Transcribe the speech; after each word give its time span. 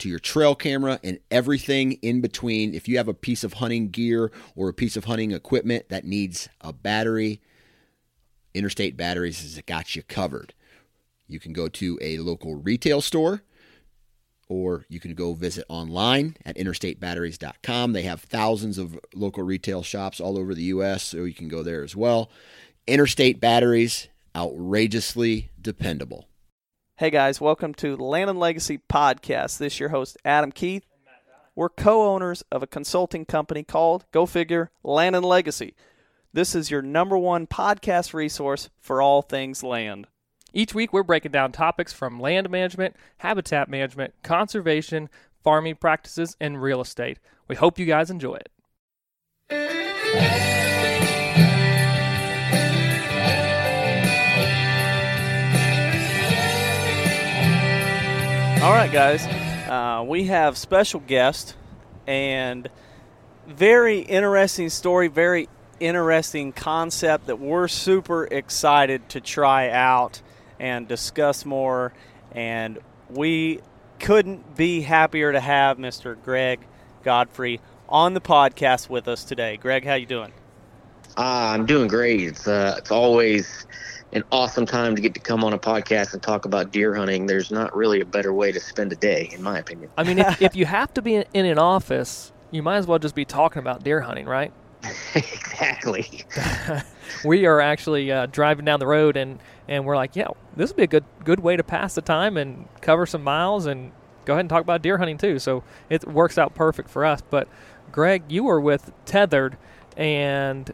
to 0.00 0.08
your 0.08 0.18
trail 0.18 0.54
camera 0.54 1.00
and 1.04 1.18
everything 1.30 1.92
in 2.02 2.20
between. 2.20 2.74
If 2.74 2.88
you 2.88 2.96
have 2.96 3.08
a 3.08 3.14
piece 3.14 3.44
of 3.44 3.54
hunting 3.54 3.90
gear 3.90 4.30
or 4.56 4.68
a 4.68 4.74
piece 4.74 4.96
of 4.96 5.04
hunting 5.04 5.30
equipment 5.30 5.88
that 5.88 6.04
needs 6.04 6.48
a 6.60 6.72
battery, 6.72 7.40
Interstate 8.54 8.96
Batteries 8.96 9.40
has 9.40 9.62
got 9.66 9.94
you 9.94 10.02
covered. 10.02 10.54
You 11.28 11.38
can 11.38 11.52
go 11.52 11.68
to 11.68 11.98
a 12.02 12.18
local 12.18 12.56
retail 12.56 13.00
store 13.00 13.42
or 14.48 14.84
you 14.88 14.98
can 14.98 15.14
go 15.14 15.32
visit 15.32 15.64
online 15.68 16.36
at 16.44 16.56
interstatebatteries.com. 16.56 17.92
They 17.92 18.02
have 18.02 18.22
thousands 18.22 18.78
of 18.78 18.98
local 19.14 19.44
retail 19.44 19.84
shops 19.84 20.20
all 20.20 20.36
over 20.36 20.54
the 20.54 20.64
U.S., 20.64 21.04
so 21.04 21.18
you 21.18 21.34
can 21.34 21.46
go 21.46 21.62
there 21.62 21.84
as 21.84 21.94
well. 21.94 22.30
Interstate 22.88 23.38
Batteries, 23.38 24.08
outrageously 24.34 25.50
dependable. 25.60 26.26
Hey 27.00 27.08
guys, 27.08 27.40
welcome 27.40 27.72
to 27.76 27.96
Land 27.96 28.28
and 28.28 28.38
Legacy 28.38 28.76
podcast. 28.76 29.56
This 29.56 29.72
is 29.72 29.80
your 29.80 29.88
host, 29.88 30.18
Adam 30.22 30.52
Keith. 30.52 30.84
We're 31.54 31.70
co 31.70 32.06
owners 32.06 32.44
of 32.52 32.62
a 32.62 32.66
consulting 32.66 33.24
company 33.24 33.62
called, 33.62 34.04
go 34.12 34.26
figure, 34.26 34.70
Land 34.84 35.16
and 35.16 35.24
Legacy. 35.24 35.74
This 36.34 36.54
is 36.54 36.70
your 36.70 36.82
number 36.82 37.16
one 37.16 37.46
podcast 37.46 38.12
resource 38.12 38.68
for 38.80 39.00
all 39.00 39.22
things 39.22 39.62
land. 39.62 40.08
Each 40.52 40.74
week, 40.74 40.92
we're 40.92 41.02
breaking 41.02 41.32
down 41.32 41.52
topics 41.52 41.94
from 41.94 42.20
land 42.20 42.50
management, 42.50 42.96
habitat 43.16 43.70
management, 43.70 44.12
conservation, 44.22 45.08
farming 45.42 45.76
practices, 45.76 46.36
and 46.38 46.60
real 46.60 46.82
estate. 46.82 47.18
We 47.48 47.56
hope 47.56 47.78
you 47.78 47.86
guys 47.86 48.10
enjoy 48.10 48.40
it. 49.48 50.49
All 58.62 58.72
right, 58.72 58.92
guys. 58.92 59.24
Uh, 59.70 60.04
we 60.06 60.24
have 60.24 60.58
special 60.58 61.00
guest 61.00 61.54
and 62.06 62.68
very 63.48 64.00
interesting 64.00 64.68
story, 64.68 65.08
very 65.08 65.48
interesting 65.80 66.52
concept 66.52 67.28
that 67.28 67.40
we're 67.40 67.68
super 67.68 68.24
excited 68.26 69.08
to 69.08 69.20
try 69.22 69.70
out 69.70 70.20
and 70.58 70.86
discuss 70.86 71.46
more. 71.46 71.94
And 72.32 72.80
we 73.08 73.60
couldn't 73.98 74.56
be 74.56 74.82
happier 74.82 75.32
to 75.32 75.40
have 75.40 75.78
Mr. 75.78 76.22
Greg 76.22 76.60
Godfrey 77.02 77.62
on 77.88 78.12
the 78.12 78.20
podcast 78.20 78.90
with 78.90 79.08
us 79.08 79.24
today. 79.24 79.56
Greg, 79.56 79.86
how 79.86 79.94
you 79.94 80.04
doing? 80.04 80.34
Uh, 81.16 81.54
I'm 81.54 81.64
doing 81.64 81.88
great. 81.88 82.20
It's 82.20 82.46
uh, 82.46 82.74
it's 82.76 82.90
always 82.90 83.66
an 84.12 84.24
awesome 84.32 84.66
time 84.66 84.96
to 84.96 85.02
get 85.02 85.14
to 85.14 85.20
come 85.20 85.44
on 85.44 85.52
a 85.52 85.58
podcast 85.58 86.12
and 86.12 86.22
talk 86.22 86.44
about 86.44 86.72
deer 86.72 86.94
hunting. 86.94 87.26
There's 87.26 87.50
not 87.50 87.74
really 87.76 88.00
a 88.00 88.04
better 88.04 88.32
way 88.32 88.52
to 88.52 88.60
spend 88.60 88.92
a 88.92 88.96
day, 88.96 89.30
in 89.32 89.42
my 89.42 89.58
opinion. 89.58 89.90
I 89.96 90.02
mean, 90.02 90.18
if, 90.18 90.42
if 90.42 90.56
you 90.56 90.66
have 90.66 90.92
to 90.94 91.02
be 91.02 91.14
in, 91.16 91.24
in 91.32 91.46
an 91.46 91.58
office, 91.58 92.32
you 92.50 92.62
might 92.62 92.78
as 92.78 92.86
well 92.86 92.98
just 92.98 93.14
be 93.14 93.24
talking 93.24 93.60
about 93.60 93.84
deer 93.84 94.00
hunting, 94.00 94.26
right? 94.26 94.52
exactly. 95.14 96.24
we 97.24 97.46
are 97.46 97.60
actually 97.60 98.10
uh, 98.10 98.26
driving 98.26 98.64
down 98.64 98.80
the 98.80 98.86
road 98.86 99.16
and, 99.16 99.38
and 99.68 99.84
we're 99.84 99.96
like, 99.96 100.16
yeah, 100.16 100.28
this 100.56 100.70
would 100.70 100.76
be 100.76 100.82
a 100.82 100.88
good 100.88 101.04
good 101.24 101.40
way 101.40 101.56
to 101.56 101.62
pass 101.62 101.94
the 101.94 102.02
time 102.02 102.36
and 102.36 102.66
cover 102.80 103.06
some 103.06 103.22
miles 103.22 103.66
and 103.66 103.92
go 104.24 104.32
ahead 104.32 104.40
and 104.40 104.50
talk 104.50 104.62
about 104.62 104.82
deer 104.82 104.98
hunting 104.98 105.18
too. 105.18 105.38
So 105.38 105.62
it 105.88 106.06
works 106.08 106.38
out 106.38 106.54
perfect 106.54 106.88
for 106.88 107.04
us. 107.04 107.22
But 107.30 107.46
Greg, 107.92 108.24
you 108.28 108.44
were 108.44 108.60
with 108.60 108.92
Tethered, 109.04 109.56
and 109.96 110.72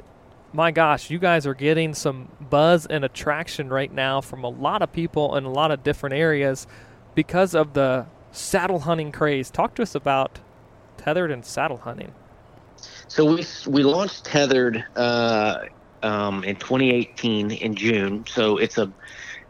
my 0.57 0.71
gosh, 0.71 1.11
you 1.11 1.19
guys 1.19 1.47
are 1.47 1.55
getting 1.55 1.93
some 1.93 2.29
buzz 2.41 2.87
and 2.87 3.05
attraction 3.05 3.69
right 3.69 3.93
now 3.93 4.23
from 4.23 4.43
a 4.43 4.49
lot 4.49 4.81
of 4.81 4.91
people 4.91 5.37
in 5.37 5.45
a 5.45 5.51
lot 5.51 5.71
of 5.71 5.83
different 5.83 6.15
areas 6.15 6.67
because 7.15 7.55
of 7.55 7.75
the 7.75 8.07
saddle 8.33 8.81
hunting 8.81 9.13
craze. 9.13 9.51
Talk 9.51 9.75
to 9.75 9.83
us 9.83 9.95
about 9.95 10.41
tethered 10.97 11.31
and 11.31 11.45
saddle 11.45 11.77
hunting. 11.77 12.15
So 13.07 13.27
we 13.27 13.45
we 13.67 13.83
launched 13.83 14.25
tethered 14.25 14.83
uh, 14.97 15.67
um, 16.03 16.43
in 16.43 16.57
2018 16.57 17.51
in 17.51 17.75
June. 17.75 18.25
So 18.27 18.57
it's 18.57 18.79
a 18.79 18.91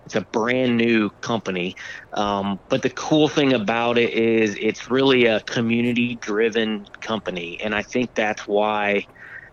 it's 0.07 0.17
a 0.17 0.23
brand 0.23 0.77
new 0.77 1.11
company. 1.21 1.77
Um, 2.15 2.59
but 2.69 2.83
the 2.83 2.91
cool 2.91 3.29
thing 3.29 3.53
about 3.53 3.97
it 3.97 4.13
is 4.13 4.57
it's 4.61 4.91
really 4.91 5.27
a 5.27 5.39
community 5.41 6.17
driven 6.17 6.89
company, 7.01 7.61
and 7.63 7.77
I 7.77 7.83
think 7.83 8.15
that's 8.17 8.49
why 8.49 9.07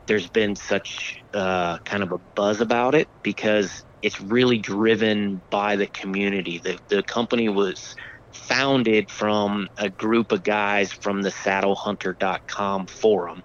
there's 0.08 0.28
been 0.28 0.56
such 0.56 1.24
uh, 1.34 1.78
kind 1.80 2.04
of 2.04 2.12
a 2.12 2.18
buzz 2.36 2.62
about 2.62 2.96
it 2.96 3.08
because 3.24 3.84
it's 4.02 4.20
really 4.20 4.58
driven 4.58 5.42
by 5.50 5.76
the 5.76 5.88
community. 5.88 6.60
The, 6.60 6.78
the 6.90 7.04
company 7.04 7.50
was 7.50 7.96
founded 8.32 9.10
from 9.10 9.70
a 9.78 9.90
group 9.90 10.32
of 10.32 10.44
guys 10.44 10.92
from 10.92 11.22
the 11.22 11.30
saddlehunter.com 11.30 12.88
forum. 12.88 13.44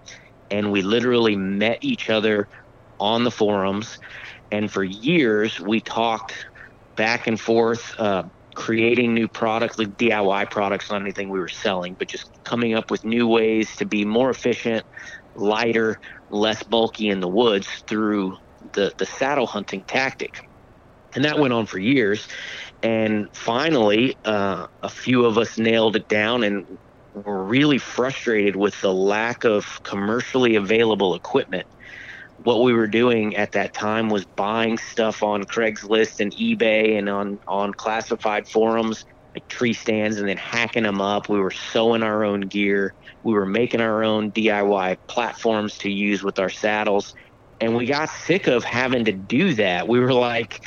And 0.51 0.73
we 0.73 0.83
literally 0.83 1.37
met 1.37 1.79
each 1.83 2.11
other 2.11 2.49
on 2.99 3.25
the 3.25 3.31
forums. 3.31 3.99
And 4.51 4.71
for 4.71 4.83
years, 4.83 5.61
we 5.61 5.81
talked 5.81 6.47
back 6.97 7.27
and 7.27 7.39
forth, 7.39 7.95
uh, 7.99 8.25
creating 8.55 9.15
new 9.15 9.29
products, 9.29 9.79
like 9.79 9.97
DIY 9.97 10.51
products, 10.51 10.91
not 10.91 11.01
anything 11.01 11.29
we 11.29 11.39
were 11.39 11.49
selling, 11.49 11.95
but 11.95 12.09
just 12.09 12.31
coming 12.43 12.75
up 12.75 12.91
with 12.91 13.05
new 13.05 13.29
ways 13.29 13.77
to 13.77 13.85
be 13.85 14.05
more 14.05 14.31
efficient, 14.31 14.85
lighter, 15.37 16.01
less 16.31 16.63
bulky 16.63 17.09
in 17.09 17.21
the 17.21 17.29
woods 17.29 17.69
through 17.87 18.37
the, 18.73 18.93
the 18.99 19.07
saddle 19.07 19.47
hunting 19.47 19.85
tactic. 19.87 20.39
And 21.15 21.25
that 21.25 21.39
went 21.39 21.55
on 21.55 21.67
for 21.67 21.79
years. 21.79 22.29
And 22.83 23.29
finally, 23.35 24.17
uh, 24.25 24.67
a 24.83 24.89
few 24.89 25.25
of 25.25 25.39
us 25.39 25.59
nailed 25.59 25.97
it 25.97 26.09
down 26.09 26.43
and 26.43 26.79
were 27.13 27.45
really 27.45 27.79
frustrated 27.79 28.57
with 28.57 28.79
the 28.81 28.93
lack 28.93 29.45
of 29.45 29.83
commercially 29.83 30.55
available 30.57 31.15
equipment. 31.15 31.67
What 32.37 32.63
we 32.63 32.73
were 32.73 32.87
doing 32.87 33.35
at 33.37 33.53
that 33.53 33.73
time 33.73 34.11
was 34.11 34.25
buying 34.37 34.79
stuff 34.79 35.23
on 35.23 35.43
Craigslist 35.45 36.21
and 36.21 36.33
eBay 36.33 36.97
and 36.97 37.09
on, 37.09 37.41
on 37.49 37.73
classified 37.75 38.47
forums, 38.47 39.05
like 39.35 39.49
tree 39.49 39.73
stands, 39.73 40.19
and 40.19 40.29
then 40.29 40.37
hacking 40.37 40.85
them 40.85 41.01
up. 41.01 41.29
We 41.29 41.41
were 41.41 41.51
sewing 41.51 42.05
our 42.05 42.23
own 42.23 42.43
gear 42.43 42.95
we 43.23 43.33
were 43.33 43.47
making 43.47 43.81
our 43.81 44.05
own 44.05 44.33
DIY 44.33 44.97
platforms 45.09 45.79
to 45.79 45.91
use 45.91 46.23
with 46.23 46.39
our 46.39 46.51
saddles. 46.51 47.15
And 47.61 47.75
we 47.75 47.87
got 47.87 48.09
sick 48.11 48.47
of 48.47 48.65
having 48.65 49.05
to 49.07 49.13
do 49.13 49.55
that. 49.55 49.89
We 49.89 50.01
were 50.01 50.13
like, 50.13 50.61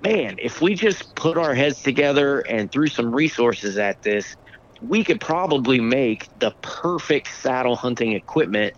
man, 0.00 0.36
if 0.38 0.60
we 0.60 0.74
just 0.74 1.14
put 1.14 1.36
our 1.36 1.54
heads 1.54 1.82
together 1.82 2.40
and 2.40 2.70
threw 2.72 2.86
some 2.86 3.14
resources 3.14 3.76
at 3.78 4.02
this, 4.02 4.36
we 4.80 5.04
could 5.04 5.20
probably 5.20 5.80
make 5.80 6.28
the 6.36 6.54
perfect 6.62 7.28
saddle 7.34 7.76
hunting 7.76 8.12
equipment. 8.12 8.74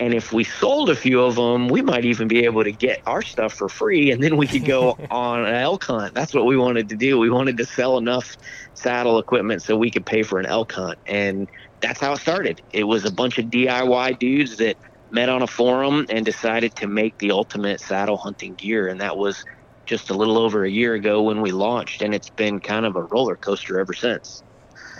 And 0.00 0.14
if 0.14 0.32
we 0.32 0.44
sold 0.44 0.90
a 0.90 0.94
few 0.94 1.20
of 1.20 1.34
them, 1.34 1.68
we 1.68 1.82
might 1.82 2.04
even 2.04 2.28
be 2.28 2.44
able 2.44 2.62
to 2.62 2.70
get 2.70 3.02
our 3.06 3.20
stuff 3.20 3.52
for 3.52 3.68
free 3.68 4.12
and 4.12 4.22
then 4.22 4.36
we 4.36 4.46
could 4.46 4.64
go 4.64 4.96
on 5.10 5.44
an 5.44 5.54
elk 5.54 5.84
hunt. 5.84 6.14
That's 6.14 6.32
what 6.32 6.46
we 6.46 6.56
wanted 6.56 6.88
to 6.90 6.96
do. 6.96 7.18
We 7.18 7.30
wanted 7.30 7.56
to 7.56 7.66
sell 7.66 7.98
enough 7.98 8.36
saddle 8.74 9.18
equipment 9.18 9.62
so 9.62 9.76
we 9.76 9.90
could 9.90 10.06
pay 10.06 10.22
for 10.22 10.38
an 10.38 10.46
elk 10.46 10.72
hunt. 10.72 10.98
And 11.06 11.48
that's 11.80 12.00
how 12.00 12.12
it 12.12 12.20
started. 12.20 12.62
It 12.72 12.84
was 12.84 13.04
a 13.04 13.10
bunch 13.10 13.38
of 13.38 13.46
DIY 13.46 14.18
dudes 14.20 14.56
that 14.58 14.76
met 15.10 15.28
on 15.28 15.42
a 15.42 15.46
forum 15.46 16.06
and 16.10 16.24
decided 16.24 16.76
to 16.76 16.86
make 16.86 17.18
the 17.18 17.32
ultimate 17.32 17.80
saddle 17.80 18.16
hunting 18.16 18.54
gear. 18.54 18.86
And 18.88 19.00
that 19.00 19.16
was 19.16 19.44
just 19.86 20.10
a 20.10 20.14
little 20.14 20.38
over 20.38 20.64
a 20.64 20.70
year 20.70 20.94
ago 20.94 21.22
when 21.22 21.40
we 21.40 21.50
launched. 21.50 22.02
And 22.02 22.14
it's 22.14 22.30
been 22.30 22.60
kind 22.60 22.86
of 22.86 22.94
a 22.94 23.02
roller 23.02 23.34
coaster 23.34 23.80
ever 23.80 23.94
since. 23.94 24.42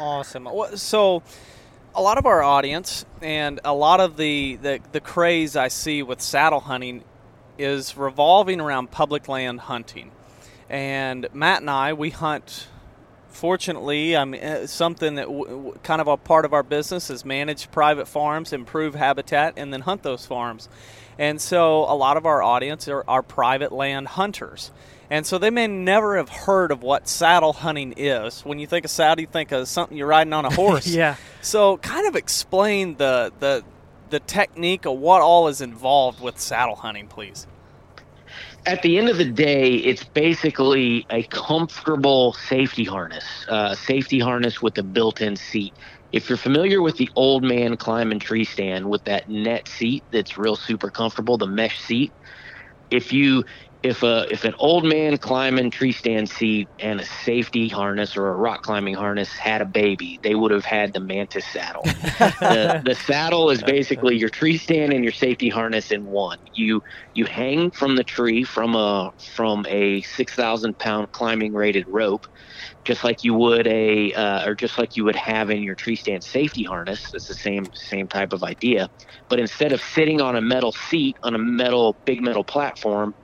Awesome. 0.01 0.49
So 0.75 1.23
a 1.95 2.03
lot 2.03 2.19
of 2.19 2.27
our 2.27 2.43
audience 2.43 3.05
and 3.21 3.61
a 3.65 3.75
lot 3.75 4.01
of 4.01 4.17
the, 4.17 4.57
the, 4.57 4.81
the 4.93 5.01
craze 5.01 5.57
I 5.57 5.69
see 5.69 6.03
with 6.03 6.21
saddle 6.21 6.61
hunting 6.61 7.03
is 7.59 7.97
revolving 7.97 8.61
around 8.61 8.91
public 8.91 9.29
land 9.29 9.61
hunting. 9.61 10.13
And 10.69 11.27
Matt 11.33 11.61
and 11.63 11.71
I, 11.71 11.93
we 11.93 12.11
hunt. 12.11 12.69
Fortunately, 13.29 14.17
I 14.17 14.25
mean, 14.25 14.43
uh, 14.43 14.67
something 14.67 15.15
that 15.17 15.27
w- 15.27 15.79
kind 15.83 16.01
of 16.01 16.09
a 16.09 16.17
part 16.17 16.45
of 16.45 16.53
our 16.53 16.63
business 16.63 17.11
is 17.11 17.25
manage 17.25 17.71
private 17.71 18.07
farms, 18.07 18.53
improve 18.53 18.95
habitat, 18.95 19.55
and 19.57 19.73
then 19.73 19.83
hunt 19.83 20.03
those 20.03 20.27
farms. 20.27 20.69
And 21.19 21.41
so, 21.41 21.85
a 21.85 21.95
lot 21.95 22.17
of 22.17 22.27
our 22.27 22.43
audience 22.43 22.89
are, 22.89 23.05
are 23.09 23.23
private 23.23 23.73
land 23.73 24.09
hunters. 24.09 24.71
And 25.11 25.27
so 25.27 25.39
they 25.39 25.51
may 25.51 25.67
never 25.67 26.17
have 26.19 26.29
heard 26.29 26.71
of 26.71 26.83
what 26.83 27.09
saddle 27.09 27.55
hunting 27.55 27.95
is. 27.97 28.43
When 28.45 28.59
you 28.59 28.67
think 28.67 28.85
of 28.85 28.91
saddle, 28.91 29.23
you 29.23 29.27
think 29.27 29.53
of 29.53 29.67
something 29.67 29.97
you're 29.97 30.07
riding 30.07 30.33
on 30.33 30.45
a 30.45 30.51
horse. 30.55 30.87
yeah. 30.87 31.17
So, 31.41 31.79
kind 31.79 32.07
of 32.07 32.17
explain 32.17 32.97
the 32.97 33.33
the 33.39 33.65
the 34.11 34.21
technique 34.21 34.87
of 34.87 34.99
what 34.99 35.21
all 35.21 35.49
is 35.49 35.61
involved 35.61 36.21
with 36.21 36.39
saddle 36.39 36.77
hunting, 36.77 37.09
please. 37.09 37.47
At 38.67 38.83
the 38.83 38.99
end 38.99 39.09
of 39.09 39.17
the 39.17 39.25
day, 39.25 39.77
it's 39.77 40.05
basically 40.05 41.07
a 41.11 41.23
comfortable 41.25 42.35
safety 42.35 42.85
harness, 42.85 43.25
uh, 43.49 43.75
safety 43.75 44.19
harness 44.19 44.61
with 44.61 44.77
a 44.79 44.83
built-in 44.83 45.37
seat. 45.37 45.73
If 46.13 46.29
you're 46.29 46.39
familiar 46.39 46.83
with 46.83 46.97
the 46.97 47.09
old 47.15 47.45
man 47.45 47.77
climbing 47.77 48.19
tree 48.19 48.45
stand 48.45 48.91
with 48.91 49.05
that 49.05 49.29
net 49.29 49.69
seat 49.69 50.03
that's 50.11 50.37
real 50.37 50.57
super 50.57 50.91
comfortable, 50.91 51.39
the 51.39 51.47
mesh 51.47 51.81
seat, 51.81 52.13
if 52.91 53.13
you 53.13 53.45
if 53.83 54.03
a 54.03 54.27
if 54.31 54.45
an 54.45 54.55
old 54.59 54.85
man 54.85 55.19
climbing 55.19 55.71
tree 55.71 55.93
stand 55.93 56.29
seat 56.29 56.69
and 56.81 57.01
a 57.01 57.05
safety 57.05 57.69
harness 57.69 58.17
or 58.17 58.29
a 58.29 58.35
rock 58.35 58.63
climbing 58.63 58.95
harness 58.95 59.31
had 59.37 59.63
a 59.63 59.65
baby, 59.65 60.19
they 60.23 60.35
would 60.35 60.51
have 60.51 60.65
had 60.65 60.93
the 60.93 61.01
Mantis 61.01 61.47
saddle. 61.47 61.83
the, 61.85 62.83
the 62.85 62.95
saddle 62.95 63.51
is 63.51 63.63
basically 63.63 64.17
your 64.17 64.31
tree 64.31 64.59
stand 64.59 64.93
and 64.93 65.05
your 65.05 65.13
safety 65.13 65.49
harness 65.49 65.93
in 65.93 66.05
one. 66.05 66.39
You 66.55 66.83
you 67.15 67.27
hang 67.27 67.71
from 67.71 67.95
the 67.95 68.03
tree 68.03 68.43
from 68.43 68.75
a 68.75 69.13
from 69.37 69.65
a 69.69 70.03
six 70.03 70.35
thousand 70.35 70.77
pound 70.79 71.13
climbing 71.13 71.55
rated 71.55 71.85
rope, 71.87 72.27
just 72.85 73.05
like 73.05 73.23
you 73.23 73.35
would 73.35 73.69
a 73.69 74.13
uh, 74.15 74.49
or 74.49 74.57
just 74.57 74.77
like 74.77 74.97
you 74.97 75.05
would 75.05 75.17
have 75.17 75.51
in 75.51 75.63
your 75.63 75.77
tree 75.77 75.97
stand 75.97 76.25
safety 76.25 76.65
harness. 76.65 77.15
It's 77.15 77.29
the 77.29 77.35
same 77.35 77.71
same 77.75 78.09
type 78.09 78.33
of 78.33 78.43
idea, 78.43 78.89
but 79.29 79.39
instead 79.39 79.71
of 79.71 79.81
sitting 79.81 80.21
on 80.21 80.35
a 80.35 80.41
metal 80.41 80.73
seat 80.73 81.17
on 81.23 81.37
a 81.37 81.39
metal 81.39 81.97
big 82.05 82.21
metal 82.21 82.43
platform 82.43 83.15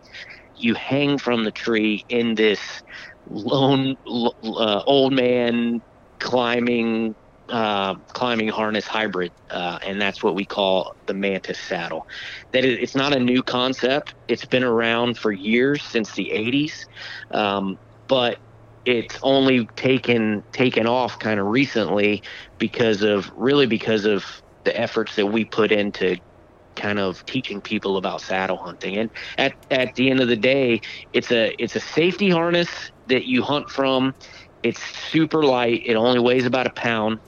you 0.57 0.75
hang 0.75 1.19
from 1.19 1.45
the 1.45 1.53
tree 1.53 2.05
in 2.09 2.35
this 2.35 2.61
lone 3.27 3.97
uh, 4.07 4.83
old 4.87 5.13
man 5.13 5.81
climbing 6.21 7.15
uh, 7.49 7.95
climbing 8.15 8.49
harness 8.49 8.87
hybrid, 8.87 9.33
uh, 9.51 9.79
and 9.85 10.01
that's 10.01 10.23
what 10.23 10.35
we 10.35 10.47
call 10.47 10.93
the 11.07 11.15
Mantis 11.15 11.59
saddle. 11.59 12.07
That 12.53 12.65
is, 12.65 12.79
it's 12.81 12.95
not 12.95 13.15
a 13.15 13.21
new 13.21 13.43
concept. 13.43 14.15
It's 14.29 14.47
been 14.47 14.65
around 14.65 15.19
for 15.19 15.31
years 15.31 15.83
since 15.85 16.15
the 16.15 16.31
80s, 16.35 16.73
um, 17.31 17.77
but 18.09 18.39
it's 18.85 19.19
only 19.23 19.67
taken 19.77 20.43
taken 20.53 20.87
off 20.87 21.19
kind 21.19 21.41
of 21.41 21.47
recently 21.47 22.23
because 22.59 23.03
of 23.03 23.31
really 23.35 23.67
because 23.67 24.05
of 24.05 24.25
the 24.65 24.79
efforts 24.79 25.17
that 25.17 25.27
we 25.27 25.45
put 25.45 25.73
into 25.73 26.17
kind 26.77 26.99
of 26.99 27.25
teaching 27.27 27.61
people 27.61 27.97
about 27.97 28.21
saddle 28.21 28.57
hunting. 28.57 28.97
And 28.97 29.11
at, 29.39 29.55
at 29.71 29.95
the 29.95 30.11
end 30.11 30.21
of 30.21 30.29
the 30.29 30.37
day, 30.37 30.81
it's 31.13 31.31
a 31.31 31.55
it's 31.63 31.77
a 31.77 31.81
safety 31.81 32.31
harness 32.31 32.69
that 33.07 33.27
you 33.27 33.43
hunt 33.43 33.71
from. 33.71 34.15
It's 34.63 34.81
super 35.11 35.43
light. 35.43 35.83
It 35.85 35.95
only 35.95 36.21
weighs 36.21 36.47
about 36.47 36.67
a 36.67 36.71
pound, 36.71 37.21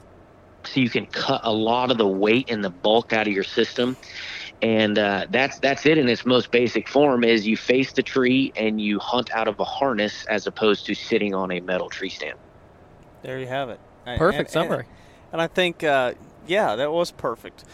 so 0.64 0.80
you 0.80 0.88
can 0.88 1.06
cut 1.06 1.42
a 1.44 1.52
lot 1.52 1.90
of 1.90 1.98
the 1.98 2.06
weight 2.06 2.50
and 2.50 2.64
the 2.64 2.70
bulk 2.70 3.12
out 3.12 3.26
of 3.26 3.32
your 3.32 3.44
system. 3.44 3.96
And 4.62 4.98
uh, 4.98 5.26
that's 5.30 5.58
that's 5.58 5.84
it 5.84 5.98
in 5.98 6.08
its 6.08 6.24
most 6.24 6.50
basic 6.50 6.88
form. 6.88 7.24
Is 7.24 7.46
you 7.46 7.56
face 7.56 7.92
the 7.92 8.02
tree 8.02 8.52
and 8.56 8.80
you 8.80 8.98
hunt 8.98 9.30
out 9.32 9.48
of 9.48 9.60
a 9.60 9.64
harness 9.64 10.24
as 10.26 10.46
opposed 10.46 10.86
to 10.86 10.94
sitting 10.94 11.34
on 11.34 11.50
a 11.52 11.60
metal 11.60 11.90
tree 11.90 12.08
stand. 12.08 12.38
There 13.22 13.38
you 13.38 13.46
have 13.46 13.68
it. 13.68 13.80
Perfect 14.04 14.38
and, 14.38 14.50
summary. 14.50 14.86
And, 14.86 14.86
and 15.32 15.42
I 15.42 15.48
think, 15.48 15.82
uh, 15.82 16.14
yeah, 16.46 16.76
that 16.76 16.92
was 16.92 17.10
perfect 17.10 17.64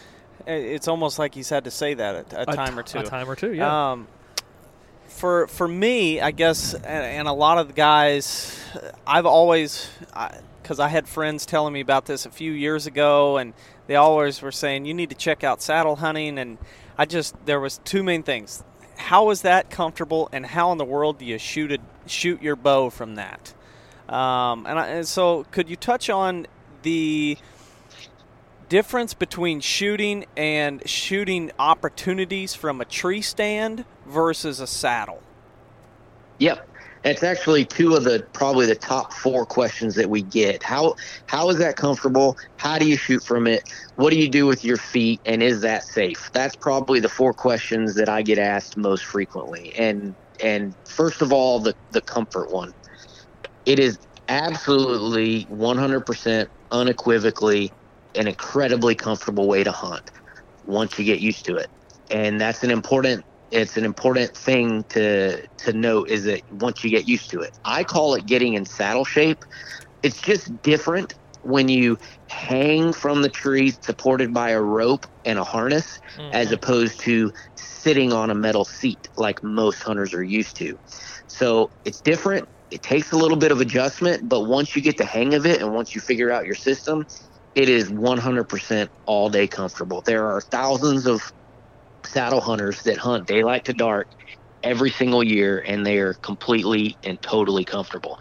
it's 0.46 0.88
almost 0.88 1.18
like 1.18 1.34
he's 1.34 1.48
had 1.48 1.64
to 1.64 1.70
say 1.70 1.94
that 1.94 2.32
a, 2.32 2.42
a 2.42 2.46
time 2.46 2.78
or 2.78 2.82
two. 2.82 2.98
A 2.98 3.04
time 3.04 3.30
or 3.30 3.36
two, 3.36 3.52
yeah. 3.52 3.92
Um, 3.92 4.08
for 5.08 5.46
for 5.46 5.68
me, 5.68 6.20
I 6.20 6.30
guess, 6.30 6.74
and, 6.74 6.86
and, 6.86 7.28
a 7.28 7.32
lot 7.32 7.58
of 7.58 7.68
the 7.68 7.74
guys, 7.74 8.58
I've 9.06 9.26
always, 9.26 9.88
because 10.62 10.80
I, 10.80 10.86
I, 10.86 10.88
had 10.88 11.06
friends 11.06 11.46
telling 11.46 11.72
me 11.72 11.80
about 11.80 12.06
this 12.06 12.26
a 12.26 12.30
few 12.30 12.52
years 12.52 12.86
ago, 12.86 13.36
and 13.36 13.52
they 13.86 13.96
always 13.96 14.42
were 14.42 14.52
saying 14.52 14.86
you 14.86 14.94
need 14.94 15.10
to 15.10 15.16
check 15.16 15.44
out 15.44 15.62
saddle 15.62 15.96
hunting, 15.96 16.38
and 16.38 16.58
I 16.98 17.04
just 17.04 17.34
there 17.46 17.60
was 17.60 17.78
two 17.84 18.02
main 18.02 18.22
things: 18.22 18.64
how 18.96 19.30
is 19.30 19.42
that 19.42 19.70
comfortable, 19.70 20.28
and 20.32 20.44
how 20.44 20.72
in 20.72 20.78
the 20.78 20.84
world 20.84 21.18
do 21.18 21.24
you 21.24 21.38
shoot 21.38 21.72
a, 21.72 21.78
shoot 22.06 22.42
your 22.42 22.56
bow 22.56 22.90
from 22.90 23.16
that? 23.16 23.54
Um, 24.08 24.66
and, 24.66 24.78
I, 24.78 24.86
and 24.88 25.08
so, 25.08 25.44
could 25.50 25.68
you 25.68 25.76
touch 25.76 26.10
on 26.10 26.46
the 26.82 27.38
difference 28.72 29.12
between 29.12 29.60
shooting 29.60 30.24
and 30.34 30.82
shooting 30.88 31.52
opportunities 31.58 32.54
from 32.54 32.80
a 32.80 32.86
tree 32.86 33.20
stand 33.20 33.84
versus 34.06 34.60
a 34.60 34.66
saddle? 34.66 35.22
Yep. 36.38 36.66
It's 37.04 37.22
actually 37.22 37.66
two 37.66 37.94
of 37.94 38.04
the 38.04 38.24
probably 38.32 38.64
the 38.64 38.74
top 38.74 39.12
four 39.12 39.44
questions 39.44 39.94
that 39.96 40.08
we 40.08 40.22
get. 40.22 40.62
How 40.62 40.96
how 41.26 41.50
is 41.50 41.58
that 41.58 41.76
comfortable? 41.76 42.38
How 42.56 42.78
do 42.78 42.86
you 42.88 42.96
shoot 42.96 43.22
from 43.22 43.46
it? 43.46 43.70
What 43.96 44.08
do 44.08 44.16
you 44.16 44.30
do 44.30 44.46
with 44.46 44.64
your 44.64 44.78
feet? 44.78 45.20
And 45.26 45.42
is 45.42 45.60
that 45.60 45.82
safe? 45.82 46.30
That's 46.32 46.56
probably 46.56 46.98
the 46.98 47.10
four 47.10 47.34
questions 47.34 47.94
that 47.96 48.08
I 48.08 48.22
get 48.22 48.38
asked 48.38 48.78
most 48.78 49.04
frequently. 49.04 49.74
And 49.74 50.14
and 50.42 50.74
first 50.86 51.20
of 51.20 51.30
all, 51.30 51.58
the 51.58 51.74
the 51.90 52.00
comfort 52.00 52.50
one. 52.50 52.72
It 53.66 53.78
is 53.78 53.98
absolutely 54.30 55.44
100% 55.50 56.48
unequivocally 56.70 57.70
an 58.14 58.28
incredibly 58.28 58.94
comfortable 58.94 59.48
way 59.48 59.64
to 59.64 59.72
hunt 59.72 60.10
once 60.66 60.98
you 60.98 61.04
get 61.04 61.20
used 61.20 61.44
to 61.46 61.56
it. 61.56 61.68
And 62.10 62.40
that's 62.40 62.62
an 62.62 62.70
important 62.70 63.24
it's 63.50 63.76
an 63.76 63.84
important 63.84 64.34
thing 64.34 64.82
to 64.84 65.46
to 65.46 65.72
note 65.72 66.08
is 66.08 66.24
that 66.24 66.40
once 66.52 66.82
you 66.82 66.90
get 66.90 67.06
used 67.06 67.30
to 67.30 67.40
it. 67.40 67.56
I 67.64 67.84
call 67.84 68.14
it 68.14 68.26
getting 68.26 68.54
in 68.54 68.64
saddle 68.64 69.04
shape. 69.04 69.44
It's 70.02 70.20
just 70.20 70.62
different 70.62 71.14
when 71.42 71.68
you 71.68 71.98
hang 72.28 72.92
from 72.92 73.22
the 73.22 73.28
tree 73.28 73.72
supported 73.82 74.32
by 74.32 74.50
a 74.50 74.60
rope 74.60 75.06
and 75.24 75.38
a 75.38 75.44
harness 75.44 75.98
mm-hmm. 76.16 76.30
as 76.32 76.52
opposed 76.52 77.00
to 77.00 77.32
sitting 77.56 78.12
on 78.12 78.30
a 78.30 78.34
metal 78.34 78.64
seat 78.64 79.08
like 79.16 79.42
most 79.42 79.82
hunters 79.82 80.14
are 80.14 80.22
used 80.22 80.56
to. 80.56 80.78
So 81.26 81.70
it's 81.84 82.00
different. 82.00 82.48
It 82.70 82.82
takes 82.82 83.12
a 83.12 83.16
little 83.16 83.36
bit 83.36 83.52
of 83.52 83.60
adjustment, 83.60 84.28
but 84.28 84.42
once 84.42 84.74
you 84.74 84.80
get 84.80 84.96
the 84.96 85.04
hang 85.04 85.34
of 85.34 85.44
it 85.44 85.60
and 85.60 85.74
once 85.74 85.94
you 85.94 86.00
figure 86.00 86.30
out 86.30 86.46
your 86.46 86.54
system, 86.54 87.06
it 87.54 87.68
is 87.68 87.90
100% 87.90 88.90
all 89.06 89.28
day 89.28 89.46
comfortable. 89.48 90.02
There 90.06 90.26
are 90.26 90.40
thousands 90.40 91.06
of 91.06 91.22
saddle 92.06 92.40
hunters 92.40 92.82
that 92.82 92.98
hunt 92.98 93.26
daylight 93.26 93.64
to 93.66 93.72
dark 93.72 94.08
every 94.62 94.90
single 94.90 95.22
year, 95.22 95.62
and 95.66 95.84
they 95.84 95.98
are 95.98 96.14
completely 96.14 96.98
and 97.02 97.20
totally 97.22 97.64
comfortable. 97.64 98.18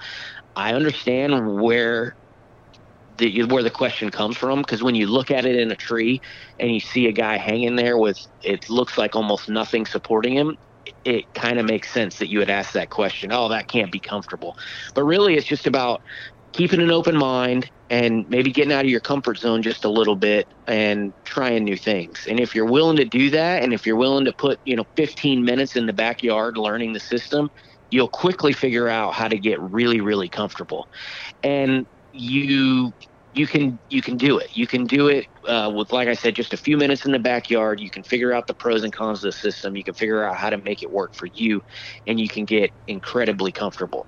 I 0.56 0.74
understand 0.74 1.62
where 1.62 2.16
the 3.18 3.44
where 3.46 3.64
the 3.64 3.70
question 3.70 4.10
comes 4.10 4.38
from 4.38 4.60
because 4.62 4.84
when 4.84 4.96
you 4.96 5.08
look 5.08 5.32
at 5.32 5.46
it 5.46 5.56
in 5.56 5.72
a 5.72 5.76
tree 5.76 6.22
and 6.60 6.74
you 6.74 6.80
see 6.80 7.08
a 7.08 7.12
guy 7.12 7.38
hanging 7.38 7.76
there 7.76 7.98
with 7.98 8.18
it 8.42 8.70
looks 8.70 8.98
like 8.98 9.16
almost 9.16 9.50
nothing 9.50 9.86
supporting 9.86 10.34
him, 10.34 10.56
it 11.04 11.26
kind 11.34 11.60
of 11.60 11.66
makes 11.66 11.92
sense 11.92 12.18
that 12.18 12.30
you 12.30 12.40
would 12.40 12.50
ask 12.50 12.74
that 12.74 12.90
question. 12.90 13.32
Oh, 13.32 13.50
that 13.50 13.68
can't 13.68 13.92
be 13.92 14.00
comfortable. 14.00 14.56
But 14.96 15.04
really, 15.04 15.36
it's 15.36 15.48
just 15.48 15.68
about 15.68 16.02
keeping 16.54 16.82
an 16.82 16.92
open 16.92 17.18
mind 17.18 17.70
and 17.90 18.26
maybe 18.30 18.52
getting 18.52 18.74
out 18.74 18.86
of 18.86 18.92
your 18.92 19.02
comfort 19.02 19.38
zone 19.38 19.62
just 19.62 19.86
a 19.86 19.90
little 19.90 20.16
bit 20.16 20.48
and 20.68 21.14
trying 21.26 21.64
new 21.64 21.78
things. 21.78 22.26
And 22.30 22.40
if 22.40 22.56
you're 22.56 22.66
willing 22.66 22.98
to 22.98 23.06
do 23.06 23.30
that 23.32 23.64
and 23.64 23.74
if 23.74 23.86
you're 23.86 23.98
willing 23.98 24.26
to 24.26 24.34
put, 24.38 24.60
you 24.64 24.76
know, 24.76 24.86
15 24.96 25.44
minutes 25.44 25.76
in 25.76 25.86
the 25.86 25.94
backyard 25.94 26.58
learning 26.58 26.94
the 26.94 27.00
system, 27.00 27.50
you'll 27.90 28.10
quickly 28.10 28.54
figure 28.54 28.88
out 28.88 29.14
how 29.14 29.28
to 29.28 29.38
get 29.38 29.60
really 29.60 30.02
really 30.02 30.30
comfortable. 30.30 30.88
And 31.44 31.86
you 32.12 32.92
you 33.34 33.48
can 33.48 33.80
you 33.90 34.02
can 34.02 34.18
do 34.18 34.40
it. 34.40 34.50
You 34.56 34.68
can 34.68 34.86
do 34.86 35.08
it 35.08 35.28
uh, 35.48 35.72
with, 35.74 35.92
like 35.94 36.08
I 36.08 36.14
said, 36.16 36.36
just 36.36 36.54
a 36.54 36.58
few 36.58 36.78
minutes 36.78 37.06
in 37.06 37.12
the 37.14 37.20
backyard. 37.20 37.80
You 37.80 37.90
can 37.92 38.04
figure 38.04 38.34
out 38.34 38.48
the 38.48 38.54
pros 38.56 38.84
and 38.84 38.94
cons 38.94 39.20
of 39.20 39.30
the 39.30 39.32
system. 39.32 39.76
You 39.78 39.84
can 39.84 39.94
figure 39.94 40.24
out 40.24 40.36
how 40.38 40.50
to 40.50 40.58
make 40.58 40.84
it 40.84 40.92
work 40.92 41.14
for 41.16 41.28
you, 41.34 41.62
and 42.08 42.20
you 42.20 42.28
can 42.28 42.46
get 42.46 42.72
incredibly 42.88 43.52
comfortable. 43.52 44.08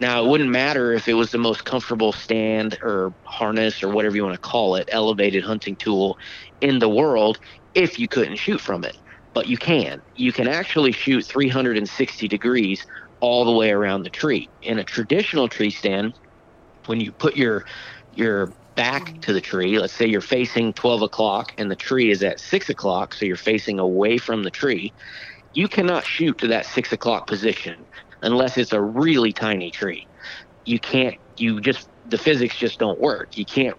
Now, 0.00 0.24
it 0.24 0.28
wouldn't 0.28 0.50
matter 0.50 0.92
if 0.92 1.08
it 1.08 1.14
was 1.14 1.30
the 1.30 1.38
most 1.38 1.64
comfortable 1.64 2.12
stand 2.12 2.78
or 2.82 3.14
harness 3.26 3.82
or 3.82 3.90
whatever 3.90 4.16
you 4.16 4.24
want 4.24 4.34
to 4.34 4.40
call 4.40 4.76
it, 4.76 4.88
elevated 4.92 5.44
hunting 5.44 5.76
tool 5.76 6.16
in 6.60 6.80
the 6.80 6.88
world, 6.88 7.38
if 7.74 7.98
you 7.98 8.08
couldn't 8.08 8.36
shoot 8.36 8.60
from 8.60 8.84
it. 8.84 8.96
But 9.34 9.48
you 9.48 9.56
can. 9.58 10.02
You 10.14 10.32
can 10.32 10.48
actually 10.48 10.92
shoot 10.92 11.26
360 11.28 12.28
degrees 12.28 12.84
all 13.20 13.44
the 13.44 13.52
way 13.52 13.70
around 13.70 14.02
the 14.02 14.10
tree. 14.10 14.50
In 14.62 14.78
a 14.78 14.84
traditional 14.84 15.48
tree 15.48 15.70
stand, 15.70 16.14
when 16.86 17.00
you 17.00 17.12
put 17.12 17.36
your 17.36 17.64
your 18.10 18.52
back 18.76 19.20
to 19.22 19.32
the 19.32 19.40
tree, 19.40 19.78
let's 19.78 19.92
say 19.92 20.06
you're 20.06 20.20
facing 20.20 20.72
12 20.72 21.02
o'clock 21.02 21.52
and 21.58 21.70
the 21.70 21.76
tree 21.76 22.10
is 22.10 22.22
at 22.22 22.40
6 22.40 22.68
o'clock, 22.68 23.14
so 23.14 23.24
you're 23.24 23.36
facing 23.36 23.78
away 23.78 24.18
from 24.18 24.42
the 24.42 24.50
tree, 24.50 24.92
you 25.52 25.68
cannot 25.68 26.04
shoot 26.04 26.38
to 26.38 26.48
that 26.48 26.66
6 26.66 26.92
o'clock 26.92 27.26
position 27.26 27.86
unless 28.22 28.56
it's 28.58 28.72
a 28.72 28.80
really 28.80 29.32
tiny 29.32 29.70
tree. 29.70 30.06
You 30.64 30.80
can't, 30.80 31.16
you 31.36 31.60
just, 31.60 31.88
the 32.06 32.18
physics 32.18 32.56
just 32.56 32.78
don't 32.78 33.00
work. 33.00 33.36
You 33.36 33.44
can't 33.44 33.76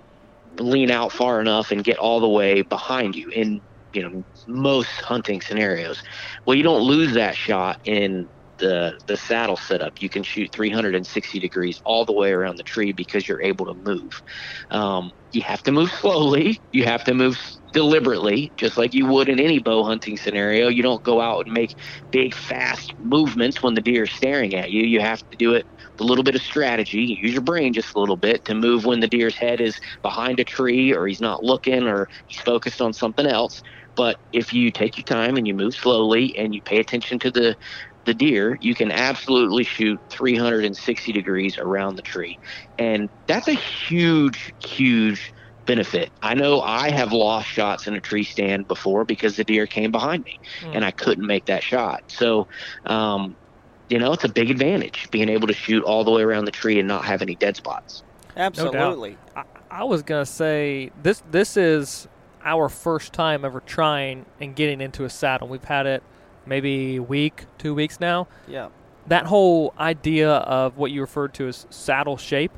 lean 0.59 0.91
out 0.91 1.11
far 1.11 1.41
enough 1.41 1.71
and 1.71 1.83
get 1.83 1.97
all 1.97 2.19
the 2.19 2.29
way 2.29 2.61
behind 2.61 3.15
you 3.15 3.29
in, 3.29 3.61
you 3.93 4.03
know, 4.03 4.23
most 4.47 4.89
hunting 5.01 5.41
scenarios. 5.41 6.01
Well, 6.45 6.55
you 6.55 6.63
don't 6.63 6.81
lose 6.81 7.13
that 7.15 7.35
shot 7.35 7.79
in 7.83 8.29
the 8.57 8.99
the 9.07 9.17
saddle 9.17 9.57
setup, 9.57 10.01
you 10.01 10.09
can 10.09 10.23
shoot 10.23 10.51
360 10.51 11.39
degrees 11.39 11.81
all 11.85 12.05
the 12.05 12.13
way 12.13 12.31
around 12.31 12.57
the 12.57 12.63
tree 12.63 12.91
because 12.91 13.27
you're 13.27 13.41
able 13.41 13.65
to 13.65 13.73
move. 13.73 14.21
Um, 14.71 15.11
you 15.31 15.41
have 15.41 15.61
to 15.63 15.71
move 15.71 15.91
slowly. 15.91 16.61
You 16.71 16.85
have 16.85 17.03
to 17.05 17.13
move 17.13 17.37
deliberately, 17.73 18.53
just 18.57 18.77
like 18.77 18.93
you 18.93 19.05
would 19.07 19.27
in 19.27 19.39
any 19.39 19.59
bow 19.59 19.83
hunting 19.83 20.17
scenario. 20.17 20.69
You 20.69 20.81
don't 20.81 21.03
go 21.03 21.19
out 21.19 21.45
and 21.45 21.53
make 21.53 21.75
big, 22.11 22.33
fast 22.33 22.93
movements 22.97 23.61
when 23.61 23.73
the 23.73 23.81
deer 23.81 24.03
is 24.03 24.11
staring 24.13 24.55
at 24.55 24.71
you. 24.71 24.83
You 24.83 25.01
have 25.01 25.21
to 25.31 25.37
do 25.37 25.53
it 25.53 25.67
with 25.91 26.01
a 26.01 26.03
little 26.05 26.23
bit 26.23 26.35
of 26.35 26.41
strategy. 26.41 27.19
Use 27.21 27.33
your 27.33 27.41
brain 27.41 27.73
just 27.73 27.95
a 27.95 27.99
little 27.99 28.17
bit 28.17 28.45
to 28.45 28.55
move 28.55 28.85
when 28.85 29.01
the 29.01 29.07
deer's 29.07 29.35
head 29.35 29.59
is 29.59 29.77
behind 30.01 30.39
a 30.39 30.45
tree 30.45 30.93
or 30.93 31.05
he's 31.05 31.21
not 31.21 31.43
looking 31.43 31.83
or 31.83 32.07
he's 32.27 32.39
focused 32.39 32.81
on 32.81 32.93
something 32.93 33.25
else. 33.27 33.61
But 33.95 34.17
if 34.31 34.53
you 34.53 34.71
take 34.71 34.97
your 34.97 35.03
time 35.03 35.37
and 35.37 35.47
you 35.47 35.53
move 35.53 35.73
slowly 35.73 36.35
and 36.37 36.53
you 36.53 36.61
pay 36.61 36.79
attention 36.79 37.19
to 37.19 37.31
the 37.31 37.57
the 38.05 38.13
deer, 38.13 38.57
you 38.61 38.75
can 38.75 38.91
absolutely 38.91 39.63
shoot 39.63 39.99
360 40.09 41.11
degrees 41.11 41.57
around 41.57 41.95
the 41.95 42.01
tree. 42.01 42.39
And 42.79 43.09
that's 43.27 43.47
a 43.47 43.53
huge, 43.53 44.53
huge 44.59 45.33
benefit. 45.65 46.11
I 46.21 46.35
know 46.35 46.61
I 46.61 46.91
have 46.91 47.11
lost 47.11 47.47
shots 47.47 47.87
in 47.87 47.95
a 47.95 48.01
tree 48.01 48.23
stand 48.23 48.67
before 48.67 49.03
because 49.03 49.35
the 49.35 49.43
deer 49.43 49.65
came 49.65 49.91
behind 49.91 50.23
me 50.23 50.39
mm. 50.61 50.75
and 50.75 50.85
I 50.85 50.91
couldn't 50.91 51.25
make 51.25 51.45
that 51.45 51.63
shot. 51.63 52.03
So, 52.07 52.47
um, 52.85 53.35
you 53.89 53.99
know, 53.99 54.13
it's 54.13 54.23
a 54.23 54.29
big 54.29 54.49
advantage 54.49 55.09
being 55.11 55.29
able 55.29 55.47
to 55.47 55.53
shoot 55.53 55.83
all 55.83 56.03
the 56.03 56.11
way 56.11 56.21
around 56.21 56.45
the 56.45 56.51
tree 56.51 56.79
and 56.79 56.87
not 56.87 57.05
have 57.05 57.21
any 57.21 57.35
dead 57.35 57.55
spots. 57.55 58.03
Absolutely. 58.37 59.17
No 59.35 59.41
I, 59.41 59.43
I 59.71 59.83
was 59.83 60.03
gonna 60.03 60.25
say 60.25 60.91
this. 61.01 61.23
This 61.31 61.57
is 61.57 62.07
our 62.43 62.69
first 62.69 63.13
time 63.13 63.43
ever 63.45 63.59
trying 63.61 64.25
and 64.39 64.55
getting 64.55 64.81
into 64.81 65.03
a 65.03 65.09
saddle. 65.09 65.47
We've 65.47 65.63
had 65.63 65.85
it 65.87 66.03
maybe 66.45 66.99
week, 66.99 67.45
two 67.57 67.73
weeks 67.73 67.99
now. 67.99 68.27
Yeah. 68.47 68.69
That 69.07 69.27
whole 69.27 69.73
idea 69.79 70.31
of 70.31 70.77
what 70.77 70.91
you 70.91 71.01
referred 71.01 71.33
to 71.35 71.47
as 71.47 71.67
saddle 71.69 72.17
shape, 72.17 72.51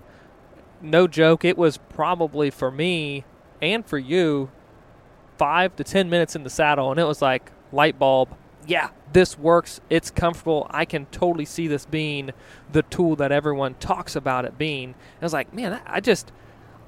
no 0.81 1.07
joke, 1.07 1.43
it 1.43 1.57
was 1.57 1.77
probably 1.77 2.49
for 2.49 2.71
me 2.71 3.25
and 3.61 3.85
for 3.85 3.97
you 3.97 4.49
five 5.37 5.75
to 5.75 5.83
ten 5.83 6.09
minutes 6.09 6.35
in 6.35 6.43
the 6.43 6.49
saddle, 6.49 6.91
and 6.91 6.99
it 6.99 7.05
was 7.05 7.21
like 7.21 7.51
light 7.71 7.99
bulb. 7.99 8.35
Yeah, 8.65 8.89
this 9.13 9.37
works. 9.37 9.79
It's 9.89 10.11
comfortable. 10.11 10.67
I 10.69 10.85
can 10.85 11.05
totally 11.07 11.45
see 11.45 11.67
this 11.67 11.85
being 11.85 12.31
the 12.71 12.83
tool 12.83 13.15
that 13.15 13.31
everyone 13.31 13.75
talks 13.75 14.15
about 14.15 14.45
it 14.45 14.57
being. 14.57 14.89
And 14.89 14.95
I 15.21 15.25
was 15.25 15.33
like, 15.33 15.53
man, 15.53 15.81
I 15.85 15.99
just, 16.01 16.31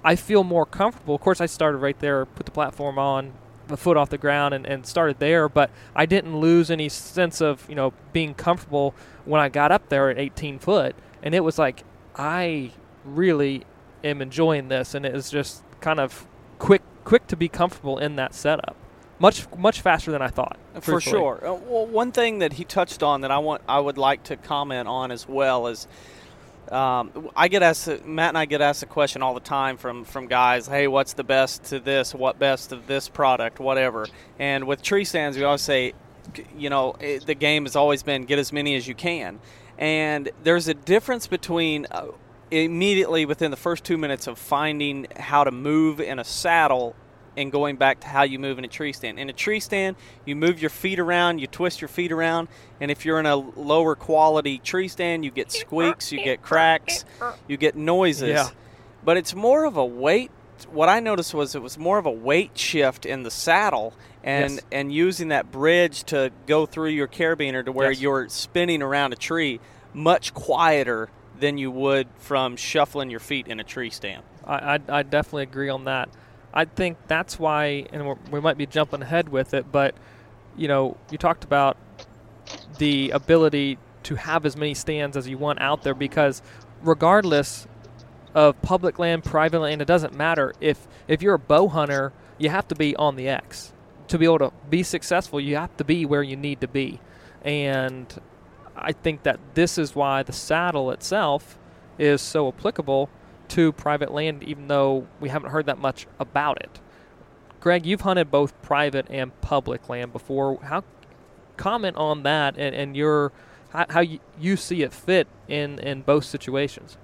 I 0.03 0.15
feel 0.15 0.43
more 0.43 0.65
comfortable. 0.65 1.15
Of 1.15 1.21
course, 1.21 1.39
I 1.39 1.45
started 1.45 1.77
right 1.77 1.97
there, 1.99 2.25
put 2.25 2.45
the 2.45 2.51
platform 2.51 2.99
on, 2.99 3.33
the 3.69 3.77
foot 3.77 3.97
off 3.97 4.09
the 4.09 4.17
ground 4.17 4.53
and, 4.53 4.65
and 4.65 4.85
started 4.85 5.19
there, 5.19 5.47
but 5.47 5.69
I 5.95 6.05
didn't 6.05 6.39
lose 6.39 6.69
any 6.69 6.89
sense 6.89 7.41
of, 7.41 7.67
you 7.69 7.75
know, 7.75 7.93
being 8.13 8.33
comfortable 8.33 8.93
when 9.25 9.41
I 9.41 9.49
got 9.49 9.71
up 9.71 9.89
there 9.89 10.09
at 10.09 10.17
18 10.17 10.59
foot. 10.59 10.95
And 11.23 11.33
it 11.33 11.41
was 11.41 11.57
like, 11.57 11.83
I 12.15 12.71
really 13.05 13.63
am 14.03 14.21
enjoying 14.21 14.67
this. 14.67 14.93
And 14.93 15.05
it 15.05 15.13
was 15.13 15.29
just 15.29 15.63
kind 15.79 15.99
of 15.99 16.27
quick, 16.57 16.81
quick 17.03 17.27
to 17.27 17.37
be 17.37 17.47
comfortable 17.47 17.97
in 17.97 18.15
that 18.17 18.33
setup. 18.33 18.75
Much, 19.19 19.47
much 19.57 19.81
faster 19.81 20.11
than 20.11 20.21
I 20.21 20.29
thought. 20.29 20.57
For 20.79 21.01
sure. 21.01 21.45
Uh, 21.45 21.53
well, 21.53 21.85
one 21.85 22.11
thing 22.13 22.39
that 22.39 22.53
he 22.53 22.63
touched 22.63 23.03
on 23.03 23.21
that 23.21 23.31
I 23.31 23.37
want, 23.39 23.61
I 23.67 23.79
would 23.79 23.97
like 23.97 24.23
to 24.23 24.37
comment 24.37 24.87
on 24.87 25.11
as 25.11 25.27
well 25.27 25.67
is, 25.67 25.87
um, 26.71 27.29
I 27.35 27.47
get 27.47 27.63
asked, 27.63 28.05
Matt 28.05 28.29
and 28.29 28.37
I 28.37 28.45
get 28.45 28.61
asked 28.61 28.83
a 28.83 28.85
question 28.85 29.21
all 29.21 29.33
the 29.33 29.39
time 29.39 29.77
from 29.77 30.03
from 30.05 30.27
guys. 30.27 30.67
Hey, 30.67 30.87
what's 30.87 31.13
the 31.13 31.23
best 31.23 31.65
to 31.65 31.79
this? 31.79 32.13
What 32.13 32.37
best 32.39 32.71
of 32.71 32.87
this 32.87 33.09
product? 33.09 33.59
Whatever. 33.59 34.07
And 34.37 34.67
with 34.67 34.81
tree 34.81 35.05
stands, 35.05 35.37
we 35.37 35.43
always 35.43 35.61
say, 35.61 35.93
you 36.57 36.69
know, 36.69 36.95
it, 36.99 37.25
the 37.25 37.35
game 37.35 37.65
has 37.65 37.75
always 37.75 38.03
been 38.03 38.25
get 38.25 38.39
as 38.39 38.53
many 38.53 38.75
as 38.75 38.87
you 38.87 38.95
can. 38.95 39.39
And 39.77 40.29
there's 40.43 40.67
a 40.67 40.73
difference 40.73 41.27
between 41.27 41.87
uh, 41.89 42.07
immediately 42.51 43.25
within 43.25 43.51
the 43.51 43.57
first 43.57 43.83
two 43.83 43.97
minutes 43.97 44.27
of 44.27 44.37
finding 44.37 45.07
how 45.17 45.43
to 45.43 45.51
move 45.51 45.99
in 45.99 46.19
a 46.19 46.23
saddle 46.23 46.95
and 47.37 47.51
going 47.51 47.75
back 47.75 48.01
to 48.01 48.07
how 48.07 48.23
you 48.23 48.39
move 48.39 48.57
in 48.59 48.65
a 48.65 48.69
tree 48.69 48.93
stand. 48.93 49.19
In 49.19 49.29
a 49.29 49.33
tree 49.33 49.59
stand, 49.59 49.95
you 50.25 50.35
move 50.35 50.61
your 50.61 50.69
feet 50.69 50.99
around, 50.99 51.39
you 51.39 51.47
twist 51.47 51.81
your 51.81 51.87
feet 51.87 52.11
around, 52.11 52.47
and 52.79 52.91
if 52.91 53.05
you're 53.05 53.19
in 53.19 53.25
a 53.25 53.35
lower 53.35 53.95
quality 53.95 54.57
tree 54.57 54.87
stand, 54.87 55.23
you 55.25 55.31
get 55.31 55.51
squeaks, 55.51 56.11
you 56.11 56.23
get 56.23 56.41
cracks, 56.41 57.05
you 57.47 57.57
get 57.57 57.75
noises. 57.75 58.29
Yeah. 58.29 58.49
But 59.03 59.17
it's 59.17 59.33
more 59.33 59.65
of 59.65 59.77
a 59.77 59.85
weight. 59.85 60.31
What 60.71 60.89
I 60.89 60.99
noticed 60.99 61.33
was 61.33 61.55
it 61.55 61.61
was 61.61 61.77
more 61.77 61.97
of 61.97 62.05
a 62.05 62.11
weight 62.11 62.57
shift 62.57 63.05
in 63.05 63.23
the 63.23 63.31
saddle 63.31 63.93
and 64.23 64.55
yes. 64.55 64.61
and 64.71 64.93
using 64.93 65.29
that 65.29 65.51
bridge 65.51 66.03
to 66.05 66.31
go 66.45 66.65
through 66.65 66.89
your 66.89 67.07
carabiner 67.07 67.63
to 67.63 67.71
where 67.71 67.91
yes. 67.91 68.01
you're 68.01 68.29
spinning 68.29 68.81
around 68.81 69.13
a 69.13 69.15
tree 69.15 69.61
much 69.93 70.33
quieter 70.33 71.09
than 71.39 71.57
you 71.57 71.71
would 71.71 72.07
from 72.17 72.55
shuffling 72.57 73.09
your 73.09 73.19
feet 73.19 73.47
in 73.47 73.59
a 73.59 73.63
tree 73.63 73.89
stand. 73.89 74.23
I, 74.45 74.75
I, 74.75 74.79
I 74.89 75.03
definitely 75.03 75.43
agree 75.43 75.69
on 75.69 75.85
that. 75.85 76.09
I 76.53 76.65
think 76.65 76.97
that's 77.07 77.37
why, 77.37 77.85
and 77.91 78.17
we 78.31 78.39
might 78.39 78.57
be 78.57 78.65
jumping 78.65 79.01
ahead 79.01 79.29
with 79.29 79.53
it, 79.53 79.71
but 79.71 79.95
you 80.57 80.67
know, 80.67 80.97
you 81.11 81.17
talked 81.17 81.43
about 81.43 81.77
the 82.77 83.11
ability 83.11 83.77
to 84.03 84.15
have 84.15 84.45
as 84.45 84.55
many 84.57 84.73
stands 84.73 85.15
as 85.15 85.27
you 85.27 85.37
want 85.37 85.61
out 85.61 85.83
there 85.83 85.93
because 85.93 86.41
regardless 86.81 87.67
of 88.33 88.59
public 88.61 88.99
land, 88.99 89.23
private 89.23 89.59
land, 89.59 89.81
it 89.81 89.85
doesn't 89.85 90.13
matter. 90.13 90.53
If 90.59 90.87
if 91.07 91.21
you're 91.21 91.35
a 91.35 91.39
bow 91.39 91.67
hunter, 91.67 92.13
you 92.37 92.49
have 92.49 92.67
to 92.69 92.75
be 92.75 92.95
on 92.95 93.15
the 93.15 93.27
X 93.27 93.73
to 94.07 94.17
be 94.17 94.25
able 94.25 94.39
to 94.39 94.51
be 94.69 94.83
successful. 94.83 95.39
You 95.39 95.55
have 95.57 95.75
to 95.77 95.83
be 95.83 96.05
where 96.05 96.23
you 96.23 96.35
need 96.35 96.61
to 96.61 96.67
be, 96.67 96.99
and 97.43 98.07
I 98.75 98.91
think 98.91 99.23
that 99.23 99.39
this 99.53 99.77
is 99.77 99.95
why 99.95 100.23
the 100.23 100.33
saddle 100.33 100.91
itself 100.91 101.59
is 101.97 102.21
so 102.21 102.47
applicable 102.47 103.09
to 103.49 103.71
private 103.71 104.11
land, 104.11 104.43
even 104.43 104.67
though 104.67 105.07
we 105.19 105.29
haven't 105.29 105.51
heard 105.51 105.65
that 105.65 105.79
much 105.79 106.07
about 106.19 106.61
it. 106.61 106.79
Greg, 107.59 107.85
you've 107.85 108.01
hunted 108.01 108.31
both 108.31 108.59
private 108.61 109.07
and 109.09 109.39
public 109.41 109.89
land 109.89 110.13
before. 110.13 110.59
How 110.63 110.83
comment 111.57 111.97
on 111.97 112.23
that 112.23 112.57
and, 112.57 112.73
and 112.73 112.95
your 112.95 113.33
how, 113.71 113.85
how 113.89 113.99
you, 113.99 114.19
you 114.39 114.55
see 114.55 114.81
it 114.81 114.93
fit 114.93 115.27
in 115.47 115.79
in 115.79 116.01
both 116.01 116.25
situations? 116.25 116.97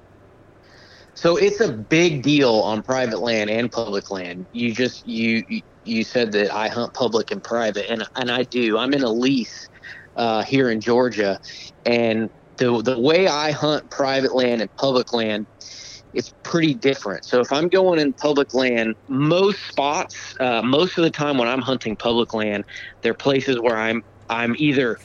So 1.13 1.37
it's 1.37 1.61
a 1.61 1.71
big 1.71 2.23
deal 2.23 2.51
on 2.51 2.83
private 2.83 3.19
land 3.19 3.49
and 3.49 3.71
public 3.71 4.11
land. 4.11 4.45
You 4.51 4.73
just 4.73 5.07
you 5.07 5.61
you 5.85 6.03
said 6.03 6.31
that 6.33 6.53
I 6.53 6.67
hunt 6.67 6.93
public 6.93 7.31
and 7.31 7.43
private, 7.43 7.89
and 7.89 8.03
and 8.15 8.31
I 8.31 8.43
do. 8.43 8.77
I'm 8.77 8.93
in 8.93 9.03
a 9.03 9.09
lease 9.09 9.69
uh, 10.15 10.43
here 10.43 10.69
in 10.69 10.81
Georgia, 10.81 11.39
and 11.85 12.29
the 12.57 12.81
the 12.81 12.99
way 12.99 13.27
I 13.27 13.51
hunt 13.51 13.89
private 13.89 14.35
land 14.35 14.61
and 14.61 14.75
public 14.75 15.13
land 15.13 15.47
it's 16.15 16.33
pretty 16.43 16.73
different. 16.73 17.25
So 17.25 17.39
if 17.41 17.51
I'm 17.51 17.67
going 17.67 17.99
in 17.99 18.13
public 18.13 18.53
land, 18.53 18.95
most 19.07 19.59
spots, 19.67 20.15
uh, 20.39 20.61
most 20.61 20.97
of 20.97 21.03
the 21.03 21.11
time 21.11 21.37
when 21.37 21.47
I'm 21.47 21.61
hunting 21.61 21.97
public 21.97 22.33
land, 22.33 22.63
they're 23.03 23.13
places 23.13 23.59
where 23.59 23.77
I'm 23.77 24.01
I'm 24.29 24.55
either 24.57 24.97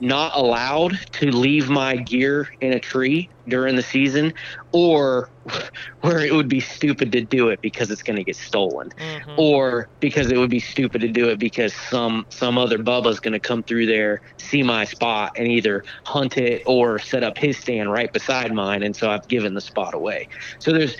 not 0.00 0.32
allowed 0.36 0.98
to 1.12 1.30
leave 1.30 1.68
my 1.68 1.96
gear 1.96 2.48
in 2.60 2.72
a 2.72 2.80
tree 2.80 3.28
during 3.48 3.76
the 3.76 3.82
season 3.82 4.32
or 4.72 5.30
where 6.00 6.18
it 6.18 6.34
would 6.34 6.48
be 6.48 6.60
stupid 6.60 7.12
to 7.12 7.20
do 7.22 7.48
it 7.48 7.60
because 7.60 7.90
it's 7.90 8.02
going 8.02 8.16
to 8.16 8.24
get 8.24 8.36
stolen 8.36 8.90
mm-hmm. 8.90 9.30
or 9.38 9.88
because 10.00 10.30
it 10.30 10.36
would 10.36 10.50
be 10.50 10.60
stupid 10.60 11.00
to 11.00 11.08
do 11.08 11.28
it 11.28 11.38
because 11.38 11.72
some 11.72 12.26
some 12.28 12.58
other 12.58 12.78
bubba's 12.78 13.20
going 13.20 13.32
to 13.32 13.40
come 13.40 13.62
through 13.62 13.86
there 13.86 14.20
see 14.36 14.62
my 14.62 14.84
spot 14.84 15.32
and 15.36 15.48
either 15.48 15.84
hunt 16.04 16.36
it 16.36 16.62
or 16.66 16.98
set 16.98 17.22
up 17.22 17.38
his 17.38 17.56
stand 17.56 17.90
right 17.90 18.12
beside 18.12 18.52
mine 18.52 18.82
and 18.82 18.94
so 18.94 19.10
I've 19.10 19.26
given 19.28 19.54
the 19.54 19.60
spot 19.60 19.94
away 19.94 20.28
so 20.58 20.72
there's 20.72 20.96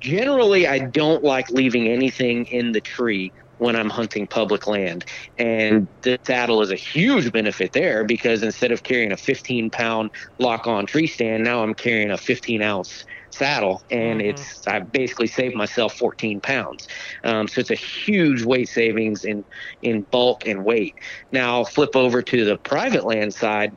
generally 0.00 0.66
I 0.66 0.78
don't 0.78 1.24
like 1.24 1.50
leaving 1.50 1.88
anything 1.88 2.46
in 2.46 2.72
the 2.72 2.80
tree 2.80 3.32
when 3.58 3.76
I'm 3.76 3.90
hunting 3.90 4.26
public 4.26 4.66
land. 4.66 5.04
And 5.38 5.86
the 6.02 6.18
saddle 6.24 6.62
is 6.62 6.70
a 6.70 6.76
huge 6.76 7.32
benefit 7.32 7.72
there 7.72 8.04
because 8.04 8.42
instead 8.42 8.72
of 8.72 8.82
carrying 8.82 9.12
a 9.12 9.16
15 9.16 9.70
pound 9.70 10.10
lock 10.38 10.66
on 10.66 10.86
tree 10.86 11.06
stand, 11.06 11.44
now 11.44 11.62
I'm 11.62 11.74
carrying 11.74 12.10
a 12.10 12.18
15 12.18 12.62
ounce 12.62 13.04
saddle 13.30 13.82
and 13.90 14.20
mm-hmm. 14.20 14.30
it's 14.30 14.66
I 14.66 14.80
basically 14.80 15.26
saved 15.26 15.54
myself 15.54 15.94
14 15.94 16.40
pounds. 16.40 16.88
Um, 17.24 17.48
so 17.48 17.60
it's 17.60 17.70
a 17.70 17.74
huge 17.74 18.42
weight 18.44 18.68
savings 18.68 19.24
in 19.24 19.44
in 19.82 20.02
bulk 20.02 20.46
and 20.46 20.64
weight. 20.64 20.94
Now 21.32 21.54
I'll 21.56 21.64
flip 21.64 21.94
over 21.94 22.22
to 22.22 22.44
the 22.44 22.56
private 22.58 23.04
land 23.04 23.34
side. 23.34 23.76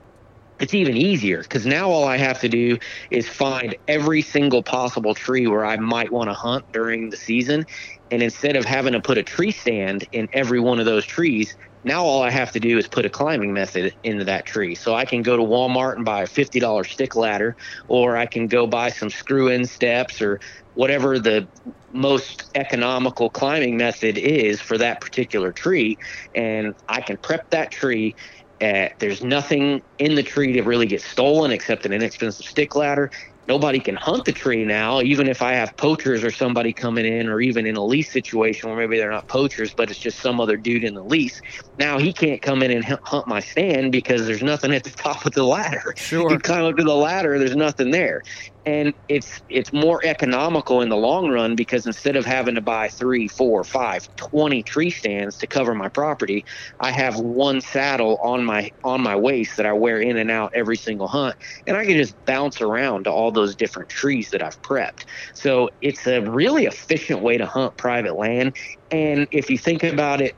It's 0.59 0.73
even 0.73 0.97
easier 0.97 1.41
because 1.41 1.65
now 1.65 1.89
all 1.89 2.05
I 2.05 2.17
have 2.17 2.39
to 2.41 2.49
do 2.49 2.77
is 3.11 3.27
find 3.27 3.75
every 3.87 4.21
single 4.21 4.63
possible 4.63 5.13
tree 5.13 5.47
where 5.47 5.65
I 5.65 5.77
might 5.77 6.11
want 6.11 6.29
to 6.29 6.33
hunt 6.33 6.65
during 6.71 7.09
the 7.09 7.17
season. 7.17 7.65
And 8.11 8.21
instead 8.21 8.55
of 8.55 8.65
having 8.65 8.93
to 8.93 9.01
put 9.01 9.17
a 9.17 9.23
tree 9.23 9.51
stand 9.51 10.07
in 10.11 10.27
every 10.33 10.59
one 10.59 10.79
of 10.79 10.85
those 10.85 11.05
trees, 11.05 11.55
now 11.83 12.03
all 12.03 12.21
I 12.21 12.29
have 12.29 12.51
to 12.51 12.59
do 12.59 12.77
is 12.77 12.87
put 12.87 13.05
a 13.05 13.09
climbing 13.09 13.53
method 13.53 13.93
into 14.03 14.25
that 14.25 14.45
tree. 14.45 14.75
So 14.75 14.95
I 14.95 15.05
can 15.05 15.21
go 15.21 15.37
to 15.37 15.43
Walmart 15.43 15.95
and 15.95 16.03
buy 16.03 16.23
a 16.23 16.27
$50 16.27 16.85
stick 16.85 17.15
ladder, 17.15 17.55
or 17.87 18.17
I 18.17 18.25
can 18.25 18.47
go 18.47 18.67
buy 18.67 18.89
some 18.89 19.09
screw 19.09 19.47
in 19.47 19.65
steps 19.65 20.21
or 20.21 20.39
whatever 20.73 21.19
the 21.19 21.47
most 21.91 22.49
economical 22.55 23.29
climbing 23.29 23.77
method 23.77 24.17
is 24.17 24.59
for 24.61 24.77
that 24.77 25.01
particular 25.01 25.53
tree. 25.53 25.97
And 26.35 26.73
I 26.87 27.01
can 27.01 27.17
prep 27.17 27.49
that 27.51 27.71
tree 27.71 28.15
uh, 28.61 28.89
there's 28.99 29.23
nothing 29.23 29.81
in 29.99 30.15
the 30.15 30.23
tree 30.23 30.53
to 30.53 30.61
really 30.61 30.85
get 30.85 31.01
stolen 31.01 31.51
except 31.51 31.85
an 31.85 31.93
inexpensive 31.93 32.45
stick 32.45 32.75
ladder 32.75 33.09
nobody 33.49 33.79
can 33.79 33.95
hunt 33.95 34.25
the 34.25 34.31
tree 34.31 34.63
now, 34.63 35.01
even 35.01 35.27
if 35.27 35.41
I 35.41 35.53
have 35.53 35.75
poachers 35.75 36.23
or 36.23 36.31
somebody 36.31 36.71
coming 36.71 37.05
in, 37.05 37.27
or 37.27 37.41
even 37.41 37.65
in 37.65 37.75
a 37.75 37.83
lease 37.83 38.11
situation 38.11 38.69
where 38.69 38.77
maybe 38.77 38.97
they're 38.97 39.09
not 39.09 39.27
poachers, 39.27 39.73
but 39.73 39.89
it's 39.89 39.99
just 39.99 40.19
some 40.19 40.39
other 40.39 40.55
dude 40.55 40.83
in 40.83 40.93
the 40.93 41.03
lease. 41.03 41.41
Now 41.79 41.97
he 41.97 42.13
can't 42.13 42.41
come 42.41 42.61
in 42.61 42.71
and 42.71 42.85
hunt 42.85 43.27
my 43.27 43.39
stand 43.39 43.91
because 43.91 44.27
there's 44.27 44.43
nothing 44.43 44.71
at 44.71 44.83
the 44.83 44.89
top 45.07 45.25
of 45.25 45.33
the 45.33 45.43
ladder. 45.43 45.95
Sure. 45.97 46.31
You 46.31 46.39
climb 46.39 46.65
up 46.65 46.77
to 46.77 46.83
the 46.83 46.95
ladder, 46.95 47.39
there's 47.39 47.55
nothing 47.55 47.89
there. 47.89 48.21
And 48.69 48.93
it's 49.07 49.41
it's 49.49 49.73
more 49.73 49.99
economical 50.05 50.81
in 50.81 50.89
the 50.89 50.95
long 50.95 51.29
run 51.29 51.55
because 51.55 51.87
instead 51.87 52.15
of 52.15 52.23
having 52.23 52.53
to 52.53 52.61
buy 52.61 52.89
three, 52.89 53.27
four, 53.27 53.63
five, 53.63 54.07
twenty 54.15 54.61
tree 54.61 54.91
stands 54.91 55.37
to 55.39 55.47
cover 55.47 55.73
my 55.73 55.89
property, 55.89 56.45
I 56.79 56.91
have 56.91 57.19
one 57.19 57.61
saddle 57.61 58.19
on 58.21 58.45
my 58.45 58.69
on 58.83 59.01
my 59.01 59.15
waist 59.15 59.57
that 59.57 59.65
I 59.65 59.73
wear 59.73 59.99
in 59.99 60.17
and 60.17 60.29
out 60.29 60.51
every 60.53 60.77
single 60.77 61.07
hunt, 61.07 61.35
and 61.65 61.77
I 61.77 61.85
can 61.85 61.97
just 61.97 62.13
bounce 62.25 62.61
around 62.61 63.05
to 63.05 63.11
all 63.11 63.31
those 63.31 63.55
different 63.55 63.89
trees 63.89 64.29
that 64.29 64.43
I've 64.43 64.61
prepped. 64.61 65.05
So 65.33 65.69
it's 65.81 66.05
a 66.05 66.21
really 66.21 66.67
efficient 66.67 67.21
way 67.21 67.39
to 67.39 67.47
hunt 67.47 67.75
private 67.77 68.17
land. 68.17 68.55
And 68.91 69.27
if 69.31 69.49
you 69.49 69.57
think 69.57 69.83
about 69.83 70.21
it 70.21 70.35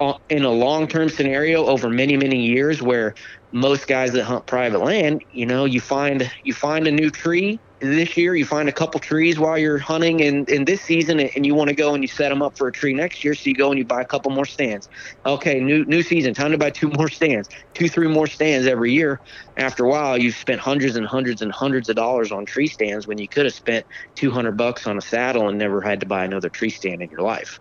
uh, 0.00 0.14
in 0.28 0.44
a 0.44 0.50
long 0.50 0.86
term 0.86 1.08
scenario 1.08 1.64
over 1.64 1.88
many, 1.88 2.18
many 2.18 2.44
years 2.44 2.82
where 2.82 3.14
most 3.52 3.86
guys 3.86 4.12
that 4.12 4.24
hunt 4.24 4.46
private 4.46 4.80
land, 4.80 5.22
you 5.30 5.46
know, 5.46 5.64
you 5.64 5.80
find 5.80 6.30
you 6.42 6.52
find 6.52 6.86
a 6.86 6.92
new 6.92 7.10
tree 7.10 7.58
this 7.80 8.16
year 8.16 8.34
you 8.34 8.44
find 8.44 8.68
a 8.68 8.72
couple 8.72 9.00
trees 9.00 9.38
while 9.38 9.56
you're 9.56 9.78
hunting 9.78 10.20
in, 10.20 10.44
in 10.46 10.64
this 10.64 10.82
season 10.82 11.18
and 11.18 11.46
you 11.46 11.54
want 11.54 11.68
to 11.68 11.74
go 11.74 11.94
and 11.94 12.04
you 12.04 12.08
set 12.08 12.28
them 12.28 12.42
up 12.42 12.56
for 12.56 12.68
a 12.68 12.72
tree 12.72 12.92
next 12.92 13.24
year 13.24 13.34
so 13.34 13.48
you 13.48 13.54
go 13.54 13.70
and 13.70 13.78
you 13.78 13.84
buy 13.84 14.02
a 14.02 14.04
couple 14.04 14.30
more 14.30 14.44
stands. 14.44 14.88
Okay 15.24 15.60
new 15.60 15.84
new 15.86 16.02
season 16.02 16.34
time 16.34 16.50
to 16.52 16.58
buy 16.58 16.70
two 16.70 16.88
more 16.98 17.08
stands 17.08 17.48
two 17.74 17.88
three 17.88 18.06
more 18.06 18.26
stands 18.26 18.66
every 18.66 18.92
year. 18.92 19.20
After 19.56 19.84
a 19.86 19.88
while 19.88 20.18
you've 20.18 20.36
spent 20.36 20.60
hundreds 20.60 20.96
and 20.96 21.06
hundreds 21.06 21.40
and 21.42 21.50
hundreds 21.50 21.88
of 21.88 21.96
dollars 21.96 22.30
on 22.30 22.44
tree 22.44 22.66
stands 22.66 23.06
when 23.06 23.18
you 23.18 23.26
could 23.26 23.46
have 23.46 23.54
spent 23.54 23.86
200 24.14 24.56
bucks 24.56 24.86
on 24.86 24.98
a 24.98 25.02
saddle 25.02 25.48
and 25.48 25.58
never 25.58 25.80
had 25.80 26.00
to 26.00 26.06
buy 26.06 26.24
another 26.24 26.50
tree 26.50 26.70
stand 26.70 27.00
in 27.00 27.10
your 27.10 27.22
life. 27.22 27.58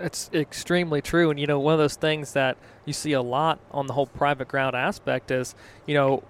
It's 0.00 0.28
extremely 0.32 1.00
true 1.00 1.30
and 1.30 1.38
you 1.38 1.46
know 1.46 1.60
one 1.60 1.74
of 1.74 1.78
those 1.78 1.96
things 1.96 2.32
that 2.32 2.56
you 2.84 2.92
see 2.92 3.12
a 3.12 3.22
lot 3.22 3.60
on 3.70 3.86
the 3.86 3.92
whole 3.92 4.06
private 4.06 4.48
ground 4.48 4.74
aspect 4.74 5.30
is 5.30 5.54
you 5.86 5.94
know 5.94 6.24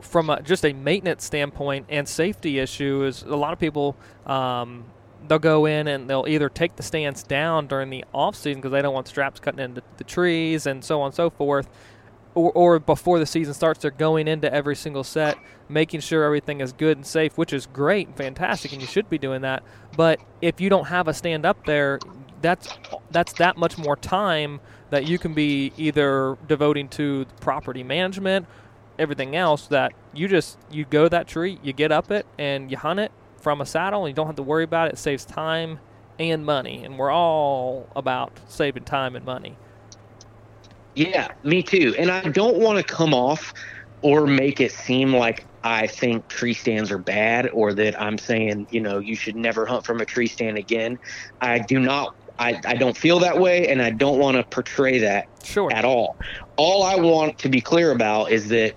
from 0.00 0.30
a, 0.30 0.42
just 0.42 0.64
a 0.64 0.72
maintenance 0.72 1.24
standpoint 1.24 1.86
and 1.88 2.08
safety 2.08 2.58
issue 2.58 3.04
is 3.04 3.22
a 3.22 3.36
lot 3.36 3.52
of 3.52 3.58
people 3.58 3.96
um, 4.26 4.84
they'll 5.28 5.38
go 5.38 5.66
in 5.66 5.88
and 5.88 6.08
they'll 6.08 6.26
either 6.28 6.48
take 6.48 6.76
the 6.76 6.82
stands 6.82 7.22
down 7.22 7.66
during 7.66 7.90
the 7.90 8.04
off 8.12 8.36
season 8.36 8.60
because 8.60 8.72
they 8.72 8.82
don't 8.82 8.94
want 8.94 9.08
straps 9.08 9.40
cutting 9.40 9.60
into 9.60 9.82
the 9.96 10.04
trees 10.04 10.66
and 10.66 10.84
so 10.84 11.00
on 11.00 11.06
and 11.06 11.14
so 11.14 11.30
forth 11.30 11.68
or, 12.34 12.52
or 12.52 12.78
before 12.78 13.18
the 13.18 13.26
season 13.26 13.54
starts 13.54 13.80
they're 13.80 13.90
going 13.90 14.28
into 14.28 14.52
every 14.52 14.76
single 14.76 15.02
set 15.02 15.38
making 15.68 16.00
sure 16.00 16.24
everything 16.24 16.60
is 16.60 16.72
good 16.72 16.96
and 16.96 17.06
safe 17.06 17.36
which 17.38 17.52
is 17.52 17.66
great 17.66 18.06
and 18.06 18.16
fantastic 18.16 18.72
and 18.72 18.80
you 18.80 18.86
should 18.86 19.08
be 19.08 19.18
doing 19.18 19.42
that. 19.42 19.62
But 19.96 20.20
if 20.42 20.60
you 20.60 20.68
don't 20.68 20.86
have 20.86 21.08
a 21.08 21.14
stand 21.14 21.44
up 21.44 21.64
there 21.64 21.98
that's 22.42 22.68
that's 23.10 23.32
that 23.34 23.56
much 23.56 23.78
more 23.78 23.96
time 23.96 24.60
that 24.90 25.06
you 25.06 25.18
can 25.18 25.34
be 25.34 25.72
either 25.76 26.36
devoting 26.46 26.88
to 26.88 27.26
property 27.40 27.82
management 27.82 28.46
everything 28.98 29.36
else 29.36 29.66
that 29.68 29.92
you 30.14 30.28
just 30.28 30.58
you 30.70 30.84
go 30.84 31.08
that 31.08 31.26
tree, 31.26 31.58
you 31.62 31.72
get 31.72 31.92
up 31.92 32.10
it, 32.10 32.26
and 32.38 32.70
you 32.70 32.76
hunt 32.76 33.00
it 33.00 33.12
from 33.40 33.60
a 33.60 33.66
saddle, 33.66 34.04
and 34.04 34.10
you 34.10 34.14
don't 34.14 34.26
have 34.26 34.36
to 34.36 34.42
worry 34.42 34.64
about 34.64 34.88
it. 34.88 34.94
It 34.94 34.98
saves 34.98 35.24
time 35.24 35.78
and 36.18 36.44
money, 36.44 36.84
and 36.84 36.98
we're 36.98 37.12
all 37.12 37.88
about 37.94 38.38
saving 38.48 38.84
time 38.84 39.16
and 39.16 39.24
money. 39.24 39.56
Yeah, 40.94 41.28
me 41.42 41.62
too. 41.62 41.94
And 41.98 42.10
I 42.10 42.28
don't 42.28 42.56
want 42.56 42.78
to 42.78 42.84
come 42.84 43.12
off 43.12 43.52
or 44.00 44.26
make 44.26 44.60
it 44.60 44.72
seem 44.72 45.14
like 45.14 45.44
I 45.62 45.86
think 45.86 46.28
tree 46.28 46.54
stands 46.54 46.90
are 46.90 46.98
bad 46.98 47.50
or 47.52 47.74
that 47.74 48.00
I'm 48.00 48.18
saying, 48.18 48.68
you 48.70 48.80
know, 48.80 48.98
you 48.98 49.14
should 49.14 49.36
never 49.36 49.66
hunt 49.66 49.84
from 49.84 50.00
a 50.00 50.06
tree 50.06 50.26
stand 50.26 50.56
again. 50.56 50.98
I 51.40 51.58
do 51.58 51.78
not 51.78 52.14
I, 52.38 52.60
I 52.66 52.74
don't 52.74 52.96
feel 52.96 53.18
that 53.20 53.38
way 53.38 53.68
and 53.68 53.80
I 53.80 53.90
don't 53.90 54.18
want 54.18 54.36
to 54.36 54.42
portray 54.44 54.98
that 54.98 55.26
sure. 55.42 55.72
at 55.72 55.84
all. 55.84 56.16
All 56.56 56.82
I 56.82 56.96
want 56.96 57.38
to 57.38 57.48
be 57.48 57.60
clear 57.60 57.92
about 57.92 58.30
is 58.30 58.48
that 58.48 58.74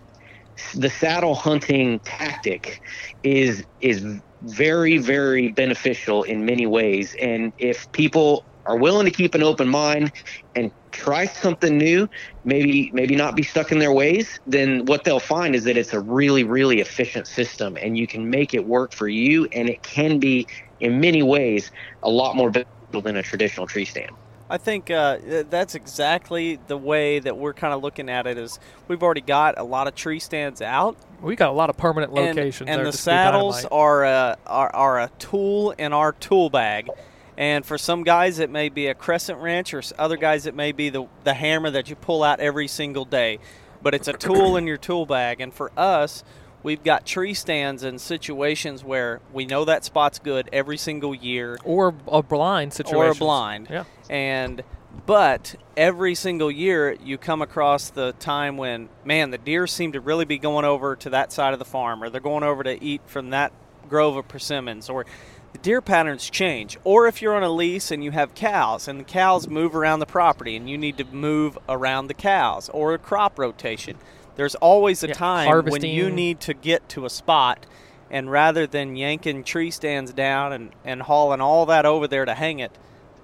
the 0.75 0.89
saddle 0.89 1.35
hunting 1.35 1.99
tactic 2.05 2.81
is 3.23 3.65
is 3.79 4.05
very 4.41 4.97
very 4.97 5.49
beneficial 5.51 6.23
in 6.23 6.45
many 6.45 6.65
ways. 6.65 7.15
And 7.21 7.53
if 7.57 7.91
people 7.91 8.45
are 8.65 8.77
willing 8.77 9.05
to 9.05 9.11
keep 9.11 9.35
an 9.35 9.43
open 9.43 9.67
mind 9.67 10.11
and 10.55 10.71
try 10.91 11.25
something 11.25 11.77
new 11.77 12.07
maybe 12.43 12.91
maybe 12.93 13.15
not 13.15 13.35
be 13.35 13.43
stuck 13.43 13.71
in 13.71 13.79
their 13.79 13.91
ways 13.93 14.39
then 14.45 14.85
what 14.85 15.03
they'll 15.03 15.19
find 15.19 15.55
is 15.55 15.63
that 15.63 15.77
it's 15.77 15.93
a 15.93 15.99
really 16.01 16.43
really 16.43 16.79
efficient 16.79 17.27
system 17.27 17.77
and 17.81 17.97
you 17.97 18.07
can 18.07 18.29
make 18.29 18.53
it 18.53 18.65
work 18.65 18.93
for 18.93 19.07
you 19.07 19.47
and 19.53 19.69
it 19.69 19.81
can 19.83 20.19
be 20.19 20.47
in 20.79 20.99
many 20.99 21.23
ways 21.23 21.71
a 22.03 22.09
lot 22.09 22.35
more 22.35 22.49
beneficial 22.51 23.01
than 23.03 23.17
a 23.17 23.23
traditional 23.23 23.67
tree 23.67 23.85
stand 23.85 24.11
I 24.49 24.57
think 24.57 24.89
uh, 24.89 25.43
that's 25.49 25.75
exactly 25.75 26.59
the 26.67 26.77
way 26.77 27.19
that 27.19 27.37
we're 27.37 27.53
kind 27.53 27.73
of 27.73 27.83
looking 27.83 28.09
at 28.09 28.25
it. 28.25 28.37
Is 28.37 28.59
we've 28.87 29.03
already 29.03 29.21
got 29.21 29.59
a 29.59 29.63
lot 29.63 29.87
of 29.87 29.95
tree 29.95 30.19
stands 30.19 30.61
out. 30.61 30.97
We 31.21 31.35
got 31.35 31.49
a 31.49 31.53
lot 31.53 31.69
of 31.69 31.77
permanent 31.77 32.13
locations, 32.13 32.69
and, 32.69 32.79
and 32.81 32.87
the 32.87 32.97
saddles 32.97 33.65
are 33.65 34.05
a, 34.05 34.37
are, 34.47 34.73
are 34.75 34.99
a 35.01 35.11
tool 35.19 35.71
in 35.71 35.93
our 35.93 36.13
tool 36.13 36.49
bag. 36.49 36.89
And 37.37 37.65
for 37.65 37.77
some 37.77 38.03
guys, 38.03 38.39
it 38.39 38.49
may 38.49 38.69
be 38.69 38.87
a 38.87 38.93
crescent 38.93 39.39
wrench, 39.39 39.73
or 39.73 39.81
other 39.97 40.17
guys, 40.17 40.45
it 40.45 40.55
may 40.55 40.71
be 40.71 40.89
the 40.89 41.05
the 41.23 41.33
hammer 41.33 41.69
that 41.71 41.89
you 41.89 41.95
pull 41.95 42.23
out 42.23 42.39
every 42.39 42.67
single 42.67 43.05
day. 43.05 43.39
But 43.81 43.93
it's 43.93 44.07
a 44.07 44.13
tool 44.13 44.57
in 44.57 44.67
your 44.67 44.77
tool 44.77 45.05
bag. 45.05 45.39
And 45.39 45.53
for 45.53 45.71
us, 45.77 46.23
We've 46.69 46.83
got 46.83 47.03
tree 47.03 47.33
stands 47.33 47.83
in 47.83 47.97
situations 47.97 48.83
where 48.83 49.21
we 49.33 49.47
know 49.47 49.65
that 49.65 49.83
spot's 49.83 50.19
good 50.19 50.47
every 50.53 50.77
single 50.77 51.15
year, 51.15 51.57
or 51.63 51.95
a 52.07 52.21
blind 52.21 52.73
situation, 52.73 52.95
or 52.95 53.09
a 53.09 53.15
blind. 53.15 53.69
Yeah. 53.71 53.85
And 54.07 54.61
but 55.07 55.55
every 55.75 56.13
single 56.13 56.51
year 56.51 56.95
you 57.03 57.17
come 57.17 57.41
across 57.41 57.89
the 57.89 58.13
time 58.19 58.55
when 58.55 58.89
man 59.03 59.31
the 59.31 59.39
deer 59.39 59.65
seem 59.65 59.93
to 59.93 59.99
really 59.99 60.25
be 60.25 60.37
going 60.37 60.63
over 60.63 60.95
to 60.97 61.09
that 61.09 61.31
side 61.31 61.53
of 61.53 61.59
the 61.59 61.65
farm, 61.65 62.03
or 62.03 62.09
they're 62.11 62.21
going 62.21 62.43
over 62.43 62.61
to 62.61 62.83
eat 62.83 63.01
from 63.07 63.31
that 63.31 63.51
grove 63.89 64.15
of 64.15 64.27
persimmons, 64.27 64.91
or 64.91 65.07
the 65.53 65.57
deer 65.57 65.81
patterns 65.81 66.29
change. 66.29 66.77
Or 66.83 67.07
if 67.07 67.19
you're 67.19 67.35
on 67.35 67.41
a 67.41 67.49
lease 67.49 67.89
and 67.89 68.03
you 68.03 68.11
have 68.11 68.35
cows 68.35 68.87
and 68.87 68.99
the 68.99 69.03
cows 69.05 69.47
move 69.47 69.75
around 69.75 70.01
the 70.01 70.05
property 70.05 70.55
and 70.55 70.69
you 70.69 70.77
need 70.77 70.99
to 70.99 71.05
move 71.05 71.57
around 71.67 72.09
the 72.09 72.13
cows, 72.13 72.69
or 72.69 72.93
a 72.93 72.99
crop 72.99 73.39
rotation 73.39 73.97
there's 74.39 74.55
always 74.55 75.03
a 75.03 75.09
yeah, 75.09 75.13
time 75.15 75.47
harvesting. 75.47 75.81
when 75.81 75.91
you 75.91 76.09
need 76.09 76.39
to 76.39 76.53
get 76.53 76.87
to 76.87 77.05
a 77.05 77.09
spot, 77.09 77.65
and 78.09 78.31
rather 78.31 78.65
than 78.65 78.95
yanking 78.95 79.43
tree 79.43 79.69
stands 79.69 80.13
down 80.13 80.53
and, 80.53 80.71
and 80.85 81.01
hauling 81.01 81.41
all 81.41 81.65
that 81.65 81.85
over 81.85 82.07
there 82.07 82.23
to 82.23 82.33
hang 82.33 82.59
it, 82.59 82.71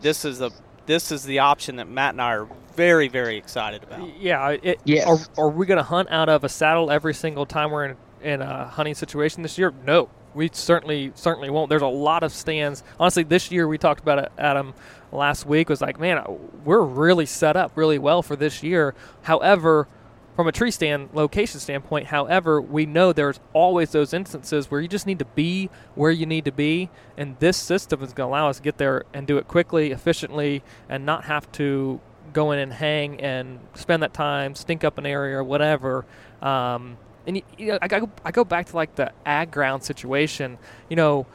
this 0.01 0.25
is 0.25 0.41
a 0.41 0.51
this 0.87 1.13
is 1.13 1.23
the 1.23 1.39
option 1.39 1.77
that 1.77 1.87
Matt 1.87 2.15
and 2.15 2.21
I 2.21 2.35
are 2.35 2.49
very 2.75 3.07
very 3.07 3.37
excited 3.37 3.81
about. 3.81 4.19
Yeah, 4.19 4.57
it, 4.61 4.81
yes. 4.83 5.07
Are, 5.07 5.45
are 5.45 5.49
we 5.49 5.65
going 5.65 5.77
to 5.77 5.83
hunt 5.83 6.09
out 6.11 6.27
of 6.27 6.43
a 6.43 6.49
saddle 6.49 6.91
every 6.91 7.13
single 7.13 7.45
time 7.45 7.71
we're 7.71 7.85
in 7.85 7.97
in 8.21 8.41
a 8.41 8.65
hunting 8.65 8.93
situation 8.93 9.41
this 9.41 9.57
year? 9.57 9.73
No, 9.85 10.09
we 10.33 10.49
certainly 10.51 11.13
certainly 11.15 11.49
won't. 11.49 11.69
There's 11.69 11.81
a 11.81 11.87
lot 11.87 12.23
of 12.23 12.33
stands. 12.33 12.83
Honestly, 12.99 13.23
this 13.23 13.51
year 13.51 13.69
we 13.69 13.77
talked 13.77 14.01
about 14.01 14.19
it, 14.19 14.33
Adam 14.37 14.73
last 15.13 15.45
week 15.45 15.69
was 15.69 15.79
like, 15.79 15.97
man, 15.97 16.25
we're 16.65 16.83
really 16.83 17.25
set 17.25 17.55
up 17.55 17.71
really 17.75 17.99
well 17.99 18.21
for 18.21 18.35
this 18.35 18.61
year. 18.61 18.93
However, 19.21 19.87
from 20.35 20.47
a 20.47 20.51
tree 20.51 20.71
stand 20.71 21.09
location 21.13 21.59
standpoint. 21.59 22.07
However, 22.07 22.61
we 22.61 22.85
know 22.85 23.13
there's 23.13 23.39
always 23.53 23.91
those 23.91 24.13
instances 24.13 24.69
where 24.69 24.81
you 24.81 24.87
just 24.87 25.07
need 25.07 25.19
to 25.19 25.25
be 25.25 25.69
where 25.95 26.11
you 26.11 26.25
need 26.25 26.45
to 26.45 26.51
be, 26.51 26.89
and 27.17 27.37
this 27.39 27.57
system 27.57 28.03
is 28.03 28.13
going 28.13 28.27
to 28.27 28.31
allow 28.31 28.49
us 28.49 28.57
to 28.57 28.63
get 28.63 28.77
there 28.77 29.03
and 29.13 29.25
do 29.25 29.37
it 29.37 29.47
quickly, 29.47 29.91
efficiently, 29.91 30.61
and 30.89 31.05
not 31.05 31.25
have 31.25 31.51
to 31.53 31.99
go 32.33 32.51
in 32.51 32.59
and 32.59 32.73
hang 32.73 33.19
and 33.21 33.59
spend 33.75 34.03
that 34.03 34.13
time, 34.13 34.55
stink 34.55 34.83
up 34.83 34.97
an 34.97 35.05
area 35.05 35.37
or 35.37 35.43
whatever. 35.43 36.05
Um, 36.41 36.97
and 37.25 37.41
you 37.57 37.67
know, 37.67 37.79
I, 37.81 37.87
go, 37.87 38.09
I 38.23 38.31
go 38.31 38.43
back 38.43 38.67
to 38.67 38.75
like 38.75 38.95
the 38.95 39.11
ag 39.25 39.51
ground 39.51 39.83
situation. 39.83 40.57
You 40.89 40.95
know, 40.97 41.25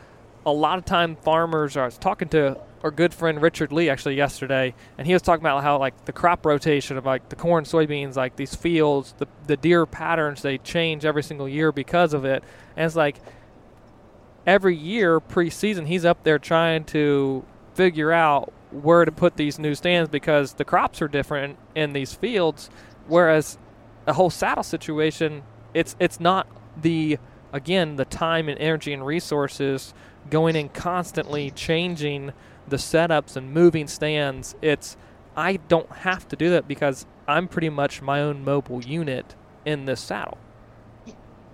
a 0.45 0.53
lot 0.53 0.79
of 0.79 0.85
time 0.85 1.17
farmers 1.17 1.77
are. 1.77 1.91
Talking 1.91 2.29
to 2.29 2.59
our 2.83 2.91
good 2.91 3.13
friend 3.13 3.43
Richard 3.43 3.73
Lee 3.73 3.91
actually 3.91 4.17
yesterday, 4.17 4.75
and 4.97 5.07
he 5.07 5.13
was 5.13 5.23
talking 5.23 5.43
about 5.43 5.63
how 5.63 5.79
like 5.79 6.05
the 6.07 6.13
crop 6.13 6.47
rotation 6.47 6.97
of 6.97 7.05
like 7.05 7.29
the 7.29 7.37
corn, 7.37 7.65
soybeans, 7.65 8.17
like 8.17 8.37
these 8.37 8.55
fields, 8.55 9.15
the 9.19 9.27
the 9.47 9.57
deer 9.57 9.87
patterns 9.87 10.43
they 10.43 10.59
change 10.59 11.05
every 11.05 11.23
single 11.23 11.49
year 11.49 11.73
because 11.73 12.15
of 12.15 12.25
it, 12.25 12.43
and 12.77 12.87
it's 12.87 12.97
like 12.97 13.17
every 14.47 14.77
year 14.77 15.21
preseason 15.21 15.87
he's 15.87 16.05
up 16.05 16.23
there 16.25 16.39
trying 16.39 16.85
to 16.85 17.45
figure 17.75 18.13
out 18.13 18.53
where 18.71 19.05
to 19.05 19.13
put 19.13 19.37
these 19.37 19.59
new 19.59 19.75
stands 19.75 20.09
because 20.09 20.55
the 20.55 20.65
crops 20.65 21.03
are 21.03 21.09
different 21.09 21.59
in 21.75 21.93
these 21.93 22.15
fields, 22.15 22.71
whereas 23.07 23.59
a 24.07 24.15
whole 24.15 24.31
saddle 24.31 24.65
situation, 24.65 25.43
it's 25.75 25.97
it's 25.99 26.19
not 26.19 26.47
the 26.81 27.19
again 27.53 27.97
the 27.97 28.05
time 28.05 28.49
and 28.49 28.59
energy 28.59 28.93
and 28.93 29.05
resources 29.05 29.93
going 30.31 30.57
in 30.57 30.69
constantly 30.69 31.51
changing 31.51 32.33
the 32.71 32.77
setups 32.77 33.37
and 33.37 33.53
moving 33.53 33.87
stands. 33.87 34.55
It's 34.63 34.97
I 35.37 35.57
don't 35.57 35.91
have 35.91 36.27
to 36.29 36.37
do 36.37 36.51
that 36.51 36.67
because 36.67 37.07
I'm 37.29 37.49
pretty 37.49 37.69
much 37.69 38.03
my 38.03 38.21
own 38.21 38.45
mobile 38.45 38.83
unit 38.83 39.35
in 39.65 39.85
this 39.85 40.01
saddle. 40.01 40.39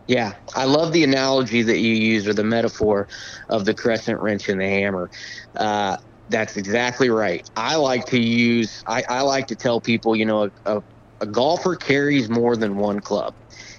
Yeah, 0.07 0.35
I 0.55 0.65
love 0.65 0.93
the 0.93 1.03
analogy 1.03 1.63
that 1.63 1.79
you 1.79 1.93
use 1.95 2.29
or 2.29 2.33
the 2.33 2.45
metaphor 2.45 3.09
of 3.49 3.65
the 3.65 3.75
crescent 3.75 4.21
wrench 4.21 4.49
and 4.49 4.61
the 4.61 4.69
hammer. 4.69 5.11
Uh, 5.57 5.97
that's 6.29 6.57
exactly 6.57 7.11
right. 7.11 7.49
I 7.57 7.77
like 7.77 8.07
to 8.07 8.21
use, 8.21 8.83
I, 8.87 9.03
I 9.09 9.23
like 9.23 9.49
to 9.49 9.57
tell 9.57 9.81
people, 9.81 10.15
you 10.15 10.25
know, 10.25 10.45
a, 10.45 10.77
a, 10.77 10.83
a 11.23 11.27
golfer 11.27 11.75
carries 11.75 12.29
more 12.29 12.57
than 12.57 12.77
one 12.77 13.01
club. 13.01 13.35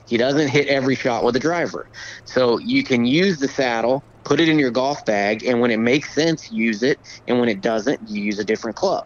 He 0.07 0.17
doesn't 0.17 0.49
hit 0.49 0.67
every 0.67 0.95
shot 0.95 1.23
with 1.25 1.35
a 1.37 1.39
driver. 1.41 1.87
So 2.25 2.59
you 2.59 2.83
can 2.83 3.05
use 3.05 3.39
the 3.39 3.49
saddle, 3.49 4.05
put 4.25 4.39
it 4.41 4.49
in 4.49 4.59
your 4.59 4.71
golf 4.71 5.05
bag, 5.05 5.43
and 5.45 5.61
when 5.61 5.71
it 5.71 5.79
makes 5.79 6.13
sense, 6.15 6.51
use 6.51 6.83
it. 6.83 6.99
And 7.27 7.39
when 7.39 7.49
it 7.49 7.61
doesn't, 7.61 8.01
you 8.09 8.23
use 8.23 8.39
a 8.39 8.45
different 8.45 8.77
club. 8.77 9.05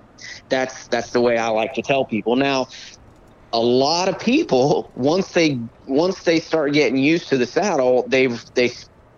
That's 0.49 0.87
that's 0.89 1.11
the 1.11 1.21
way 1.21 1.37
I 1.37 1.49
like 1.49 1.73
to 1.75 1.83
tell 1.83 2.05
people. 2.05 2.37
Now, 2.37 2.67
a 3.53 3.59
lot 3.61 4.09
of 4.09 4.19
people 4.19 4.91
once 4.95 5.31
they 5.31 5.61
once 5.87 6.23
they 6.23 6.39
start 6.39 6.73
getting 6.73 6.97
used 6.97 7.29
to 7.29 7.37
the 7.37 7.47
saddle, 7.47 8.05
they've 8.09 8.43
they 8.55 8.71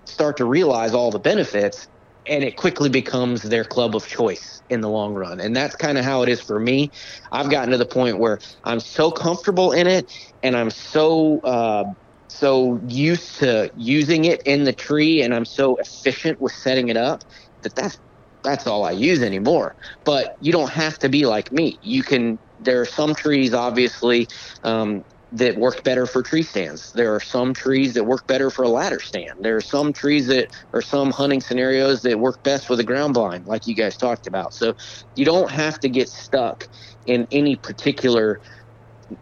start 0.07 0.37
to 0.37 0.45
realize 0.45 0.93
all 0.93 1.11
the 1.11 1.19
benefits 1.19 1.87
and 2.27 2.43
it 2.43 2.55
quickly 2.57 2.89
becomes 2.89 3.43
their 3.43 3.63
club 3.63 3.95
of 3.95 4.07
choice 4.07 4.61
in 4.69 4.81
the 4.81 4.89
long 4.89 5.13
run. 5.13 5.39
And 5.39 5.55
that's 5.55 5.75
kind 5.75 5.97
of 5.97 6.05
how 6.05 6.21
it 6.23 6.29
is 6.29 6.41
for 6.41 6.59
me. 6.59 6.91
I've 7.31 7.49
gotten 7.49 7.71
to 7.71 7.77
the 7.77 7.85
point 7.85 8.19
where 8.19 8.39
I'm 8.63 8.79
so 8.79 9.11
comfortable 9.11 9.71
in 9.71 9.87
it 9.87 10.11
and 10.41 10.55
I'm 10.55 10.69
so 10.69 11.39
uh, 11.43 11.83
so 12.29 12.81
used 12.87 13.37
to 13.39 13.71
using 13.75 14.25
it 14.25 14.41
in 14.45 14.63
the 14.63 14.73
tree 14.73 15.21
and 15.21 15.33
I'm 15.33 15.45
so 15.45 15.75
efficient 15.77 16.39
with 16.41 16.53
setting 16.53 16.89
it 16.89 16.97
up 16.97 17.23
that 17.63 17.75
that's 17.75 17.99
that's 18.43 18.67
all 18.67 18.83
I 18.85 18.91
use 18.91 19.21
anymore. 19.21 19.75
But 20.05 20.35
you 20.39 20.51
don't 20.51 20.71
have 20.71 20.97
to 20.99 21.09
be 21.09 21.25
like 21.25 21.51
me. 21.51 21.77
You 21.81 22.03
can 22.03 22.39
there 22.59 22.81
are 22.81 22.85
some 22.85 23.15
trees 23.15 23.53
obviously 23.53 24.27
um, 24.63 25.03
that 25.33 25.57
work 25.57 25.83
better 25.83 26.05
for 26.05 26.21
tree 26.21 26.43
stands. 26.43 26.91
There 26.93 27.13
are 27.13 27.19
some 27.19 27.53
trees 27.55 27.95
that 27.95 28.05
work 28.05 28.27
better 28.27 28.51
for 28.51 28.63
a 28.63 28.69
ladder 28.69 28.99
stand. 28.99 29.31
There 29.39 29.55
are 29.55 29.61
some 29.61 29.91
trees 29.91 30.27
that 30.27 30.51
are 30.73 30.81
some 30.81 31.11
hunting 31.11 31.41
scenarios 31.41 32.03
that 32.03 32.19
work 32.19 32.43
best 32.43 32.69
with 32.69 32.79
a 32.79 32.83
ground 32.83 33.15
blind, 33.15 33.47
like 33.47 33.65
you 33.65 33.75
guys 33.75 33.97
talked 33.97 34.27
about. 34.27 34.53
So 34.53 34.75
you 35.15 35.25
don't 35.25 35.49
have 35.49 35.79
to 35.79 35.89
get 35.89 36.09
stuck 36.09 36.67
in 37.05 37.27
any 37.31 37.55
particular 37.55 38.41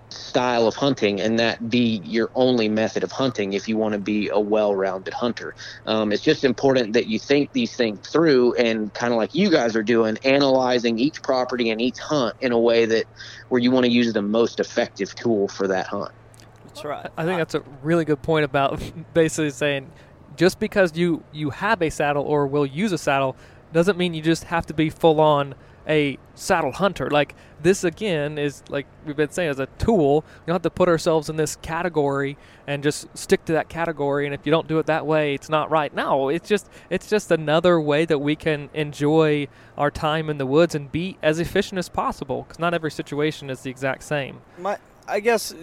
style 0.10 0.68
of 0.68 0.76
hunting 0.76 1.20
and 1.20 1.40
that 1.40 1.70
be 1.70 2.02
your 2.04 2.30
only 2.36 2.70
method 2.70 3.04
of 3.04 3.12
hunting 3.12 3.54
if 3.54 3.68
you 3.68 3.78
want 3.78 3.94
to 3.94 4.00
be 4.00 4.30
a 4.30 4.40
well-rounded 4.40 5.14
hunter. 5.14 5.56
Um, 5.86 6.12
it's 6.12 6.22
just 6.22 6.44
important 6.44 6.94
that 6.94 7.08
you 7.08 7.20
think 7.20 7.52
these 7.54 7.76
things 7.76 8.08
through 8.08 8.56
and 8.56 8.94
kind 8.94 9.14
of 9.14 9.18
like 9.18 9.36
you 9.36 9.50
guys 9.50 9.76
are 9.76 9.84
doing 9.84 10.18
analyzing 10.24 11.00
each 11.00 11.22
property 11.22 11.70
and 11.70 11.82
each 11.82 12.00
hunt 12.00 12.36
in 12.42 12.52
a 12.52 12.60
way 12.60 12.86
that 12.86 13.06
where 13.50 13.60
you 13.60 13.72
want 13.72 13.86
to 13.86 13.92
use 13.92 14.14
the 14.14 14.22
most 14.22 14.60
effective 14.60 15.14
tool 15.16 15.48
for 15.48 15.68
that 15.68 15.88
hunt. 15.88 16.12
That's 16.66 16.86
right. 16.86 17.10
I 17.18 17.26
think 17.26 17.38
that's 17.38 17.56
a 17.56 17.64
really 17.82 18.06
good 18.06 18.22
point 18.22 18.46
about 18.46 18.82
basically 19.14 19.50
saying 19.50 19.92
just 20.38 20.60
because 20.60 20.96
you 20.96 21.24
you 21.32 21.50
have 21.50 21.82
a 21.82 21.90
saddle 21.90 22.24
or 22.24 22.48
will 22.48 22.66
use 22.66 22.92
a 22.92 22.98
saddle 22.98 23.36
doesn't 23.74 23.98
mean 23.98 24.14
you 24.14 24.22
just 24.22 24.46
have 24.46 24.66
to 24.68 24.74
be 24.74 24.90
full 24.90 25.20
on 25.20 25.56
a 25.88 26.18
saddle 26.36 26.72
hunter. 26.72 27.10
Like 27.10 27.36
this 27.62 27.84
again 27.84 28.38
is 28.38 28.64
like 28.70 28.88
we've 29.06 29.16
been 29.16 29.30
saying 29.30 29.50
as 29.50 29.60
a 29.60 29.68
tool. 29.78 30.22
We 30.22 30.48
don't 30.48 30.56
have 30.56 30.62
to 30.64 30.70
put 30.70 30.90
ourselves 30.90 31.30
in 31.30 31.36
this 31.36 31.56
category 31.58 32.38
and 32.68 32.84
just 32.84 33.16
stick 33.18 33.46
to 33.46 33.54
that 33.54 33.70
category. 33.70 34.26
And 34.26 34.34
if 34.34 34.46
you 34.46 34.52
don't 34.52 34.68
do 34.68 34.80
it 34.80 34.86
that 34.88 35.06
way, 35.06 35.34
it's 35.34 35.50
not 35.50 35.70
right. 35.70 35.94
No, 35.94 36.30
it's 36.30 36.48
just 36.48 36.70
it's 36.90 37.10
just 37.10 37.32
another 37.32 37.80
way 37.80 38.06
that 38.06 38.20
we 38.20 38.36
can 38.36 38.70
enjoy 38.74 39.48
our 39.78 39.92
time 39.92 40.30
in 40.30 40.38
the 40.38 40.46
woods 40.46 40.76
and 40.76 40.92
be 40.92 41.18
as 41.22 41.40
efficient 41.40 41.80
as 41.80 41.90
possible. 41.90 42.44
Because 42.44 42.60
not 42.60 42.74
every 42.74 42.92
situation 42.92 43.50
is 43.50 43.62
the 43.62 43.70
exact 43.70 44.04
same. 44.04 44.42
My, 44.58 44.78
I 45.08 45.20
guess, 45.20 45.54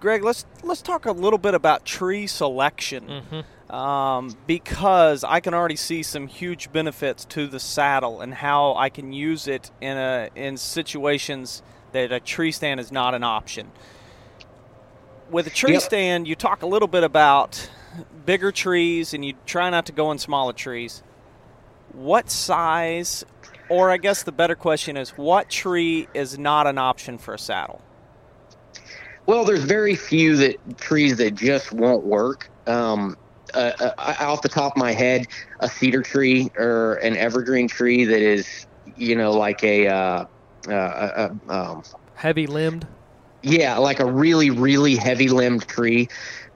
Greg, 0.00 0.22
let's 0.22 0.44
let's 0.62 0.82
talk 0.82 1.06
a 1.06 1.12
little 1.12 1.38
bit 1.38 1.54
about 1.54 1.84
tree 1.84 2.26
selection. 2.26 3.06
Mm-hmm 3.08 3.40
um, 3.70 4.36
because 4.46 5.24
I 5.24 5.40
can 5.40 5.54
already 5.54 5.76
see 5.76 6.02
some 6.02 6.28
huge 6.28 6.70
benefits 6.72 7.24
to 7.26 7.46
the 7.46 7.58
saddle 7.58 8.20
and 8.20 8.32
how 8.32 8.74
I 8.76 8.88
can 8.88 9.12
use 9.12 9.48
it 9.48 9.70
in 9.80 9.96
a 9.96 10.30
in 10.34 10.56
situations 10.56 11.62
that 11.92 12.12
a 12.12 12.20
tree 12.20 12.52
stand 12.52 12.78
is 12.78 12.92
not 12.92 13.14
an 13.14 13.24
option. 13.24 13.72
With 15.30 15.46
a 15.46 15.50
tree 15.50 15.72
yep. 15.72 15.82
stand, 15.82 16.28
you 16.28 16.36
talk 16.36 16.62
a 16.62 16.66
little 16.66 16.88
bit 16.88 17.02
about 17.02 17.68
bigger 18.26 18.52
trees 18.52 19.14
and 19.14 19.24
you 19.24 19.34
try 19.46 19.70
not 19.70 19.86
to 19.86 19.92
go 19.92 20.10
in 20.12 20.18
smaller 20.18 20.52
trees. 20.52 21.02
What 21.92 22.30
size, 22.30 23.24
or 23.68 23.90
I 23.90 23.96
guess 23.96 24.22
the 24.22 24.32
better 24.32 24.54
question 24.54 24.96
is, 24.96 25.10
what 25.10 25.48
tree 25.48 26.08
is 26.12 26.38
not 26.38 26.66
an 26.66 26.76
option 26.76 27.18
for 27.18 27.34
a 27.34 27.38
saddle? 27.38 27.80
Well, 29.26 29.44
there's 29.44 29.64
very 29.64 29.96
few 29.96 30.36
that 30.36 30.56
trees 30.78 31.16
that 31.16 31.34
just 31.34 31.72
won't 31.72 32.04
work. 32.04 32.50
Um, 32.66 33.16
uh, 33.54 33.72
uh, 33.80 34.14
off 34.20 34.42
the 34.42 34.48
top 34.48 34.72
of 34.72 34.76
my 34.76 34.92
head, 34.92 35.26
a 35.60 35.68
cedar 35.68 36.02
tree 36.02 36.50
or 36.56 36.94
an 36.96 37.16
evergreen 37.16 37.68
tree 37.68 38.04
that 38.04 38.20
is, 38.20 38.66
you 38.96 39.14
know, 39.14 39.32
like 39.32 39.62
a 39.62 39.86
uh, 39.86 40.24
uh, 40.68 41.28
um, 41.48 41.82
heavy 42.14 42.46
limbed. 42.46 42.86
Yeah, 43.42 43.76
like 43.76 44.00
a 44.00 44.06
really, 44.06 44.50
really 44.50 44.96
heavy 44.96 45.28
limbed 45.28 45.68
tree, 45.68 46.08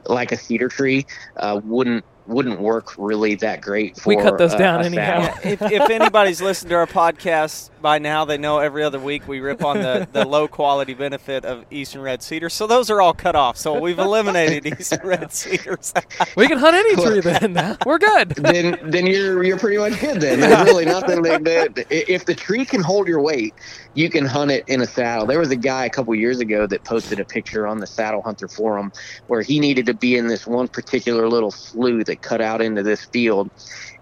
like 0.07 0.33
a 0.33 0.37
cedar 0.37 0.69
tree, 0.69 1.07
uh, 1.37 1.61
wouldn't 1.63 2.05
wouldn't 2.27 2.61
work 2.61 2.93
really 2.99 3.35
that 3.37 3.61
great 3.61 3.99
for. 3.99 4.15
We 4.15 4.23
cut 4.23 4.39
those 4.39 4.55
down 4.55 4.85
anyhow. 4.85 5.35
if, 5.43 5.63
if 5.63 5.91
anybody's 5.91 6.43
listened 6.43 6.71
to 6.71 6.77
our 6.77 6.87
podcast 6.87 7.71
by 7.81 7.99
now, 7.99 8.25
they 8.25 8.39
know 8.39 8.59
every 8.59 8.83
other 8.83 8.99
week 8.99 9.27
we 9.29 9.41
rip 9.41 9.65
on 9.65 9.79
the, 9.79 10.09
the 10.13 10.25
low 10.27 10.49
quality 10.59 10.95
benefit 10.95 11.45
of 11.45 11.65
Eastern 11.71 12.03
Red 12.03 12.23
Cedar. 12.23 12.49
So 12.49 12.67
those 12.67 12.91
are 12.91 13.01
all 13.01 13.15
cut 13.15 13.37
off. 13.37 13.57
So 13.57 13.81
we've 13.81 13.99
eliminated 13.99 14.67
Eastern 14.67 15.07
Red 15.07 15.33
Cedars. 15.39 15.93
we 16.37 16.47
can 16.47 16.59
hunt 16.59 16.75
any 16.75 16.97
tree 16.97 17.21
then. 17.21 17.77
We're 17.87 17.99
good. 17.99 18.31
then 18.31 18.79
then 18.85 19.07
you're 19.07 19.43
you're 19.43 19.59
pretty 19.59 19.79
much 19.79 20.01
good 20.01 20.21
then. 20.21 20.41
There's 20.41 20.65
really 20.67 20.85
nothing 20.85 21.23
that, 21.23 21.45
that 21.45 21.87
if 21.91 22.25
the 22.25 22.35
tree 22.35 22.65
can 22.65 22.83
hold 22.83 23.09
your 23.09 23.21
weight, 23.21 23.55
you 23.95 24.11
can 24.11 24.25
hunt 24.25 24.51
it 24.51 24.65
in 24.69 24.81
a 24.81 24.87
saddle. 24.87 25.27
There 25.27 25.39
was 25.39 25.51
a 25.51 25.57
guy 25.57 25.85
a 25.85 25.91
couple 25.91 26.15
years 26.15 26.41
ago 26.41 26.67
that 26.67 26.85
posted 26.85 27.21
a 27.21 27.25
picture 27.25 27.67
on 27.67 27.79
the 27.79 27.87
Saddle 27.87 28.23
Hunter 28.23 28.49
forum 28.49 28.93
where 29.27 29.43
he 29.43 29.59
needed 29.59 29.87
to 29.87 29.95
be 29.95 30.17
in 30.17 30.27
this 30.29 30.47
one 30.47 30.69
particular 30.69 31.29
little 31.29 31.51
slough 31.51 32.05
that 32.07 32.23
cut 32.23 32.41
out 32.41 32.61
into 32.61 32.83
this 32.83 33.05
field. 33.07 33.51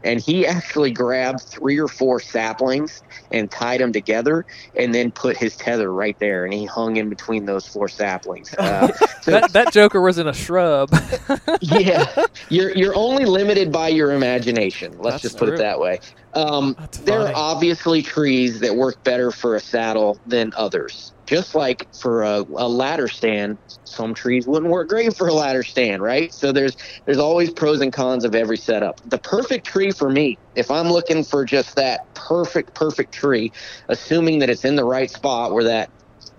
And 0.07 0.21
he 0.21 0.47
actually 0.47 0.91
grabbed 0.93 1.41
three 1.41 1.79
or 1.79 1.89
four 1.89 2.21
saplings 2.21 3.03
and 3.33 3.51
tied 3.51 3.81
them 3.81 3.93
together 3.93 4.47
and 4.77 4.95
then 4.95 5.11
put 5.11 5.37
his 5.37 5.57
tether 5.57 5.93
right 5.93 6.19
there. 6.19 6.45
And 6.45 6.55
he 6.55 6.65
hung 6.65 6.97
in 6.97 7.09
between 7.09 7.45
those 7.45 7.67
four 7.67 7.89
saplings. 7.89 8.55
Uh, 8.55 8.93
so 9.23 9.33
that, 9.33 9.53
that 9.53 9.73
joker 9.73 10.01
was 10.01 10.19
in 10.19 10.29
a 10.29 10.33
shrub. 10.33 10.91
yeah. 11.61 12.25
You're, 12.49 12.71
you're 12.77 12.97
only 12.97 13.25
limited 13.25 13.73
by 13.73 13.89
your 13.89 14.13
imagination. 14.13 14.93
Let's 14.99 15.15
That's 15.15 15.23
just 15.23 15.39
put 15.39 15.47
true. 15.47 15.55
it 15.55 15.59
that 15.59 15.81
way. 15.81 15.99
Um, 16.37 16.77
there 17.05 17.21
are 17.21 17.33
obviously 17.35 18.03
trees 18.03 18.61
that 18.61 18.77
work 18.77 19.03
better 19.05 19.31
for 19.31 19.57
a 19.57 19.61
saddle 19.61 20.21
than 20.27 20.53
others. 20.55 21.15
Just 21.25 21.55
like 21.55 21.93
for 21.95 22.25
a, 22.25 22.45
a, 22.57 22.69
ladder 22.69 23.09
stand, 23.09 23.57
some 23.85 24.13
trees 24.13 24.47
wouldn't 24.47 24.71
work 24.71 24.91
great 24.91 25.17
for 25.17 25.29
a 25.29 25.33
ladder 25.33 25.63
stand, 25.63 26.03
right? 26.03 26.33
So 26.33 26.53
there's 26.53 26.77
there's 27.07 27.19
always 27.19 27.51
pros 27.51 27.81
and 27.81 27.91
cons 27.91 28.25
of 28.25 28.35
every 28.35 28.59
setup. 28.59 29.01
The 29.09 29.19
perfect 29.19 29.67
tree 29.67 29.91
for 29.91 30.11
me, 30.11 30.37
if 30.55 30.71
I'm 30.71 30.91
looking 30.91 31.25
for 31.25 31.47
just 31.47 31.75
that 31.77 32.15
perfect 32.15 32.75
perfect 32.75 33.13
tree, 33.13 33.51
assuming 33.89 34.39
that 34.41 34.51
it's 34.51 34.65
in 34.67 34.77
the 34.77 34.85
right 34.85 35.11
spot 35.11 35.53
where 35.53 35.65
that 35.65 35.91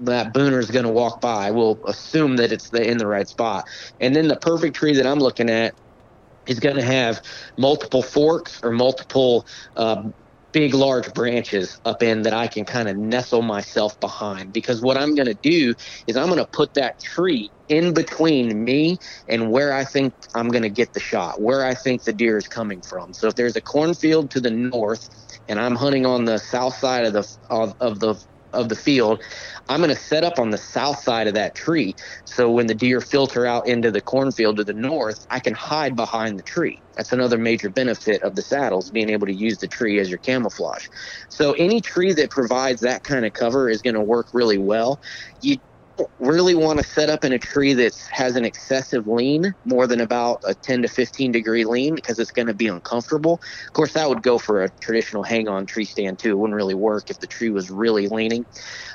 that 0.01 0.31
booner 0.31 0.59
is 0.59 0.69
going 0.69 0.85
to 0.85 0.91
walk 0.91 1.21
by, 1.21 1.49
we'll 1.49 1.83
assume 1.87 2.35
that 2.37 2.51
it's 2.51 2.69
the, 2.69 2.87
in 2.87 2.99
the 2.99 3.07
right 3.07 3.27
spot. 3.27 3.65
And 3.99 4.15
then 4.15 4.27
the 4.27 4.35
perfect 4.35 4.75
tree 4.75 4.93
that 4.95 5.07
I'm 5.07 5.19
looking 5.19 5.49
at 5.49 5.73
is 6.47 6.59
going 6.59 6.75
to 6.75 6.83
have 6.83 7.21
multiple 7.57 8.01
forks 8.01 8.59
or 8.63 8.71
multiple 8.71 9.45
uh, 9.75 10.03
big, 10.53 10.73
large 10.73 11.13
branches 11.13 11.79
up 11.85 12.01
in 12.01 12.23
that 12.23 12.33
I 12.33 12.47
can 12.47 12.65
kind 12.65 12.89
of 12.89 12.97
nestle 12.97 13.41
myself 13.41 13.99
behind. 13.99 14.53
Because 14.53 14.81
what 14.81 14.97
I'm 14.97 15.13
going 15.15 15.27
to 15.27 15.35
do 15.35 15.75
is 16.07 16.17
I'm 16.17 16.27
going 16.27 16.39
to 16.39 16.49
put 16.51 16.73
that 16.75 16.99
tree 16.99 17.51
in 17.67 17.93
between 17.93 18.63
me 18.63 18.97
and 19.27 19.51
where 19.51 19.73
I 19.73 19.83
think 19.83 20.13
I'm 20.33 20.47
going 20.47 20.63
to 20.63 20.69
get 20.69 20.93
the 20.93 20.99
shot, 20.99 21.41
where 21.41 21.65
I 21.65 21.75
think 21.75 22.03
the 22.03 22.13
deer 22.13 22.37
is 22.37 22.47
coming 22.47 22.81
from. 22.81 23.13
So 23.13 23.27
if 23.27 23.35
there's 23.35 23.55
a 23.55 23.61
cornfield 23.61 24.31
to 24.31 24.41
the 24.41 24.49
north 24.51 25.07
and 25.47 25.59
I'm 25.59 25.75
hunting 25.75 26.05
on 26.05 26.25
the 26.25 26.37
south 26.39 26.77
side 26.77 27.05
of 27.05 27.13
the 27.13 27.27
of, 27.49 27.73
of 27.79 27.99
the 27.99 28.15
of 28.53 28.69
the 28.69 28.75
field, 28.75 29.21
I'm 29.69 29.81
going 29.81 29.95
to 29.95 30.01
set 30.01 30.23
up 30.23 30.39
on 30.39 30.51
the 30.51 30.57
south 30.57 31.01
side 31.03 31.27
of 31.27 31.33
that 31.35 31.55
tree. 31.55 31.95
So 32.25 32.51
when 32.51 32.67
the 32.67 32.75
deer 32.75 33.01
filter 33.01 33.45
out 33.45 33.67
into 33.67 33.91
the 33.91 34.01
cornfield 34.01 34.57
to 34.57 34.63
the 34.63 34.73
north, 34.73 35.25
I 35.29 35.39
can 35.39 35.53
hide 35.53 35.95
behind 35.95 36.39
the 36.39 36.43
tree. 36.43 36.81
That's 36.95 37.11
another 37.11 37.37
major 37.37 37.69
benefit 37.69 38.23
of 38.23 38.35
the 38.35 38.41
saddles, 38.41 38.89
being 38.91 39.09
able 39.09 39.27
to 39.27 39.33
use 39.33 39.59
the 39.59 39.67
tree 39.67 39.99
as 39.99 40.09
your 40.09 40.19
camouflage. 40.19 40.87
So 41.29 41.53
any 41.53 41.81
tree 41.81 42.13
that 42.13 42.31
provides 42.31 42.81
that 42.81 43.03
kind 43.03 43.25
of 43.25 43.33
cover 43.33 43.69
is 43.69 43.81
going 43.81 43.95
to 43.95 44.01
work 44.01 44.27
really 44.33 44.57
well. 44.57 44.99
You 45.41 45.57
really 46.19 46.55
want 46.55 46.79
to 46.79 46.85
set 46.85 47.09
up 47.09 47.23
in 47.23 47.33
a 47.33 47.39
tree 47.39 47.73
that 47.73 47.93
has 48.11 48.35
an 48.35 48.45
excessive 48.45 49.07
lean, 49.07 49.53
more 49.65 49.87
than 49.87 50.01
about 50.01 50.39
a 50.45 50.55
10 50.55 50.83
to 50.83 50.87
15 50.87 51.31
degree 51.31 51.65
lean, 51.65 51.95
because 51.95 52.19
it's 52.19 52.31
going 52.31 52.47
to 52.47 52.53
be 52.53 52.67
uncomfortable. 52.67 53.33
Of 53.33 53.73
course, 53.73 53.93
that 53.93 54.09
would 54.09 54.23
go 54.23 54.37
for 54.37 54.63
a 54.63 54.69
traditional 54.81 55.23
hang 55.23 55.47
on 55.47 55.65
tree 55.65 55.85
stand 55.85 56.19
too. 56.19 56.31
It 56.31 56.37
wouldn't 56.37 56.55
really 56.55 56.75
work 56.75 57.09
if 57.09 57.19
the 57.19 57.27
tree 57.27 57.49
was 57.49 57.69
really 57.69 58.07
leaning. 58.07 58.45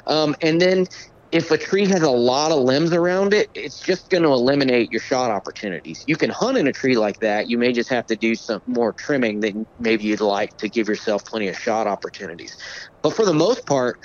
Um, 0.07 0.35
and 0.43 0.61
then 0.61 0.87
if 1.33 1.51
a 1.51 1.57
tree 1.57 1.87
has 1.87 2.03
a 2.03 2.11
lot 2.11 2.53
of 2.53 2.61
limbs 2.63 2.93
around 2.93 3.33
it, 3.33 3.49
it's 3.55 3.81
just 3.81 4.11
going 4.11 4.23
to 4.23 4.29
eliminate 4.29 4.91
your 4.91 5.01
shot 5.01 5.31
opportunities. 5.31 6.05
You 6.07 6.17
can 6.17 6.29
hunt 6.29 6.59
in 6.59 6.67
a 6.67 6.73
tree 6.73 6.97
like 6.97 7.19
that. 7.21 7.49
You 7.49 7.57
may 7.57 7.73
just 7.73 7.89
have 7.89 8.05
to 8.07 8.17
do 8.17 8.35
some 8.35 8.61
more 8.67 8.93
trimming 8.93 9.41
than 9.41 9.67
maybe 9.79 10.05
you'd 10.05 10.21
like 10.21 10.55
to 10.59 10.69
give 10.69 10.89
yourself 10.89 11.25
plenty 11.25 11.49
of 11.49 11.59
shot 11.59 11.87
opportunities. 11.87 12.55
But 13.03 13.15
for 13.15 13.25
the 13.25 13.33
most 13.33 13.67
part, 13.67 13.97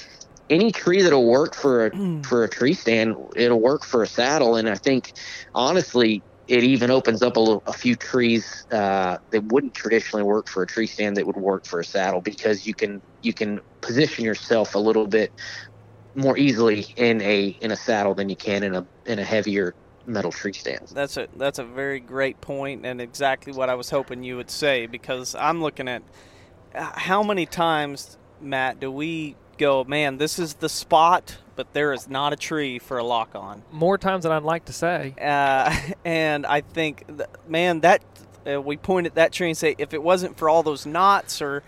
any 0.50 0.72
tree 0.72 1.02
that'll 1.02 1.28
work 1.28 1.56
for 1.56 1.88
a 1.88 1.92
mm. 1.92 2.26
for 2.26 2.44
a 2.44 2.50
tree 2.50 2.74
stand, 2.74 3.16
it'll 3.36 3.60
work 3.60 3.84
for 3.84 4.04
a 4.04 4.08
saddle. 4.08 4.56
And 4.56 4.70
I 4.70 4.76
think, 4.76 5.14
honestly, 5.54 6.22
it 6.48 6.64
even 6.64 6.90
opens 6.90 7.22
up 7.22 7.36
a, 7.36 7.40
little, 7.40 7.64
a 7.68 7.74
few 7.74 7.96
trees 7.96 8.66
uh, 8.72 9.18
that 9.32 9.44
wouldn't 9.52 9.74
traditionally 9.74 10.24
work 10.24 10.48
for 10.48 10.64
a 10.64 10.68
tree 10.68 10.88
stand 10.88 11.18
that 11.18 11.28
would 11.28 11.36
work 11.36 11.66
for 11.66 11.80
a 11.80 11.86
saddle 11.86 12.22
because 12.22 12.66
you 12.66 12.74
can 12.74 13.02
you 13.22 13.34
can 13.34 13.60
position 13.82 14.24
yourself 14.24 14.76
a 14.76 14.80
little 14.80 15.08
bit 15.08 15.32
more 16.16 16.38
easily 16.38 16.86
in 16.96 17.22
a 17.22 17.58
in 17.62 17.72
a 17.72 17.76
saddle 17.76 18.14
than 18.14 18.30
you 18.30 18.36
can 18.36 18.64
in 18.64 18.76
a 18.76 18.86
in 19.06 19.20
a 19.20 19.24
heavier 19.24 19.74
metal 20.06 20.32
tree 20.32 20.54
stand. 20.54 20.88
That's 20.94 21.18
a 21.18 21.28
that's 21.36 21.60
a 21.60 21.64
very 21.64 22.00
great 22.00 22.40
point 22.40 22.86
and 22.86 23.02
exactly 23.02 23.52
what 23.52 23.70
I 23.70 23.76
was 23.76 23.90
hoping 23.90 24.24
you 24.24 24.38
would 24.38 24.50
say 24.50 24.86
because 24.86 25.36
I'm 25.36 25.62
looking 25.62 25.88
at 25.88 26.02
uh, 26.74 26.92
how 26.96 27.24
many 27.24 27.46
times 27.46 28.18
Matt 28.40 28.80
do 28.80 28.92
we 28.92 29.36
go, 29.58 29.84
man, 29.84 30.18
this 30.18 30.40
is 30.40 30.56
the 30.56 30.70
spot, 30.70 31.38
but 31.56 31.74
there 31.74 31.94
is 31.94 32.10
not 32.10 32.34
a 32.34 32.36
tree 32.36 32.80
for 32.80 32.98
a 32.98 33.04
lock 33.04 33.36
on. 33.36 33.64
More 33.72 33.98
times 33.98 34.24
than 34.24 34.32
I'd 34.32 34.44
like 34.44 34.66
to 34.66 34.74
say. 34.74 35.16
Uh, 35.20 35.76
and 36.06 36.46
I 36.46 36.62
think, 36.62 37.06
man, 37.48 37.82
that 37.82 38.04
uh, 38.48 38.62
we 38.62 38.78
point 38.78 39.08
at 39.08 39.16
that 39.16 39.32
tree 39.32 39.50
and 39.50 39.58
say, 39.58 39.76
if 39.78 39.94
it 39.94 40.02
wasn't 40.02 40.38
for 40.38 40.50
all 40.50 40.64
those 40.64 40.86
knots 40.86 41.42
or 41.42 41.64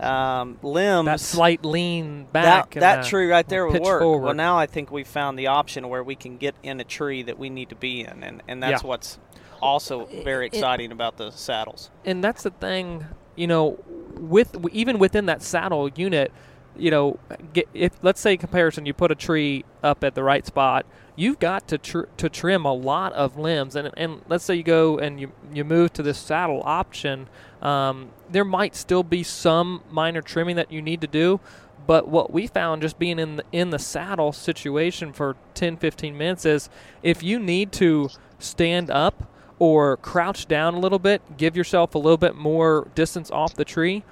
um, 0.00 0.58
limbs, 0.62 1.06
that 1.06 1.20
slight 1.20 1.64
lean 1.64 2.24
back, 2.32 2.72
that, 2.74 2.80
that 2.80 3.04
tree 3.06 3.26
right 3.26 3.48
there 3.48 3.66
would 3.66 3.80
work. 3.80 4.02
Forward. 4.02 4.24
Well, 4.24 4.34
now 4.34 4.58
I 4.58 4.66
think 4.66 4.90
we 4.90 5.04
found 5.04 5.38
the 5.38 5.48
option 5.48 5.88
where 5.88 6.02
we 6.02 6.16
can 6.16 6.36
get 6.36 6.54
in 6.62 6.80
a 6.80 6.84
tree 6.84 7.22
that 7.22 7.38
we 7.38 7.50
need 7.50 7.68
to 7.68 7.76
be 7.76 8.00
in, 8.00 8.24
and 8.24 8.42
and 8.48 8.62
that's 8.62 8.82
yeah. 8.82 8.88
what's 8.88 9.18
also 9.62 10.06
very 10.06 10.46
exciting 10.46 10.90
it, 10.90 10.92
about 10.92 11.16
the 11.16 11.30
saddles. 11.30 11.90
And 12.04 12.22
that's 12.22 12.42
the 12.42 12.50
thing, 12.50 13.06
you 13.36 13.46
know, 13.46 13.78
with 14.16 14.56
even 14.72 14.98
within 14.98 15.26
that 15.26 15.42
saddle 15.42 15.88
unit 15.88 16.32
you 16.76 16.90
know, 16.90 17.18
get, 17.52 17.68
if 17.74 17.92
let's 18.02 18.20
say 18.20 18.36
comparison, 18.36 18.86
you 18.86 18.94
put 18.94 19.10
a 19.10 19.14
tree 19.14 19.64
up 19.82 20.04
at 20.04 20.14
the 20.14 20.22
right 20.22 20.44
spot, 20.46 20.86
you've 21.16 21.38
got 21.38 21.68
to 21.68 21.78
tr- 21.78 22.06
to 22.16 22.28
trim 22.28 22.64
a 22.64 22.72
lot 22.72 23.12
of 23.12 23.38
limbs, 23.38 23.76
and 23.76 23.90
and 23.96 24.22
let's 24.28 24.44
say 24.44 24.54
you 24.54 24.62
go 24.62 24.98
and 24.98 25.20
you 25.20 25.32
you 25.52 25.64
move 25.64 25.92
to 25.94 26.02
this 26.02 26.18
saddle 26.18 26.62
option, 26.64 27.28
um, 27.62 28.10
there 28.30 28.44
might 28.44 28.74
still 28.74 29.02
be 29.02 29.22
some 29.22 29.82
minor 29.90 30.22
trimming 30.22 30.56
that 30.56 30.72
you 30.72 30.82
need 30.82 31.00
to 31.00 31.06
do. 31.06 31.40
But 31.86 32.08
what 32.08 32.32
we 32.32 32.46
found 32.46 32.82
just 32.82 32.98
being 32.98 33.18
in 33.18 33.36
the, 33.36 33.44
in 33.52 33.70
the 33.70 33.78
saddle 33.78 34.32
situation 34.32 35.12
for 35.12 35.36
10, 35.52 35.76
15 35.76 36.16
minutes 36.16 36.46
is 36.46 36.70
if 37.02 37.22
you 37.22 37.38
need 37.38 37.72
to 37.72 38.08
stand 38.38 38.90
up 38.90 39.30
or 39.58 39.98
crouch 39.98 40.46
down 40.46 40.74
a 40.74 40.78
little 40.78 40.98
bit, 40.98 41.36
give 41.36 41.56
yourself 41.56 41.94
a 41.94 41.98
little 41.98 42.16
bit 42.16 42.34
more 42.34 42.88
distance 42.94 43.30
off 43.30 43.54
the 43.54 43.64
tree, 43.64 44.02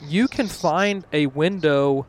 you 0.00 0.28
can 0.28 0.48
find 0.48 1.04
a 1.12 1.26
window 1.26 2.06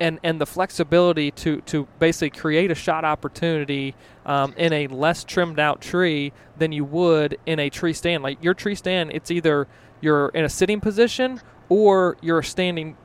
and 0.00 0.18
and 0.24 0.40
the 0.40 0.46
flexibility 0.46 1.30
to 1.30 1.60
to 1.62 1.86
basically 1.98 2.30
create 2.30 2.70
a 2.70 2.74
shot 2.74 3.04
opportunity 3.04 3.94
um, 4.26 4.52
in 4.56 4.72
a 4.72 4.88
less 4.88 5.22
trimmed 5.22 5.60
out 5.60 5.80
tree 5.80 6.32
than 6.58 6.72
you 6.72 6.84
would 6.84 7.38
in 7.46 7.58
a 7.60 7.70
tree 7.70 7.92
stand. 7.92 8.22
Like 8.22 8.42
your 8.42 8.54
tree 8.54 8.74
stand, 8.74 9.12
it's 9.12 9.30
either 9.30 9.68
you're 10.00 10.28
in 10.30 10.44
a 10.44 10.48
sitting 10.48 10.80
position 10.80 11.40
or 11.68 12.16
you're 12.20 12.42
standing 12.42 12.96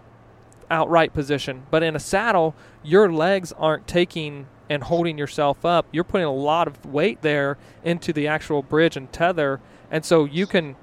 outright 0.72 1.14
position. 1.14 1.64
But 1.70 1.84
in 1.84 1.96
a 1.96 2.00
saddle, 2.00 2.56
your 2.84 3.12
legs 3.12 3.54
aren't 3.54 3.88
taking 3.88 4.48
and 4.70 4.84
holding 4.84 5.18
yourself 5.18 5.64
up. 5.66 5.86
You're 5.92 6.04
putting 6.04 6.26
a 6.26 6.34
lot 6.34 6.68
of 6.68 6.84
weight 6.86 7.22
there 7.22 7.58
into 7.84 8.12
the 8.12 8.28
actual 8.28 8.64
bridge 8.64 8.98
and 8.98 9.12
tether, 9.14 9.62
and 9.92 10.04
so 10.04 10.26
you 10.26 10.48
can 10.48 10.76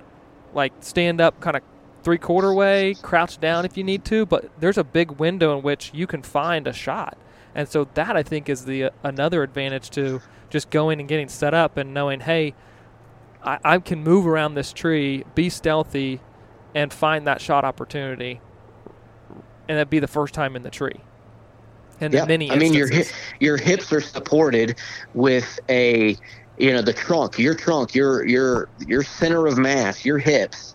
like 0.54 0.72
stand 0.80 1.20
up 1.20 1.40
kind 1.40 1.57
of 1.57 1.62
three 2.05 2.19
quarter 2.19 2.53
way, 2.53 2.95
crouch 3.03 3.40
down 3.40 3.64
if 3.64 3.77
you 3.77 3.83
need 3.83 4.05
to, 4.05 4.27
but 4.27 4.51
there's 4.61 4.79
a 4.79 4.85
big 4.85 5.12
window 5.12 5.57
in 5.57 5.62
which 5.62 5.90
you 5.95 6.07
can 6.07 6.23
find 6.23 6.67
a 6.67 6.73
shot. 6.73 7.17
And 7.55 7.69
so 7.69 7.88
that 7.95 8.17
I 8.17 8.23
think 8.23 8.49
is 8.49 8.67
the 8.67 8.85
uh, 8.85 8.90
another 9.03 9.43
advantage 9.43 9.90
to 9.90 10.21
just 10.51 10.71
going 10.71 11.01
and 11.01 11.09
getting 11.09 11.29
set 11.29 11.55
up 11.55 11.77
and 11.77 11.95
knowing, 11.95 12.21
hey, 12.21 12.55
I, 13.43 13.59
I 13.64 13.79
can 13.79 14.03
move 14.03 14.27
around 14.27 14.55
this 14.55 14.73
tree, 14.73 15.25
be 15.35 15.49
stealthy, 15.49 16.21
and 16.75 16.93
find 16.93 17.27
that 17.27 17.40
shot 17.40 17.64
opportunity, 17.64 18.40
and 19.69 19.79
that'd 19.79 19.90
be 19.90 20.01
the 20.01 20.09
first 20.09 20.35
time 20.35 20.57
in 20.57 20.62
the 20.62 20.71
tree. 20.71 21.01
And 22.01 22.12
yeah. 22.12 22.25
many 22.25 22.51
I 22.51 22.57
mean, 22.57 22.75
your 22.75 22.88
your 23.40 23.57
hips 23.57 23.93
are 23.93 24.01
supported 24.01 24.77
with 25.14 25.61
a 25.69 26.17
you 26.59 26.73
know 26.73 26.83
the 26.83 26.93
trunk, 26.93 27.38
your 27.38 27.55
trunk, 27.55 27.95
your 27.95 28.27
your 28.27 28.69
your 28.87 29.05
center 29.05 29.47
of 29.47 29.59
mass, 29.59 30.05
your 30.05 30.19
hips 30.19 30.75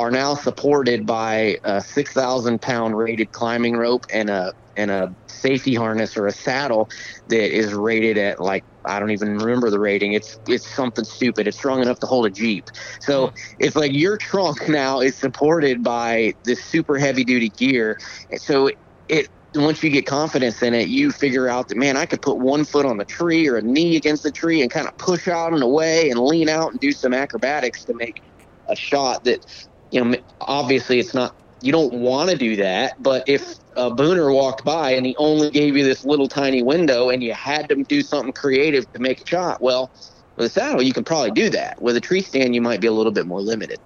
are 0.00 0.10
now 0.10 0.34
supported 0.34 1.04
by 1.04 1.58
a 1.64 1.80
6,000 1.80 2.60
pound 2.62 2.96
rated 2.96 3.32
climbing 3.32 3.76
rope 3.76 4.06
and 4.12 4.30
a 4.30 4.52
and 4.76 4.90
a 4.90 5.14
safety 5.26 5.74
harness 5.74 6.16
or 6.16 6.26
a 6.26 6.32
saddle 6.32 6.88
that 7.28 7.54
is 7.54 7.74
rated 7.74 8.16
at 8.16 8.40
like 8.40 8.64
I 8.86 8.98
don't 8.98 9.10
even 9.10 9.36
remember 9.36 9.68
the 9.68 9.78
rating. 9.78 10.14
It's 10.14 10.38
it's 10.48 10.66
something 10.66 11.04
stupid. 11.04 11.46
It's 11.46 11.58
strong 11.58 11.82
enough 11.82 12.00
to 12.00 12.06
hold 12.06 12.24
a 12.24 12.30
jeep. 12.30 12.70
So 13.00 13.26
hmm. 13.26 13.34
it's 13.58 13.76
like 13.76 13.92
your 13.92 14.16
trunk 14.16 14.68
now 14.70 15.00
is 15.00 15.16
supported 15.16 15.82
by 15.82 16.34
this 16.44 16.64
super 16.64 16.96
heavy 16.96 17.24
duty 17.24 17.50
gear. 17.50 17.98
So 18.38 18.70
it 19.08 19.28
once 19.54 19.82
you 19.82 19.90
get 19.90 20.06
confidence 20.06 20.62
in 20.62 20.72
it, 20.72 20.88
you 20.88 21.10
figure 21.10 21.46
out 21.48 21.68
that 21.68 21.76
man, 21.76 21.98
I 21.98 22.06
could 22.06 22.22
put 22.22 22.38
one 22.38 22.64
foot 22.64 22.86
on 22.86 22.96
the 22.96 23.04
tree 23.04 23.48
or 23.48 23.56
a 23.56 23.62
knee 23.62 23.96
against 23.96 24.22
the 24.22 24.32
tree 24.32 24.62
and 24.62 24.70
kind 24.70 24.88
of 24.88 24.96
push 24.96 25.28
out 25.28 25.52
and 25.52 25.62
away 25.62 26.08
and 26.08 26.18
lean 26.20 26.48
out 26.48 26.70
and 26.70 26.80
do 26.80 26.92
some 26.92 27.12
acrobatics 27.12 27.84
to 27.84 27.94
make 27.94 28.22
a 28.70 28.76
shot 28.76 29.24
that 29.24 29.44
you 29.90 30.04
know, 30.04 30.16
obviously 30.40 30.98
it's 30.98 31.14
not, 31.14 31.34
you 31.62 31.72
don't 31.72 31.92
want 31.94 32.30
to 32.30 32.36
do 32.36 32.56
that, 32.56 33.02
but 33.02 33.28
if 33.28 33.56
a 33.76 33.90
booner 33.90 34.34
walked 34.34 34.64
by 34.64 34.92
and 34.92 35.04
he 35.04 35.14
only 35.16 35.50
gave 35.50 35.76
you 35.76 35.84
this 35.84 36.04
little 36.04 36.28
tiny 36.28 36.62
window 36.62 37.10
and 37.10 37.22
you 37.22 37.32
had 37.32 37.68
to 37.68 37.76
do 37.84 38.02
something 38.02 38.32
creative 38.32 38.90
to 38.92 38.98
make 38.98 39.22
a 39.22 39.26
shot, 39.26 39.60
well, 39.60 39.90
with 40.36 40.46
a 40.46 40.50
saddle, 40.50 40.82
you 40.82 40.92
can 40.92 41.04
probably 41.04 41.30
do 41.32 41.50
that. 41.50 41.80
With 41.82 41.96
a 41.96 42.00
tree 42.00 42.22
stand, 42.22 42.54
you 42.54 42.62
might 42.62 42.80
be 42.80 42.86
a 42.86 42.92
little 42.92 43.12
bit 43.12 43.26
more 43.26 43.40
limited. 43.40 43.78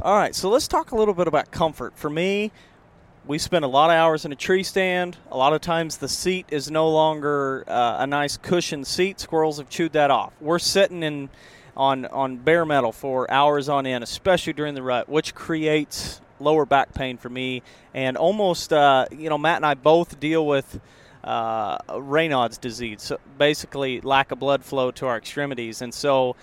All 0.00 0.16
right, 0.16 0.34
so 0.34 0.48
let's 0.48 0.68
talk 0.68 0.92
a 0.92 0.96
little 0.96 1.14
bit 1.14 1.26
about 1.26 1.50
comfort. 1.50 1.98
For 1.98 2.08
me, 2.08 2.52
we 3.26 3.36
spend 3.38 3.64
a 3.64 3.68
lot 3.68 3.90
of 3.90 3.96
hours 3.96 4.24
in 4.24 4.30
a 4.30 4.36
tree 4.36 4.62
stand. 4.62 5.16
A 5.30 5.36
lot 5.36 5.52
of 5.52 5.60
times 5.60 5.98
the 5.98 6.08
seat 6.08 6.46
is 6.50 6.70
no 6.70 6.88
longer 6.88 7.64
uh, 7.66 7.96
a 7.98 8.06
nice 8.06 8.36
cushioned 8.36 8.86
seat. 8.86 9.18
Squirrels 9.18 9.58
have 9.58 9.68
chewed 9.68 9.92
that 9.92 10.10
off. 10.10 10.32
We're 10.40 10.60
sitting 10.60 11.02
in 11.02 11.28
on 11.78 12.04
on 12.06 12.36
bare 12.36 12.66
metal 12.66 12.92
for 12.92 13.30
hours 13.30 13.68
on 13.68 13.86
end, 13.86 14.04
especially 14.04 14.52
during 14.52 14.74
the 14.74 14.82
rut, 14.82 15.08
which 15.08 15.34
creates 15.34 16.20
lower 16.40 16.66
back 16.66 16.92
pain 16.92 17.16
for 17.16 17.30
me. 17.30 17.62
And 17.94 18.16
almost, 18.16 18.72
uh, 18.72 19.06
you 19.10 19.28
know, 19.28 19.38
Matt 19.38 19.56
and 19.56 19.66
I 19.66 19.74
both 19.74 20.20
deal 20.20 20.46
with 20.46 20.80
uh, 21.24 21.78
Raynaud's 21.88 22.58
disease, 22.58 23.02
so 23.02 23.18
basically 23.38 24.00
lack 24.00 24.30
of 24.32 24.38
blood 24.38 24.64
flow 24.64 24.90
to 24.92 25.06
our 25.06 25.16
extremities, 25.16 25.82
and 25.82 25.94
so 25.94 26.36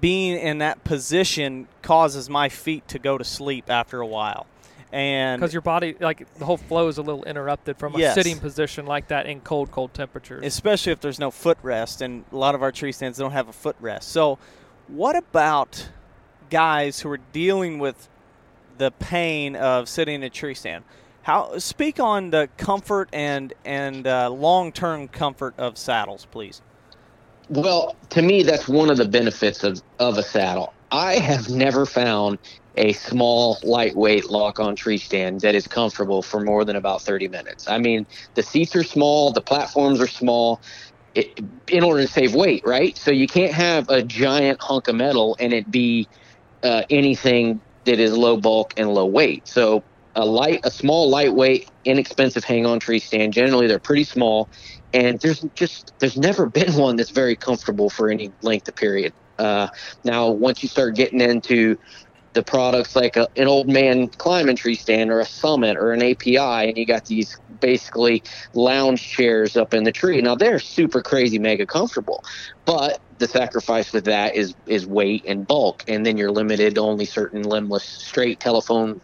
being 0.00 0.36
in 0.38 0.58
that 0.58 0.82
position 0.82 1.68
causes 1.82 2.28
my 2.28 2.48
feet 2.48 2.86
to 2.88 2.98
go 2.98 3.16
to 3.16 3.24
sleep 3.24 3.70
after 3.70 4.00
a 4.00 4.06
while 4.06 4.46
and 4.92 5.40
because 5.40 5.52
your 5.54 5.62
body 5.62 5.96
like 6.00 6.32
the 6.34 6.44
whole 6.44 6.56
flow 6.56 6.88
is 6.88 6.98
a 6.98 7.02
little 7.02 7.24
interrupted 7.24 7.76
from 7.78 7.94
yes. 7.96 8.16
a 8.16 8.22
sitting 8.22 8.38
position 8.38 8.86
like 8.86 9.08
that 9.08 9.26
in 9.26 9.40
cold 9.40 9.70
cold 9.70 9.92
temperatures 9.94 10.44
especially 10.44 10.92
if 10.92 11.00
there's 11.00 11.18
no 11.18 11.30
footrest 11.30 12.00
and 12.02 12.24
a 12.30 12.36
lot 12.36 12.54
of 12.54 12.62
our 12.62 12.70
tree 12.70 12.92
stands 12.92 13.18
don't 13.18 13.32
have 13.32 13.48
a 13.48 13.52
footrest 13.52 14.02
so 14.02 14.38
what 14.88 15.16
about 15.16 15.88
guys 16.50 17.00
who 17.00 17.10
are 17.10 17.20
dealing 17.32 17.78
with 17.78 18.08
the 18.78 18.90
pain 18.90 19.56
of 19.56 19.88
sitting 19.88 20.16
in 20.16 20.22
a 20.22 20.30
tree 20.30 20.54
stand. 20.54 20.84
How 21.22 21.58
speak 21.58 22.00
on 22.00 22.30
the 22.30 22.48
comfort 22.56 23.08
and 23.12 23.54
and 23.64 24.06
uh, 24.06 24.28
long 24.30 24.72
term 24.72 25.08
comfort 25.08 25.54
of 25.56 25.78
saddles, 25.78 26.26
please. 26.30 26.62
Well, 27.48 27.96
to 28.10 28.22
me, 28.22 28.42
that's 28.42 28.68
one 28.68 28.90
of 28.90 28.96
the 28.96 29.06
benefits 29.06 29.62
of, 29.62 29.82
of 29.98 30.16
a 30.16 30.22
saddle. 30.22 30.72
I 30.90 31.14
have 31.14 31.48
never 31.48 31.86
found 31.86 32.38
a 32.76 32.92
small, 32.94 33.58
lightweight 33.62 34.30
lock 34.30 34.58
on 34.58 34.76
tree 34.76 34.98
stand 34.98 35.40
that 35.42 35.54
is 35.54 35.66
comfortable 35.66 36.22
for 36.22 36.40
more 36.40 36.64
than 36.64 36.76
about 36.76 37.02
30 37.02 37.28
minutes. 37.28 37.68
I 37.68 37.78
mean, 37.78 38.06
the 38.34 38.42
seats 38.42 38.74
are 38.76 38.84
small, 38.84 39.32
the 39.32 39.42
platforms 39.42 40.00
are 40.00 40.06
small. 40.06 40.60
It, 41.14 41.38
in 41.68 41.84
order 41.84 42.00
to 42.00 42.08
save 42.08 42.34
weight, 42.34 42.62
right? 42.64 42.96
So 42.96 43.10
you 43.10 43.26
can't 43.26 43.52
have 43.52 43.86
a 43.90 44.02
giant 44.02 44.62
hunk 44.62 44.88
of 44.88 44.94
metal 44.94 45.36
and 45.38 45.52
it 45.52 45.70
be 45.70 46.08
uh, 46.62 46.82
anything 46.90 47.60
that 47.84 47.98
is 48.00 48.16
low 48.16 48.36
bulk 48.38 48.72
and 48.76 48.94
low 48.94 49.06
weight. 49.06 49.46
So 49.48 49.84
a 50.14 50.24
light, 50.24 50.60
a 50.64 50.70
small, 50.70 51.08
lightweight, 51.10 51.68
inexpensive 51.84 52.44
hang-on 52.44 52.80
tree 52.80 52.98
stand. 52.98 53.32
Generally, 53.32 53.68
they're 53.68 53.78
pretty 53.80 54.04
small, 54.04 54.50
and 54.92 55.18
there's 55.20 55.40
just 55.54 55.92
there's 56.00 56.16
never 56.16 56.46
been 56.50 56.74
one 56.74 56.96
that's 56.96 57.10
very 57.10 57.36
comfortable 57.36 57.90
for 57.90 58.10
any 58.10 58.32
length 58.42 58.68
of 58.68 58.76
period. 58.76 59.12
Uh, 59.38 59.68
now, 60.04 60.30
once 60.30 60.62
you 60.62 60.68
start 60.68 60.94
getting 60.94 61.20
into 61.20 61.76
the 62.34 62.42
products 62.42 62.96
like 62.96 63.16
a, 63.16 63.28
an 63.36 63.46
old 63.46 63.68
man 63.68 64.08
climbing 64.08 64.56
tree 64.56 64.74
stand 64.74 65.10
or 65.10 65.20
a 65.20 65.24
summit 65.24 65.76
or 65.76 65.92
an 65.92 66.02
API, 66.02 66.36
and 66.38 66.76
you 66.76 66.86
got 66.86 67.06
these 67.06 67.36
basically 67.60 68.22
lounge 68.54 69.06
chairs 69.08 69.56
up 69.56 69.74
in 69.74 69.84
the 69.84 69.92
tree. 69.92 70.20
Now 70.20 70.34
they're 70.34 70.58
super 70.58 71.02
crazy, 71.02 71.38
mega 71.38 71.66
comfortable, 71.66 72.24
but 72.64 73.00
the 73.18 73.28
sacrifice 73.28 73.92
with 73.92 74.04
that 74.06 74.34
is 74.34 74.54
is 74.66 74.86
weight 74.86 75.24
and 75.26 75.46
bulk, 75.46 75.84
and 75.86 76.04
then 76.06 76.16
you're 76.16 76.32
limited 76.32 76.76
to 76.76 76.80
only 76.80 77.04
certain 77.04 77.42
limbless 77.42 77.84
straight 77.84 78.40
telephone 78.40 79.00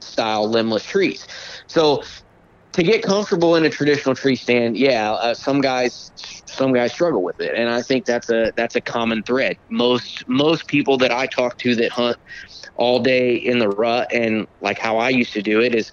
style 0.00 0.48
limbless 0.48 0.84
trees. 0.84 1.26
So 1.68 2.02
to 2.72 2.82
get 2.82 3.02
comfortable 3.02 3.56
in 3.56 3.64
a 3.64 3.70
traditional 3.70 4.14
tree 4.14 4.36
stand, 4.36 4.76
yeah, 4.76 5.12
uh, 5.12 5.34
some 5.34 5.60
guys 5.60 6.12
some 6.46 6.72
guys 6.72 6.92
struggle 6.92 7.22
with 7.22 7.38
it, 7.40 7.54
and 7.54 7.68
I 7.68 7.82
think 7.82 8.06
that's 8.06 8.30
a 8.30 8.52
that's 8.56 8.76
a 8.76 8.80
common 8.80 9.22
thread. 9.22 9.56
Most 9.68 10.24
most 10.26 10.66
people 10.68 10.96
that 10.98 11.12
I 11.12 11.26
talk 11.26 11.58
to 11.58 11.74
that 11.76 11.92
hunt 11.92 12.16
all 12.76 13.00
day 13.00 13.34
in 13.34 13.58
the 13.58 13.68
rut 13.68 14.08
and 14.12 14.46
like 14.60 14.78
how 14.78 14.98
I 14.98 15.10
used 15.10 15.32
to 15.34 15.42
do 15.42 15.60
it 15.60 15.74
is 15.74 15.90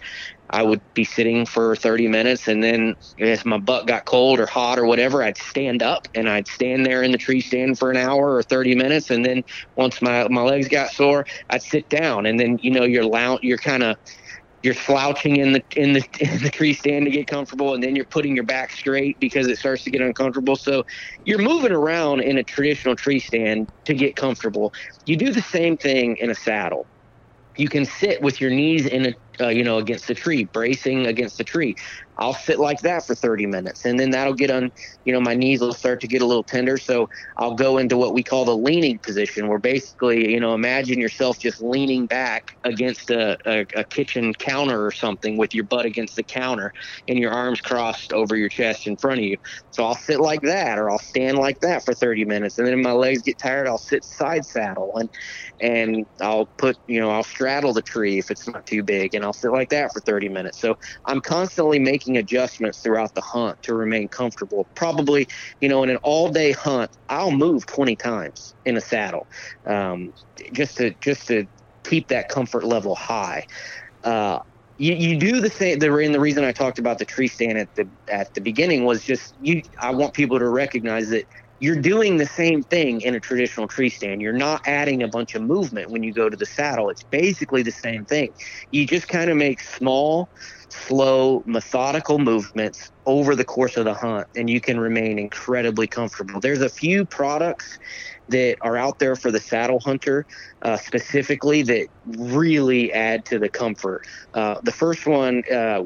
I 0.51 0.63
would 0.63 0.81
be 0.93 1.03
sitting 1.03 1.45
for 1.45 1.75
30 1.75 2.07
minutes 2.07 2.47
and 2.47 2.63
then 2.63 2.95
if 3.17 3.45
my 3.45 3.59
butt 3.59 3.85
got 3.85 4.05
cold 4.05 4.39
or 4.39 4.47
hot 4.47 4.79
or 4.79 4.85
whatever, 4.85 5.21
I'd 5.21 5.37
stand 5.37 5.83
up 5.83 6.07
and 6.15 6.27
I'd 6.27 6.47
stand 6.47 6.85
there 6.85 7.03
in 7.03 7.11
the 7.11 7.17
tree 7.17 7.41
stand 7.41 7.77
for 7.77 7.91
an 7.91 7.97
hour 7.97 8.35
or 8.35 8.43
30 8.43 8.75
minutes. 8.75 9.11
And 9.11 9.23
then 9.23 9.43
once 9.75 10.01
my, 10.01 10.27
my 10.29 10.41
legs 10.41 10.67
got 10.67 10.89
sore, 10.91 11.25
I'd 11.49 11.61
sit 11.61 11.87
down 11.89 12.25
and 12.25 12.39
then, 12.39 12.57
you 12.61 12.71
know, 12.71 12.83
you're 12.83 13.05
loud, 13.05 13.39
you're 13.43 13.59
kind 13.59 13.83
of, 13.83 13.97
you're 14.61 14.73
slouching 14.73 15.37
in 15.37 15.53
the 15.53 15.63
in 15.75 15.93
the 15.93 16.03
in 16.19 16.41
the 16.43 16.49
tree 16.49 16.73
stand 16.73 17.05
to 17.05 17.11
get 17.11 17.27
comfortable 17.27 17.73
and 17.73 17.83
then 17.83 17.95
you're 17.95 18.05
putting 18.05 18.35
your 18.35 18.45
back 18.45 18.71
straight 18.71 19.19
because 19.19 19.47
it 19.47 19.57
starts 19.57 19.83
to 19.83 19.91
get 19.91 20.01
uncomfortable. 20.01 20.55
So 20.55 20.83
you're 21.23 21.39
moving 21.39 21.71
around 21.71 22.21
in 22.21 22.37
a 22.37 22.43
traditional 22.43 22.95
tree 22.95 23.19
stand 23.19 23.67
to 23.85 23.93
get 23.93 24.15
comfortable. 24.15 24.73
You 25.05 25.17
do 25.17 25.31
the 25.31 25.41
same 25.41 25.77
thing 25.77 26.17
in 26.17 26.29
a 26.29 26.35
saddle. 26.35 26.87
You 27.57 27.69
can 27.69 27.85
sit 27.85 28.21
with 28.21 28.39
your 28.39 28.51
knees 28.51 28.85
in 28.85 29.05
a 29.07 29.13
uh, 29.41 29.47
you 29.47 29.63
know 29.63 29.77
against 29.77 30.07
the 30.07 30.15
tree 30.15 30.45
bracing 30.45 31.07
against 31.07 31.37
the 31.37 31.43
tree 31.43 31.75
I'll 32.19 32.33
sit 32.33 32.59
like 32.59 32.81
that 32.81 33.05
for 33.05 33.15
30 33.15 33.45
minutes 33.45 33.85
and 33.85 33.97
then 33.99 34.11
that'll 34.11 34.33
get 34.33 34.51
on, 34.51 34.71
you 35.05 35.13
know, 35.13 35.21
my 35.21 35.35
knees 35.35 35.61
will 35.61 35.73
start 35.73 36.01
to 36.01 36.07
get 36.07 36.21
a 36.21 36.25
little 36.25 36.43
tender. 36.43 36.77
So 36.77 37.07
I'll 37.37 37.55
go 37.55 37.77
into 37.77 37.97
what 37.97 38.13
we 38.13 38.23
call 38.23 38.43
the 38.45 38.57
leaning 38.57 38.99
position 38.99 39.47
where 39.47 39.57
basically, 39.59 40.31
you 40.31 40.39
know, 40.39 40.53
imagine 40.53 40.99
yourself 40.99 41.39
just 41.39 41.61
leaning 41.61 42.07
back 42.07 42.57
against 42.65 43.09
a, 43.09 43.37
a, 43.45 43.65
a 43.75 43.83
kitchen 43.85 44.33
counter 44.33 44.85
or 44.85 44.91
something 44.91 45.37
with 45.37 45.53
your 45.53 45.63
butt 45.63 45.85
against 45.85 46.17
the 46.17 46.23
counter 46.23 46.73
and 47.07 47.17
your 47.17 47.31
arms 47.31 47.61
crossed 47.61 48.11
over 48.11 48.35
your 48.35 48.49
chest 48.49 48.85
in 48.85 48.97
front 48.97 49.19
of 49.19 49.25
you. 49.25 49.37
So 49.71 49.85
I'll 49.85 49.95
sit 49.95 50.19
like 50.19 50.41
that 50.41 50.77
or 50.77 50.91
I'll 50.91 50.99
stand 50.99 51.37
like 51.37 51.59
that 51.61 51.85
for 51.85 51.93
30 51.93 52.25
minutes. 52.25 52.57
And 52.57 52.67
then 52.67 52.77
if 52.77 52.83
my 52.83 52.91
legs 52.91 53.21
get 53.21 53.37
tired, 53.37 53.67
I'll 53.67 53.77
sit 53.77 54.03
side 54.03 54.45
saddle 54.45 54.97
and, 54.97 55.09
and 55.61 56.05
I'll 56.19 56.49
put, 56.57 56.77
you 56.85 56.99
know, 56.99 57.11
I'll 57.11 57.23
straddle 57.23 57.71
the 57.73 57.81
tree 57.81 58.17
if 58.19 58.29
it's 58.29 58.45
not 58.47 58.65
too 58.65 58.83
big 58.83 59.13
and 59.13 59.23
I'll 59.23 59.28
sit 59.33 59.51
like 59.51 59.69
that 59.69 59.91
for 59.93 60.01
30 60.01 60.29
minutes. 60.29 60.59
So 60.59 60.75
I'm 61.05 61.21
constantly 61.21 61.79
making 61.79 61.99
making 61.99 62.17
adjustments 62.17 62.79
throughout 62.79 63.13
the 63.13 63.21
hunt 63.21 63.61
to 63.63 63.73
remain 63.73 64.07
comfortable. 64.07 64.67
Probably, 64.75 65.27
you 65.59 65.69
know, 65.69 65.83
in 65.83 65.89
an 65.89 65.97
all 65.97 66.29
day 66.29 66.51
hunt, 66.51 66.91
I'll 67.09 67.31
move 67.31 67.65
20 67.65 67.95
times 67.95 68.55
in 68.65 68.77
a 68.77 68.81
saddle 68.81 69.27
um, 69.65 70.13
just 70.53 70.77
to 70.77 70.95
just 71.01 71.27
to 71.27 71.47
keep 71.83 72.07
that 72.09 72.29
comfort 72.29 72.63
level 72.63 72.95
high. 72.95 73.45
Uh, 74.03 74.39
you, 74.77 74.93
you 74.93 75.19
do 75.19 75.41
the 75.41 75.49
same. 75.49 75.79
The, 75.79 75.93
and 75.93 76.15
the 76.15 76.21
reason 76.21 76.45
I 76.45 76.53
talked 76.53 76.79
about 76.79 76.99
the 76.99 77.05
tree 77.05 77.27
stand 77.27 77.57
at 77.57 77.75
the 77.75 77.89
at 78.07 78.33
the 78.33 78.41
beginning 78.41 78.85
was 78.85 79.03
just 79.03 79.35
you. 79.37 79.61
I 79.81 79.91
want 79.91 80.13
people 80.13 80.39
to 80.39 80.47
recognize 80.47 81.09
that 81.09 81.25
you're 81.59 81.81
doing 81.81 82.17
the 82.17 82.25
same 82.25 82.63
thing 82.63 83.01
in 83.01 83.15
a 83.15 83.19
traditional 83.19 83.67
tree 83.67 83.89
stand. 83.89 84.21
You're 84.21 84.33
not 84.33 84.61
adding 84.65 85.03
a 85.03 85.07
bunch 85.07 85.35
of 85.35 85.41
movement 85.41 85.89
when 85.91 86.03
you 86.03 86.13
go 86.13 86.29
to 86.29 86.37
the 86.37 86.45
saddle. 86.45 86.89
It's 86.89 87.03
basically 87.03 87.63
the 87.63 87.71
same 87.71 88.05
thing. 88.05 88.33
You 88.71 88.87
just 88.87 89.07
kind 89.07 89.29
of 89.29 89.37
make 89.37 89.61
small 89.61 90.29
slow, 90.71 91.43
methodical 91.45 92.19
movements 92.19 92.91
over 93.05 93.35
the 93.35 93.43
course 93.43 93.75
of 93.75 93.85
the 93.85 93.93
hunt, 93.93 94.27
and 94.35 94.49
you 94.49 94.61
can 94.61 94.79
remain 94.79 95.17
incredibly 95.17 95.87
comfortable. 95.87 96.39
There's 96.39 96.61
a 96.61 96.69
few 96.69 97.05
products 97.05 97.77
that 98.27 98.57
are 98.61 98.77
out 98.77 98.99
there 98.99 99.15
for 99.15 99.31
the 99.31 99.39
saddle 99.39 99.79
hunter 99.83 100.25
uh, 100.61 100.77
specifically 100.77 101.63
that 101.63 101.87
really 102.05 102.93
add 102.93 103.25
to 103.25 103.39
the 103.39 103.49
comfort. 103.49 104.01
Uh, 104.33 104.55
the 104.63 104.71
first 104.71 105.07
one, 105.07 105.41
uh, 105.51 105.81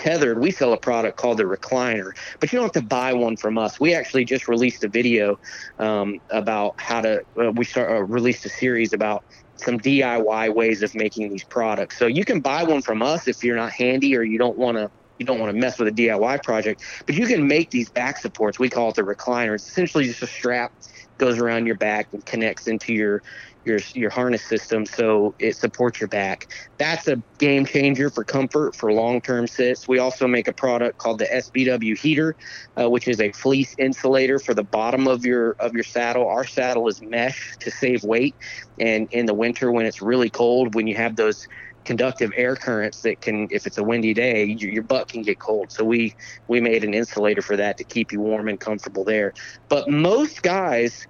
tethered, 0.00 0.38
we 0.38 0.50
sell 0.50 0.72
a 0.72 0.78
product 0.78 1.16
called 1.16 1.38
the 1.38 1.44
recliner, 1.44 2.10
but 2.40 2.52
you 2.52 2.58
don't 2.58 2.74
have 2.74 2.82
to 2.82 2.88
buy 2.88 3.12
one 3.12 3.36
from 3.36 3.58
us. 3.58 3.78
We 3.78 3.94
actually 3.94 4.24
just 4.24 4.48
released 4.48 4.82
a 4.82 4.88
video 4.88 5.38
um, 5.78 6.18
about 6.30 6.74
how 6.78 7.02
to. 7.02 7.22
Uh, 7.40 7.52
we 7.52 7.64
start 7.64 7.90
uh, 7.90 8.02
released 8.02 8.44
a 8.46 8.48
series 8.48 8.92
about 8.92 9.24
some 9.56 9.78
DIY 9.78 10.54
ways 10.54 10.82
of 10.82 10.94
making 10.94 11.30
these 11.30 11.44
products. 11.44 11.98
So 11.98 12.06
you 12.06 12.24
can 12.24 12.40
buy 12.40 12.64
one 12.64 12.82
from 12.82 13.02
us 13.02 13.28
if 13.28 13.44
you're 13.44 13.56
not 13.56 13.72
handy 13.72 14.16
or 14.16 14.22
you 14.22 14.38
don't 14.38 14.56
want 14.56 14.78
to 14.78 14.90
you 15.18 15.26
don't 15.26 15.38
want 15.38 15.54
to 15.54 15.60
mess 15.60 15.78
with 15.78 15.86
a 15.88 15.92
DIY 15.92 16.42
project, 16.42 16.82
but 17.04 17.14
you 17.14 17.26
can 17.26 17.46
make 17.46 17.70
these 17.70 17.90
back 17.90 18.16
supports. 18.16 18.58
We 18.58 18.70
call 18.70 18.88
it 18.88 18.94
the 18.96 19.02
recliner. 19.02 19.54
It's 19.54 19.68
essentially 19.68 20.06
just 20.06 20.22
a 20.22 20.26
strap 20.26 20.72
goes 21.18 21.38
around 21.38 21.66
your 21.66 21.76
back 21.76 22.08
and 22.12 22.24
connects 22.24 22.66
into 22.66 22.94
your 22.94 23.22
your 23.64 23.78
your 23.94 24.10
harness 24.10 24.42
system 24.42 24.86
so 24.86 25.34
it 25.38 25.56
supports 25.56 26.00
your 26.00 26.08
back. 26.08 26.48
That's 26.78 27.08
a 27.08 27.22
game 27.38 27.66
changer 27.66 28.10
for 28.10 28.24
comfort 28.24 28.74
for 28.74 28.92
long-term 28.92 29.46
sits. 29.46 29.86
We 29.86 29.98
also 29.98 30.26
make 30.26 30.48
a 30.48 30.52
product 30.52 30.98
called 30.98 31.18
the 31.18 31.26
SBW 31.26 31.98
heater, 31.98 32.36
uh, 32.80 32.88
which 32.88 33.08
is 33.08 33.20
a 33.20 33.32
fleece 33.32 33.74
insulator 33.78 34.38
for 34.38 34.54
the 34.54 34.64
bottom 34.64 35.06
of 35.06 35.24
your 35.24 35.52
of 35.60 35.74
your 35.74 35.84
saddle. 35.84 36.28
Our 36.28 36.46
saddle 36.46 36.88
is 36.88 37.02
mesh 37.02 37.56
to 37.60 37.70
save 37.70 38.02
weight, 38.04 38.34
and 38.78 39.08
in 39.12 39.26
the 39.26 39.34
winter 39.34 39.70
when 39.70 39.86
it's 39.86 40.00
really 40.00 40.30
cold, 40.30 40.74
when 40.74 40.86
you 40.86 40.96
have 40.96 41.16
those 41.16 41.46
conductive 41.84 42.30
air 42.36 42.56
currents 42.56 43.00
that 43.02 43.20
can 43.20 43.48
if 43.50 43.66
it's 43.66 43.78
a 43.78 43.82
windy 43.82 44.12
day 44.12 44.44
your, 44.44 44.70
your, 44.70 44.82
butt 44.82 45.08
can 45.08 45.22
get 45.22 45.38
cold 45.38 45.72
so 45.72 45.82
we 45.82 46.14
we 46.46 46.60
made 46.60 46.84
an 46.84 46.92
insulator 46.92 47.40
for 47.40 47.56
that 47.56 47.78
to 47.78 47.84
keep 47.84 48.12
you 48.12 48.20
warm 48.20 48.48
and 48.48 48.60
comfortable 48.60 49.02
there 49.02 49.32
but 49.68 49.88
most 49.88 50.42
guys 50.42 51.06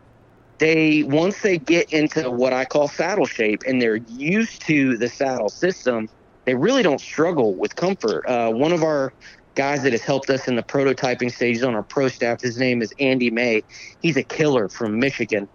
they 0.61 1.03
once 1.05 1.41
they 1.41 1.59
get 1.59 1.93
into 1.93 2.31
what 2.31 2.53
I 2.53 2.65
call 2.67 2.87
saddle 2.87 3.27
shape 3.27 3.63
and 3.67 3.83
they're 3.83 3.97
used 3.97 4.61
to 4.67 4.97
the 4.97 5.09
saddle 5.09 5.49
system, 5.49 6.09
they 6.45 6.55
really 6.55 6.83
don't 6.83 7.01
struggle 7.01 7.55
with 7.55 7.75
comfort. 7.77 8.27
Uh, 8.27 8.51
one 8.53 8.73
of 8.73 8.83
our 8.85 9.13
guys 9.55 9.83
that 9.83 9.93
has 9.93 10.03
helped 10.03 10.31
us 10.31 10.47
in 10.47 10.57
the 10.57 10.63
prototyping 10.63 11.33
stages 11.33 11.65
on 11.65 11.75
our 11.75 11.83
pro 11.83 12.09
staff, 12.09 12.43
his 12.43 12.59
name 12.59 12.83
is 12.83 12.93
Andy 13.01 13.31
May. 13.31 13.63
He's 14.03 14.17
a 14.17 14.23
killer 14.23 14.69
from 14.69 15.01
Michigan. 15.01 15.49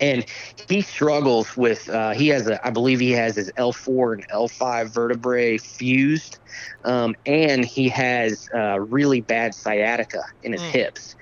And 0.00 0.26
he 0.68 0.80
struggles 0.80 1.56
with, 1.56 1.88
uh, 1.88 2.10
he 2.10 2.26
has, 2.28 2.48
a, 2.48 2.66
I 2.66 2.70
believe 2.70 2.98
he 2.98 3.12
has 3.12 3.36
his 3.36 3.52
L4 3.52 4.14
and 4.14 4.28
L5 4.28 4.92
vertebrae 4.92 5.56
fused. 5.58 6.38
Um, 6.84 7.14
and 7.26 7.64
he 7.64 7.88
has 7.90 8.48
uh, 8.52 8.80
really 8.80 9.20
bad 9.20 9.54
sciatica 9.54 10.22
in 10.42 10.52
his 10.52 10.62
mm. 10.62 10.70
hips 10.70 11.14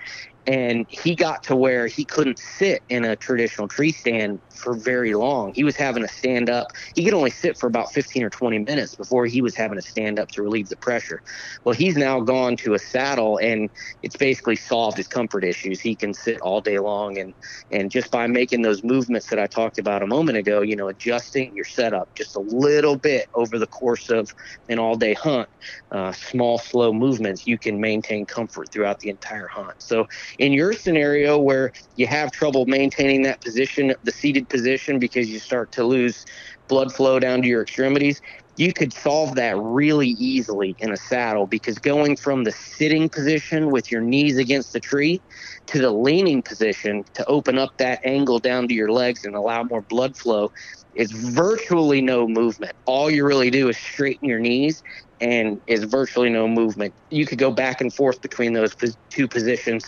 and 0.46 0.86
he 0.88 1.14
got 1.14 1.42
to 1.44 1.54
where 1.54 1.86
he 1.86 2.04
couldn't 2.04 2.38
sit 2.38 2.82
in 2.88 3.04
a 3.04 3.16
traditional 3.16 3.68
tree 3.68 3.92
stand 3.92 4.40
for 4.50 4.74
very 4.74 5.14
long. 5.14 5.52
He 5.54 5.62
was 5.62 5.76
having 5.76 6.02
to 6.02 6.08
stand 6.08 6.50
up. 6.50 6.68
He 6.94 7.04
could 7.04 7.14
only 7.14 7.30
sit 7.30 7.56
for 7.58 7.66
about 7.66 7.92
15 7.92 8.24
or 8.24 8.30
20 8.30 8.58
minutes 8.60 8.94
before 8.94 9.26
he 9.26 9.40
was 9.40 9.54
having 9.54 9.78
to 9.78 9.86
stand 9.86 10.18
up 10.18 10.28
to 10.32 10.42
relieve 10.42 10.68
the 10.68 10.76
pressure. 10.76 11.20
Well, 11.64 11.74
he's 11.74 11.96
now 11.96 12.20
gone 12.20 12.56
to 12.58 12.74
a 12.74 12.78
saddle 12.78 13.38
and 13.38 13.70
it's 14.02 14.16
basically 14.16 14.56
solved 14.56 14.96
his 14.96 15.06
comfort 15.06 15.44
issues. 15.44 15.80
He 15.80 15.94
can 15.94 16.12
sit 16.12 16.40
all 16.40 16.60
day 16.60 16.78
long 16.78 17.18
and 17.18 17.34
and 17.70 17.90
just 17.90 18.10
by 18.10 18.26
making 18.26 18.62
those 18.62 18.82
movements 18.82 19.28
that 19.30 19.38
I 19.38 19.46
talked 19.46 19.78
about 19.78 20.02
a 20.02 20.06
moment 20.06 20.38
ago, 20.38 20.62
you 20.62 20.76
know, 20.76 20.88
adjusting 20.88 21.54
your 21.54 21.64
setup 21.64 22.08
just 22.16 22.36
a 22.36 22.40
little 22.40 22.96
bit 22.96 23.26
over 23.34 23.58
the 23.58 23.66
course 23.66 24.10
of 24.10 24.30
an 24.68 24.78
all-day 24.78 25.14
hunt, 25.14 25.48
uh, 25.90 26.12
small 26.12 26.58
slow 26.58 26.92
movements, 26.92 27.46
you 27.46 27.58
can 27.58 27.80
maintain 27.80 28.26
comfort 28.26 28.70
throughout 28.72 28.98
the 29.00 29.08
entire 29.08 29.48
hunt. 29.48 29.74
So 29.78 30.06
in 30.38 30.52
your 30.52 30.72
scenario 30.72 31.38
where 31.38 31.72
you 31.96 32.06
have 32.06 32.30
trouble 32.32 32.66
maintaining 32.66 33.22
that 33.22 33.40
position, 33.42 33.94
the 34.02 34.12
seated 34.12 34.48
position, 34.48 34.98
because 34.98 35.30
you 35.30 35.38
start 35.38 35.72
to 35.72 35.84
lose 35.84 36.24
blood 36.68 36.92
flow 36.92 37.18
down 37.18 37.42
to 37.42 37.48
your 37.48 37.62
extremities, 37.62 38.20
you 38.56 38.72
could 38.72 38.92
solve 38.92 39.34
that 39.34 39.56
really 39.58 40.08
easily 40.08 40.76
in 40.78 40.92
a 40.92 40.96
saddle 40.96 41.46
because 41.46 41.78
going 41.78 42.16
from 42.16 42.44
the 42.44 42.52
sitting 42.52 43.08
position 43.08 43.70
with 43.70 43.90
your 43.90 44.00
knees 44.00 44.38
against 44.38 44.72
the 44.72 44.80
tree 44.80 45.22
to 45.66 45.78
the 45.78 45.90
leaning 45.90 46.42
position 46.42 47.04
to 47.14 47.24
open 47.26 47.58
up 47.58 47.70
that 47.78 48.00
angle 48.04 48.38
down 48.38 48.68
to 48.68 48.74
your 48.74 48.92
legs 48.92 49.24
and 49.24 49.34
allow 49.34 49.62
more 49.64 49.82
blood 49.82 50.16
flow 50.16 50.50
is 50.94 51.10
virtually 51.12 52.02
no 52.02 52.28
movement. 52.28 52.72
All 52.86 53.10
you 53.10 53.24
really 53.24 53.50
do 53.50 53.68
is 53.68 53.78
straighten 53.78 54.28
your 54.28 54.40
knees 54.40 54.82
and 55.20 55.60
is 55.66 55.84
virtually 55.84 56.28
no 56.30 56.46
movement. 56.46 56.94
You 57.10 57.26
could 57.26 57.38
go 57.38 57.50
back 57.50 57.80
and 57.80 57.94
forth 57.94 58.20
between 58.20 58.52
those 58.52 58.74
two 59.10 59.28
positions 59.28 59.84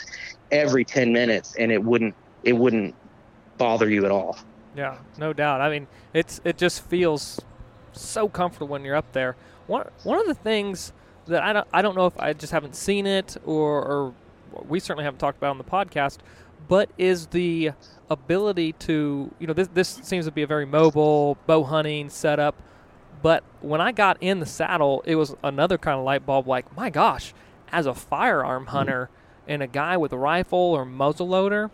every 0.55 0.85
10 0.85 1.13
minutes 1.13 1.57
and 1.57 1.71
it 1.73 1.83
wouldn't 1.83 2.15
it 2.45 2.53
wouldn't 2.53 2.95
bother 3.59 3.91
you 3.91 4.05
at 4.05 4.11
all. 4.11 4.39
Yeah, 4.77 4.99
no 5.19 5.33
doubt. 5.33 5.61
I 5.61 5.71
mean, 5.71 5.87
it's 6.13 6.41
it 6.45 6.59
just 6.59 6.85
feels 6.85 7.41
so 7.93 8.29
comfortable 8.29 8.69
when 8.69 8.85
you're 8.85 8.97
up 8.97 9.13
there. 9.13 9.37
One 9.67 9.89
one 10.03 10.19
of 10.19 10.27
the 10.27 10.35
things 10.35 10.93
that 11.27 11.43
I 11.43 11.53
don't 11.53 11.67
I 11.73 11.83
don't 11.83 11.97
know 11.97 12.07
if 12.07 12.19
I 12.19 12.33
just 12.33 12.53
haven't 12.53 12.77
seen 12.77 13.07
it 13.07 13.37
or, 13.45 13.85
or 13.85 14.15
we 14.69 14.81
certainly 14.81 15.05
haven't 15.05 15.19
talked 15.19 15.39
about 15.39 15.51
on 15.51 15.59
the 15.59 15.65
podcast, 15.65 16.19
but 16.69 16.89
is 16.99 17.29
the 17.29 17.73
ability 18.11 18.73
to 18.73 19.31
you 19.39 19.47
know 19.47 19.53
this 19.53 19.69
this 19.69 19.89
seems 19.89 20.27
to 20.27 20.33
be 20.33 20.43
a 20.43 20.47
very 20.47 20.67
mobile 20.67 21.37
bow 21.47 21.65
hunting 21.65 22.09
setup. 22.09 22.55
But 23.23 23.43
when 23.63 23.81
I 23.81 23.93
got 23.93 24.19
in 24.21 24.41
the 24.41 24.47
saddle, 24.47 25.03
it 25.07 25.15
was 25.15 25.35
another 25.43 25.79
kind 25.79 25.99
of 25.99 26.05
light 26.05 26.27
bulb. 26.27 26.47
Like 26.47 26.77
my 26.77 26.91
gosh, 26.91 27.33
as 27.73 27.87
a 27.87 27.95
firearm 27.95 28.65
mm-hmm. 28.65 28.77
hunter 28.77 29.11
and 29.47 29.63
a 29.63 29.67
guy 29.67 29.97
with 29.97 30.13
a 30.13 30.19
rifle 30.19 30.59
or 30.59 30.85
muzzle 30.85 31.29
loader, 31.29 31.71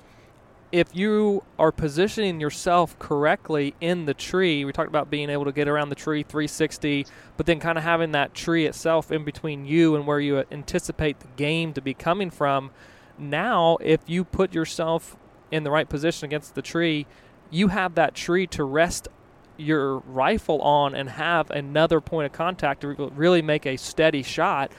if 0.72 0.94
you 0.94 1.42
are 1.58 1.72
positioning 1.72 2.40
yourself 2.40 2.96
correctly 2.98 3.74
in 3.80 4.04
the 4.06 4.14
tree, 4.14 4.64
we 4.64 4.72
talked 4.72 4.88
about 4.88 5.10
being 5.10 5.28
able 5.28 5.44
to 5.44 5.52
get 5.52 5.66
around 5.66 5.88
the 5.88 5.96
tree 5.96 6.22
360, 6.22 7.06
but 7.36 7.46
then 7.46 7.58
kind 7.58 7.76
of 7.76 7.82
having 7.82 8.12
that 8.12 8.34
tree 8.34 8.66
itself 8.66 9.10
in 9.10 9.24
between 9.24 9.64
you 9.64 9.96
and 9.96 10.06
where 10.06 10.20
you 10.20 10.44
anticipate 10.52 11.18
the 11.20 11.26
game 11.36 11.72
to 11.72 11.80
be 11.80 11.92
coming 11.92 12.30
from. 12.30 12.70
Now, 13.18 13.78
if 13.80 14.00
you 14.06 14.24
put 14.24 14.54
yourself 14.54 15.16
in 15.50 15.64
the 15.64 15.70
right 15.70 15.88
position 15.88 16.26
against 16.26 16.54
the 16.54 16.62
tree, 16.62 17.06
you 17.50 17.68
have 17.68 17.96
that 17.96 18.14
tree 18.14 18.46
to 18.48 18.62
rest 18.62 19.08
your 19.56 19.98
rifle 19.98 20.62
on 20.62 20.94
and 20.94 21.10
have 21.10 21.50
another 21.50 22.00
point 22.00 22.26
of 22.26 22.32
contact 22.32 22.82
to 22.82 23.10
really 23.14 23.42
make 23.42 23.66
a 23.66 23.76
steady 23.76 24.22
shot 24.22 24.72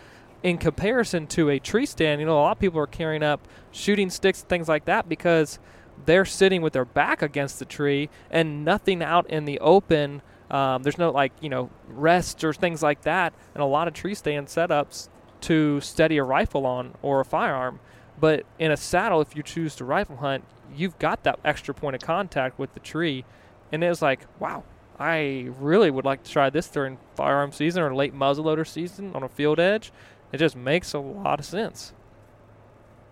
in 0.44 0.58
comparison 0.58 1.28
to 1.28 1.50
a 1.50 1.60
tree 1.60 1.86
stand. 1.86 2.20
You 2.20 2.28
know, 2.28 2.38
a 2.38 2.42
lot 2.42 2.52
of 2.54 2.60
people 2.60 2.80
are 2.80 2.88
carrying 2.88 3.24
up 3.24 3.48
shooting 3.72 4.10
sticks, 4.10 4.42
things 4.42 4.68
like 4.68 4.86
that, 4.86 5.08
because– 5.10 5.60
they're 6.06 6.26
sitting 6.26 6.62
with 6.62 6.74
their 6.74 6.86
back 6.86 7.22
against 7.22 7.60
the 7.60 7.66
tree 7.66 8.10
and 8.30 8.66
nothing 8.66 9.04
out 9.04 9.30
in 9.30 9.46
the 9.46 9.60
open. 9.60 10.22
Um, 10.50 10.84
there's 10.84 10.98
no 10.98 11.12
like 11.12 11.32
you 11.42 11.50
know 11.50 11.70
rest 11.88 12.44
or 12.44 12.54
things 12.54 12.82
like 12.84 13.02
that, 13.04 13.34
and 13.54 13.62
a 13.62 13.66
lot 13.66 13.88
of 13.88 13.94
tree 13.94 14.16
stand 14.16 14.48
setups 14.48 15.10
to 15.42 15.82
steady 15.82 16.18
a 16.18 16.24
rifle 16.24 16.66
on 16.66 16.96
or 17.02 17.20
a 17.20 17.26
firearm. 17.26 17.80
But 18.20 18.46
in 18.60 18.72
a 18.72 18.78
saddle, 18.78 19.22
if 19.22 19.36
you 19.36 19.42
choose 19.42 19.76
to 19.76 19.86
rifle 19.86 20.18
hunt, 20.18 20.44
you've 20.76 21.00
got 21.00 21.24
that 21.24 21.40
extra 21.44 21.74
point 21.74 21.96
of 21.96 22.02
contact 22.02 22.60
with 22.60 22.74
the 22.74 22.80
tree, 22.80 23.26
and 23.72 23.84
it 23.84 23.90
was 23.90 24.02
like, 24.02 24.28
wow, 24.40 24.64
I 25.00 25.50
really 25.60 25.90
would 25.90 26.06
like 26.06 26.24
to 26.24 26.32
try 26.32 26.50
this 26.50 26.68
during 26.68 27.00
firearm 27.16 27.52
season 27.52 27.82
or 27.82 27.96
late 27.96 28.14
muzzleloader 28.14 28.68
season 28.68 29.16
on 29.16 29.24
a 29.24 29.30
field 29.30 29.60
edge. 29.60 29.92
It 30.32 30.38
just 30.38 30.56
makes 30.56 30.94
a 30.94 31.00
lot 31.00 31.40
of 31.40 31.46
sense. 31.46 31.94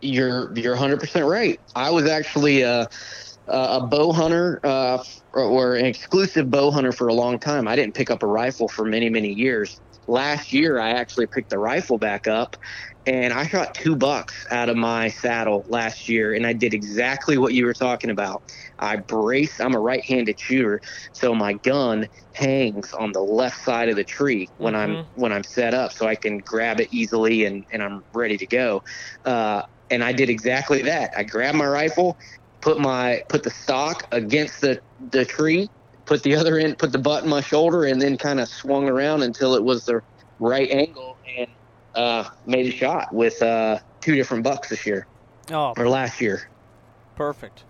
You're 0.02 0.58
you're 0.58 0.74
100 0.74 1.00
percent 1.00 1.26
right. 1.26 1.60
I 1.76 1.92
was 1.92 2.08
actually 2.08 2.62
a, 2.62 2.88
a 3.48 3.82
bow 3.88 4.14
hunter 4.14 4.60
uh, 4.64 5.04
or 5.34 5.76
an 5.76 5.86
exclusive 5.86 6.50
bow 6.50 6.72
hunter 6.72 6.94
for 6.94 7.08
a 7.08 7.14
long 7.14 7.40
time. 7.40 7.68
I 7.68 7.76
didn't 7.76 7.96
pick 7.96 8.10
up 8.10 8.24
a 8.24 8.28
rifle 8.28 8.70
for 8.70 8.86
many 8.86 9.10
many 9.10 9.34
years. 9.34 9.82
Last 10.08 10.54
year, 10.54 10.80
I 10.80 10.92
actually 10.92 11.28
picked 11.28 11.50
the 11.50 11.60
rifle 11.60 11.98
back 12.00 12.28
up, 12.28 12.56
and 13.10 13.34
I 13.34 13.48
shot 13.48 13.74
two 13.74 13.96
bucks 13.96 14.46
out 14.52 14.70
of 14.70 14.78
my 14.78 15.10
saddle 15.10 15.66
last 15.68 16.08
year, 16.08 16.36
and 16.36 16.46
I 16.46 16.54
did 16.54 16.76
exactly 16.76 17.40
what 17.40 17.56
you 17.56 17.66
were 17.66 17.74
talking 17.74 18.12
about. 18.12 18.44
I 18.78 18.98
brace. 18.98 19.60
I'm 19.60 19.74
a 19.74 19.80
right-handed 19.80 20.40
shooter, 20.40 20.80
so 21.12 21.34
my 21.34 21.54
gun 21.54 22.08
hangs 22.34 22.94
on 22.94 23.12
the 23.12 23.22
left 23.22 23.64
side 23.64 23.90
of 23.90 23.96
the 23.96 24.04
tree 24.04 24.48
when 24.60 24.76
mm-hmm. 24.76 24.98
I'm 24.98 25.06
when 25.16 25.34
I'm 25.34 25.44
set 25.44 25.74
up, 25.74 25.92
so 25.92 26.08
I 26.08 26.14
can 26.14 26.38
grab 26.38 26.80
it 26.80 26.90
easily 26.92 27.46
and 27.46 27.66
and 27.72 27.82
I'm 27.82 28.04
ready 28.14 28.38
to 28.38 28.46
go. 28.46 28.84
Uh, 29.26 29.64
and 29.90 30.04
I 30.04 30.14
did 30.14 30.30
exactly 30.30 30.84
that. 30.84 31.12
I 31.18 31.24
grabbed 31.24 31.58
my 31.58 31.68
rifle, 31.68 32.16
put 32.62 32.80
my 32.80 33.24
put 33.28 33.42
the 33.42 33.50
stock 33.50 34.08
against 34.12 34.62
the 34.62 34.82
the 35.10 35.26
tree, 35.26 35.68
put 36.06 36.22
the 36.22 36.36
other 36.36 36.60
end, 36.60 36.78
put 36.78 36.92
the 36.92 37.00
butt 37.00 37.24
in 37.24 37.30
my 37.32 37.42
shoulder, 37.42 37.86
and 37.86 38.00
then 38.00 38.18
kind 38.18 38.40
of 38.40 38.48
swung 38.48 38.88
around 38.88 39.24
until 39.24 39.56
it 39.56 39.64
was 39.64 39.86
the 39.86 40.04
right 40.40 40.70
angle 40.70 41.18
and 41.38 41.50
uh, 42.00 42.30
made 42.46 42.66
a 42.66 42.72
shot 42.72 43.14
with 43.14 43.42
uh, 43.44 43.78
two 44.00 44.16
different 44.16 44.44
bucks 44.44 44.70
this 44.70 44.86
year. 44.86 45.06
Oh, 45.52 45.74
or 45.78 45.90
last 45.90 46.22
year. 46.22 46.50
Perfect. 47.16 47.66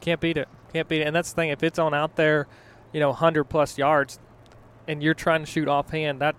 Can't 0.00 0.20
beat 0.20 0.36
it. 0.36 0.48
Can't 0.72 0.88
beat 0.88 1.02
it. 1.02 1.06
And 1.06 1.14
that's 1.14 1.30
the 1.32 1.36
thing. 1.36 1.50
If 1.50 1.62
it's 1.62 1.78
on 1.78 1.94
out 1.94 2.16
there, 2.16 2.48
you 2.92 2.98
know, 2.98 3.12
hundred 3.12 3.44
plus 3.44 3.78
yards, 3.78 4.18
and 4.88 5.00
you're 5.00 5.14
trying 5.14 5.42
to 5.42 5.46
shoot 5.46 5.68
offhand, 5.68 6.20
that 6.20 6.34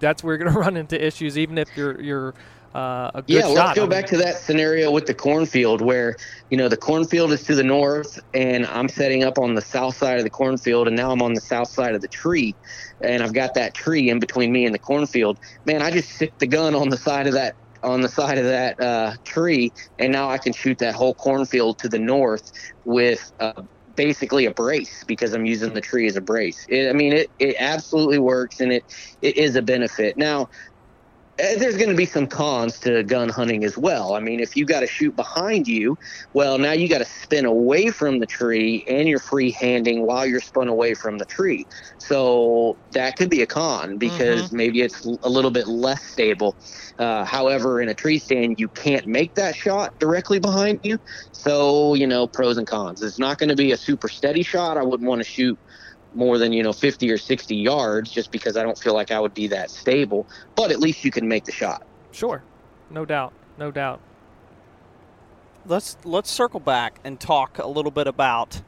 that's 0.00 0.24
where 0.24 0.34
you're 0.34 0.44
going 0.44 0.54
to 0.54 0.58
run 0.58 0.76
into 0.78 1.04
issues. 1.04 1.36
Even 1.36 1.58
if 1.58 1.76
you're 1.76 2.00
you're 2.00 2.34
uh, 2.74 3.10
a 3.14 3.22
good 3.22 3.34
yeah, 3.34 3.40
shot. 3.42 3.50
let's 3.50 3.78
go 3.78 3.86
back 3.86 4.06
to 4.06 4.16
that 4.16 4.38
scenario 4.38 4.90
with 4.90 5.06
the 5.06 5.14
cornfield 5.14 5.82
where, 5.82 6.16
you 6.48 6.56
know, 6.56 6.68
the 6.68 6.76
cornfield 6.76 7.32
is 7.32 7.42
to 7.44 7.54
the 7.54 7.62
north 7.62 8.18
and 8.32 8.66
I'm 8.66 8.88
setting 8.88 9.24
up 9.24 9.38
on 9.38 9.54
the 9.54 9.60
south 9.60 9.96
side 9.96 10.16
of 10.16 10.24
the 10.24 10.30
cornfield 10.30 10.88
and 10.88 10.96
now 10.96 11.10
I'm 11.10 11.20
on 11.20 11.34
the 11.34 11.40
south 11.40 11.68
side 11.68 11.94
of 11.94 12.00
the 12.00 12.08
tree 12.08 12.56
and 13.02 13.22
I've 13.22 13.34
got 13.34 13.54
that 13.54 13.74
tree 13.74 14.08
in 14.08 14.18
between 14.18 14.52
me 14.52 14.64
and 14.64 14.74
the 14.74 14.78
cornfield. 14.78 15.38
Man, 15.66 15.82
I 15.82 15.90
just 15.90 16.10
stick 16.12 16.32
the 16.38 16.46
gun 16.46 16.74
on 16.74 16.88
the 16.88 16.96
side 16.96 17.26
of 17.26 17.34
that 17.34 17.56
on 17.82 18.00
the 18.00 18.08
side 18.08 18.38
of 18.38 18.44
that 18.44 18.80
uh, 18.80 19.14
tree 19.24 19.72
and 19.98 20.12
now 20.12 20.30
I 20.30 20.38
can 20.38 20.52
shoot 20.52 20.78
that 20.78 20.94
whole 20.94 21.14
cornfield 21.14 21.78
to 21.80 21.88
the 21.88 21.98
north 21.98 22.50
with 22.84 23.32
uh, 23.40 23.62
basically 23.96 24.46
a 24.46 24.50
brace 24.50 25.04
because 25.06 25.34
I'm 25.34 25.46
using 25.46 25.74
the 25.74 25.80
tree 25.80 26.06
as 26.06 26.16
a 26.16 26.20
brace. 26.20 26.64
It, 26.68 26.88
I 26.88 26.92
mean, 26.92 27.12
it, 27.12 27.30
it 27.38 27.56
absolutely 27.58 28.18
works 28.18 28.60
and 28.60 28.72
it, 28.72 28.84
it 29.20 29.36
is 29.36 29.56
a 29.56 29.62
benefit. 29.62 30.16
Now, 30.16 30.48
there's 31.42 31.76
going 31.76 31.88
to 31.88 31.96
be 31.96 32.06
some 32.06 32.26
cons 32.26 32.78
to 32.80 33.02
gun 33.02 33.28
hunting 33.28 33.64
as 33.64 33.76
well. 33.76 34.14
I 34.14 34.20
mean, 34.20 34.38
if 34.38 34.56
you 34.56 34.64
got 34.64 34.80
to 34.80 34.86
shoot 34.86 35.16
behind 35.16 35.66
you, 35.66 35.98
well, 36.34 36.56
now 36.58 36.72
you 36.72 36.88
got 36.88 36.98
to 36.98 37.04
spin 37.04 37.44
away 37.44 37.90
from 37.90 38.20
the 38.20 38.26
tree 38.26 38.84
and 38.88 39.08
you're 39.08 39.18
free 39.18 39.50
handing 39.50 40.06
while 40.06 40.24
you're 40.24 40.40
spun 40.40 40.68
away 40.68 40.94
from 40.94 41.18
the 41.18 41.24
tree. 41.24 41.66
So 41.98 42.76
that 42.92 43.16
could 43.16 43.28
be 43.28 43.42
a 43.42 43.46
con 43.46 43.98
because 43.98 44.42
mm-hmm. 44.46 44.56
maybe 44.56 44.80
it's 44.82 45.04
a 45.04 45.28
little 45.28 45.50
bit 45.50 45.66
less 45.66 46.02
stable. 46.04 46.56
Uh, 46.98 47.24
however, 47.24 47.80
in 47.80 47.88
a 47.88 47.94
tree 47.94 48.18
stand, 48.18 48.60
you 48.60 48.68
can't 48.68 49.06
make 49.06 49.34
that 49.34 49.56
shot 49.56 49.98
directly 49.98 50.38
behind 50.38 50.80
you. 50.84 50.98
So, 51.32 51.94
you 51.94 52.06
know, 52.06 52.28
pros 52.28 52.56
and 52.56 52.66
cons. 52.66 53.02
It's 53.02 53.18
not 53.18 53.38
going 53.38 53.48
to 53.48 53.56
be 53.56 53.72
a 53.72 53.76
super 53.76 54.08
steady 54.08 54.44
shot. 54.44 54.76
I 54.76 54.82
wouldn't 54.82 55.08
want 55.08 55.20
to 55.20 55.28
shoot 55.28 55.58
more 56.14 56.38
than 56.38 56.52
you 56.52 56.62
know 56.62 56.72
50 56.72 57.10
or 57.10 57.18
60 57.18 57.54
yards 57.56 58.10
just 58.10 58.30
because 58.30 58.56
I 58.56 58.62
don't 58.62 58.78
feel 58.78 58.94
like 58.94 59.10
I 59.10 59.20
would 59.20 59.34
be 59.34 59.46
that 59.48 59.70
stable. 59.70 60.26
But 60.54 60.70
at 60.70 60.80
least 60.80 61.04
you 61.04 61.10
can 61.10 61.28
make 61.28 61.44
the 61.44 61.52
shot. 61.52 61.86
Sure, 62.10 62.42
no 62.90 63.04
doubt, 63.04 63.32
no 63.58 63.70
doubt. 63.70 64.00
Let's 65.66 65.96
let's 66.04 66.30
circle 66.30 66.60
back 66.60 66.98
and 67.04 67.20
talk 67.20 67.58
a 67.58 67.68
little 67.68 67.92
bit 67.92 68.06
about 68.06 68.62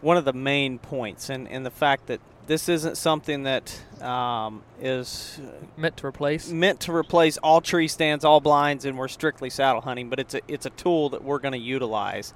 one 0.00 0.16
of 0.16 0.24
the 0.24 0.32
main 0.32 0.78
points 0.78 1.30
and, 1.30 1.48
and 1.48 1.64
the 1.64 1.70
fact 1.70 2.06
that 2.08 2.20
this 2.46 2.68
isn't 2.68 2.96
something 2.96 3.44
that 3.44 3.80
um, 4.02 4.62
is 4.80 5.40
meant 5.76 5.96
to 5.96 6.06
replace 6.06 6.48
meant 6.48 6.80
to 6.80 6.94
replace 6.94 7.38
all 7.38 7.60
tree 7.60 7.88
stands, 7.88 8.24
all 8.24 8.40
blinds, 8.40 8.84
and 8.84 8.98
we're 8.98 9.08
strictly 9.08 9.48
saddle 9.48 9.80
hunting. 9.80 10.08
But 10.08 10.18
it's 10.18 10.34
a 10.34 10.40
it's 10.48 10.66
a 10.66 10.70
tool 10.70 11.10
that 11.10 11.22
we're 11.22 11.38
going 11.38 11.52
to 11.52 11.58
utilize. 11.58 12.34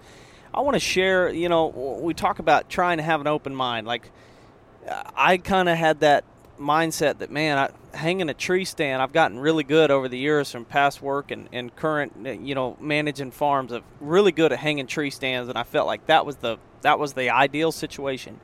I 0.56 0.60
want 0.60 0.74
to 0.74 0.80
share. 0.80 1.28
You 1.28 1.48
know, 1.48 1.66
we 2.00 2.14
talk 2.14 2.38
about 2.38 2.70
trying 2.70 2.96
to 2.96 3.02
have 3.02 3.20
an 3.20 3.26
open 3.26 3.54
mind. 3.54 3.86
Like 3.86 4.10
I 5.14 5.36
kind 5.36 5.68
of 5.68 5.76
had 5.76 6.00
that 6.00 6.24
mindset 6.58 7.18
that 7.18 7.30
man, 7.30 7.58
I, 7.58 7.96
hanging 7.96 8.30
a 8.30 8.34
tree 8.34 8.64
stand, 8.64 9.02
I've 9.02 9.12
gotten 9.12 9.38
really 9.38 9.64
good 9.64 9.90
over 9.90 10.08
the 10.08 10.16
years 10.16 10.50
from 10.50 10.64
past 10.64 11.02
work 11.02 11.30
and, 11.30 11.48
and 11.52 11.74
current, 11.76 12.14
uh, 12.24 12.30
you 12.30 12.54
know, 12.54 12.76
managing 12.80 13.30
farms. 13.30 13.72
Of 13.72 13.82
really 14.00 14.32
good 14.32 14.52
at 14.52 14.58
hanging 14.58 14.86
tree 14.86 15.10
stands, 15.10 15.48
and 15.50 15.58
I 15.58 15.62
felt 15.62 15.86
like 15.86 16.06
that 16.06 16.24
was 16.24 16.36
the 16.36 16.58
that 16.80 16.98
was 16.98 17.12
the 17.12 17.30
ideal 17.30 17.72
situation. 17.72 18.40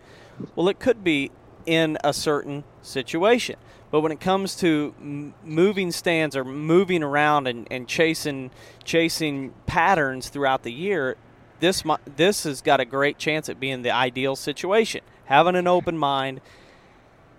Well, 0.55 0.69
it 0.69 0.79
could 0.79 1.03
be 1.03 1.31
in 1.65 1.97
a 2.05 2.13
certain 2.13 2.65
situation, 2.83 3.57
but 3.91 4.01
when 4.01 4.13
it 4.13 4.21
comes 4.21 4.57
to 4.57 4.95
m- 5.01 5.35
moving 5.45 5.93
stands 5.93 6.35
or 6.35 6.45
moving 6.45 7.03
around 7.03 7.47
and, 7.47 7.69
and 7.71 7.89
chasing 7.89 8.51
chasing 8.85 9.55
patterns 9.67 10.29
throughout 10.29 10.63
the 10.63 10.73
year, 10.73 11.17
this 11.63 11.83
this 12.17 12.45
has 12.45 12.61
got 12.61 12.81
a 12.81 12.85
great 12.85 13.17
chance 13.17 13.49
at 13.49 13.59
being 13.59 13.81
the 13.83 13.91
ideal 13.91 14.37
situation 14.37 15.01
having 15.25 15.57
an 15.57 15.67
open 15.67 15.97
mind 15.97 16.41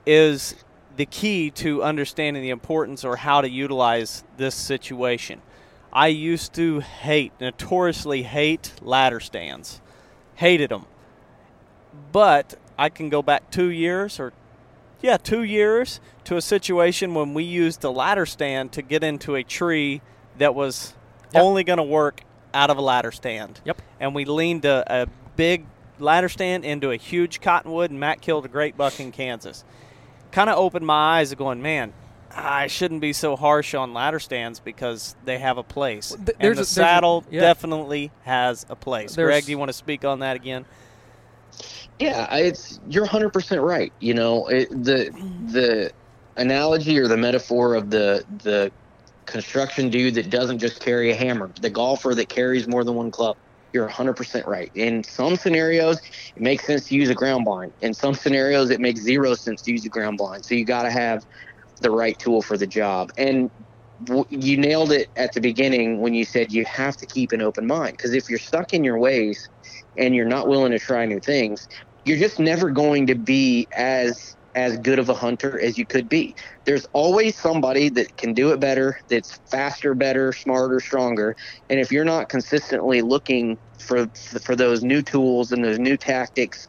is 0.05 0.55
the 0.95 1.05
key 1.05 1.51
to 1.51 1.83
understanding 1.83 2.41
the 2.41 2.49
importance 2.49 3.03
or 3.03 3.15
how 3.17 3.41
to 3.41 3.49
utilize 3.49 4.23
this 4.37 4.55
situation. 4.55 5.41
I 5.91 6.07
used 6.07 6.53
to 6.55 6.79
hate, 6.79 7.33
notoriously 7.39 8.23
hate 8.23 8.73
ladder 8.81 9.19
stands. 9.19 9.81
Hated 10.35 10.71
them. 10.71 10.85
But 12.11 12.55
I 12.77 12.89
can 12.89 13.09
go 13.09 13.21
back 13.21 13.51
two 13.51 13.69
years 13.69 14.19
or, 14.19 14.33
yeah, 15.01 15.17
two 15.17 15.43
years 15.43 15.99
to 16.23 16.37
a 16.37 16.41
situation 16.41 17.13
when 17.13 17.33
we 17.33 17.43
used 17.43 17.83
a 17.83 17.89
ladder 17.89 18.25
stand 18.25 18.71
to 18.71 18.81
get 18.81 19.03
into 19.03 19.35
a 19.35 19.43
tree 19.43 20.01
that 20.37 20.55
was 20.55 20.95
Yep. 21.33 21.43
only 21.43 21.63
going 21.63 21.77
to 21.77 21.83
work 21.83 22.21
out 22.53 22.69
of 22.69 22.77
a 22.77 22.81
ladder 22.81 23.11
stand. 23.11 23.61
Yep. 23.65 23.81
And 23.99 24.13
we 24.15 24.25
leaned 24.25 24.65
a, 24.65 25.03
a 25.03 25.07
big 25.35 25.65
ladder 25.99 26.29
stand 26.29 26.65
into 26.65 26.91
a 26.91 26.95
huge 26.97 27.41
cottonwood, 27.41 27.91
and 27.91 27.99
Matt 27.99 28.21
killed 28.21 28.45
a 28.45 28.49
great 28.49 28.77
buck 28.77 28.99
in 28.99 29.11
Kansas. 29.11 29.63
Kind 30.31 30.49
of 30.49 30.57
opened 30.57 30.85
my 30.85 31.19
eyes, 31.19 31.33
going, 31.35 31.61
man, 31.61 31.93
I 32.35 32.65
shouldn't 32.67 33.01
be 33.01 33.13
so 33.13 33.35
harsh 33.35 33.75
on 33.75 33.93
ladder 33.93 34.19
stands 34.19 34.59
because 34.59 35.15
they 35.25 35.37
have 35.37 35.57
a 35.59 35.63
place. 35.63 36.11
Well, 36.11 36.25
th- 36.25 36.29
and 36.39 36.45
there's 36.45 36.57
the 36.57 36.61
a- 36.61 36.65
there's 36.65 36.67
a- 36.69 36.73
saddle 36.73 37.23
yeah. 37.29 37.41
definitely 37.41 38.11
has 38.23 38.65
a 38.69 38.75
place. 38.75 39.13
There's- 39.15 39.29
Greg, 39.29 39.45
do 39.45 39.51
you 39.51 39.57
want 39.59 39.69
to 39.69 39.73
speak 39.73 40.03
on 40.03 40.19
that 40.19 40.35
again? 40.35 40.65
Yeah, 41.99 42.33
it's 42.35 42.79
you're 42.89 43.05
100% 43.05 43.63
right. 43.63 43.93
You 43.99 44.15
know, 44.15 44.47
it, 44.47 44.69
the 44.71 45.11
the 45.51 45.91
analogy 46.37 46.97
or 46.97 47.07
the 47.07 47.15
metaphor 47.17 47.75
of 47.75 47.91
the 47.91 48.25
the 48.39 48.71
construction 49.25 49.89
dude 49.89 50.15
that 50.15 50.29
doesn't 50.29 50.59
just 50.59 50.79
carry 50.79 51.11
a 51.11 51.15
hammer, 51.15 51.51
the 51.61 51.69
golfer 51.69 52.15
that 52.15 52.29
carries 52.29 52.67
more 52.67 52.83
than 52.83 52.95
one 52.95 53.11
club. 53.11 53.37
You're 53.73 53.89
100% 53.89 54.45
right. 54.45 54.69
In 54.75 55.03
some 55.03 55.35
scenarios, 55.35 55.99
it 56.35 56.41
makes 56.41 56.65
sense 56.65 56.87
to 56.89 56.95
use 56.95 57.09
a 57.09 57.15
ground 57.15 57.45
blind. 57.45 57.73
In 57.81 57.93
some 57.93 58.13
scenarios, 58.13 58.69
it 58.69 58.79
makes 58.79 59.01
zero 59.01 59.33
sense 59.33 59.61
to 59.63 59.71
use 59.71 59.85
a 59.85 59.89
ground 59.89 60.17
blind. 60.17 60.45
So 60.45 60.55
you 60.55 60.65
got 60.65 60.83
to 60.83 60.91
have 60.91 61.23
the 61.81 61.91
right 61.91 62.17
tool 62.19 62.41
for 62.41 62.57
the 62.57 62.67
job. 62.67 63.09
And 63.17 63.51
you 64.29 64.57
nailed 64.57 64.91
it 64.91 65.09
at 65.15 65.33
the 65.33 65.41
beginning 65.41 66.01
when 66.01 66.13
you 66.13 66.25
said 66.25 66.51
you 66.51 66.65
have 66.65 66.97
to 66.97 67.07
keep 67.07 67.31
an 67.31 67.41
open 67.41 67.65
mind 67.65 67.93
because 67.93 68.13
if 68.13 68.29
you're 68.29 68.39
stuck 68.39 68.73
in 68.73 68.83
your 68.83 68.99
ways 68.99 69.49
and 69.97 70.15
you're 70.15 70.27
not 70.27 70.47
willing 70.47 70.71
to 70.71 70.79
try 70.79 71.05
new 71.05 71.19
things, 71.19 71.67
you're 72.05 72.17
just 72.17 72.39
never 72.39 72.69
going 72.69 73.07
to 73.07 73.15
be 73.15 73.67
as 73.75 74.35
as 74.55 74.77
good 74.77 74.99
of 74.99 75.09
a 75.09 75.13
hunter 75.13 75.59
as 75.59 75.77
you 75.77 75.85
could 75.85 76.07
be. 76.07 76.35
There's 76.65 76.85
always 76.93 77.37
somebody 77.37 77.89
that 77.89 78.15
can 78.17 78.33
do 78.33 78.51
it 78.51 78.59
better, 78.59 78.99
that's 79.09 79.39
faster, 79.49 79.95
better, 79.95 80.31
smarter, 80.33 80.79
stronger. 80.79 81.35
And 81.69 81.79
if 81.79 81.91
you're 81.91 82.05
not 82.05 82.29
consistently 82.29 83.01
looking 83.01 83.57
for 83.79 84.07
for 84.43 84.55
those 84.55 84.83
new 84.83 85.01
tools 85.01 85.51
and 85.51 85.63
those 85.63 85.79
new 85.79 85.97
tactics 85.97 86.67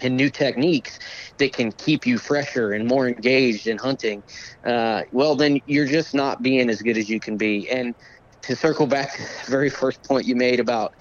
and 0.00 0.16
new 0.16 0.30
techniques 0.30 0.98
that 1.38 1.52
can 1.52 1.72
keep 1.72 2.06
you 2.06 2.18
fresher 2.18 2.72
and 2.72 2.86
more 2.86 3.08
engaged 3.08 3.66
in 3.66 3.78
hunting, 3.78 4.22
uh, 4.64 5.02
well, 5.12 5.34
then 5.34 5.60
you're 5.66 5.86
just 5.86 6.14
not 6.14 6.42
being 6.42 6.70
as 6.70 6.82
good 6.82 6.96
as 6.96 7.08
you 7.08 7.18
can 7.20 7.36
be. 7.36 7.68
And 7.68 7.94
to 8.42 8.54
circle 8.54 8.86
back 8.86 9.12
to 9.16 9.22
the 9.22 9.50
very 9.50 9.70
first 9.70 10.02
point 10.04 10.26
you 10.26 10.36
made 10.36 10.60
about 10.60 10.92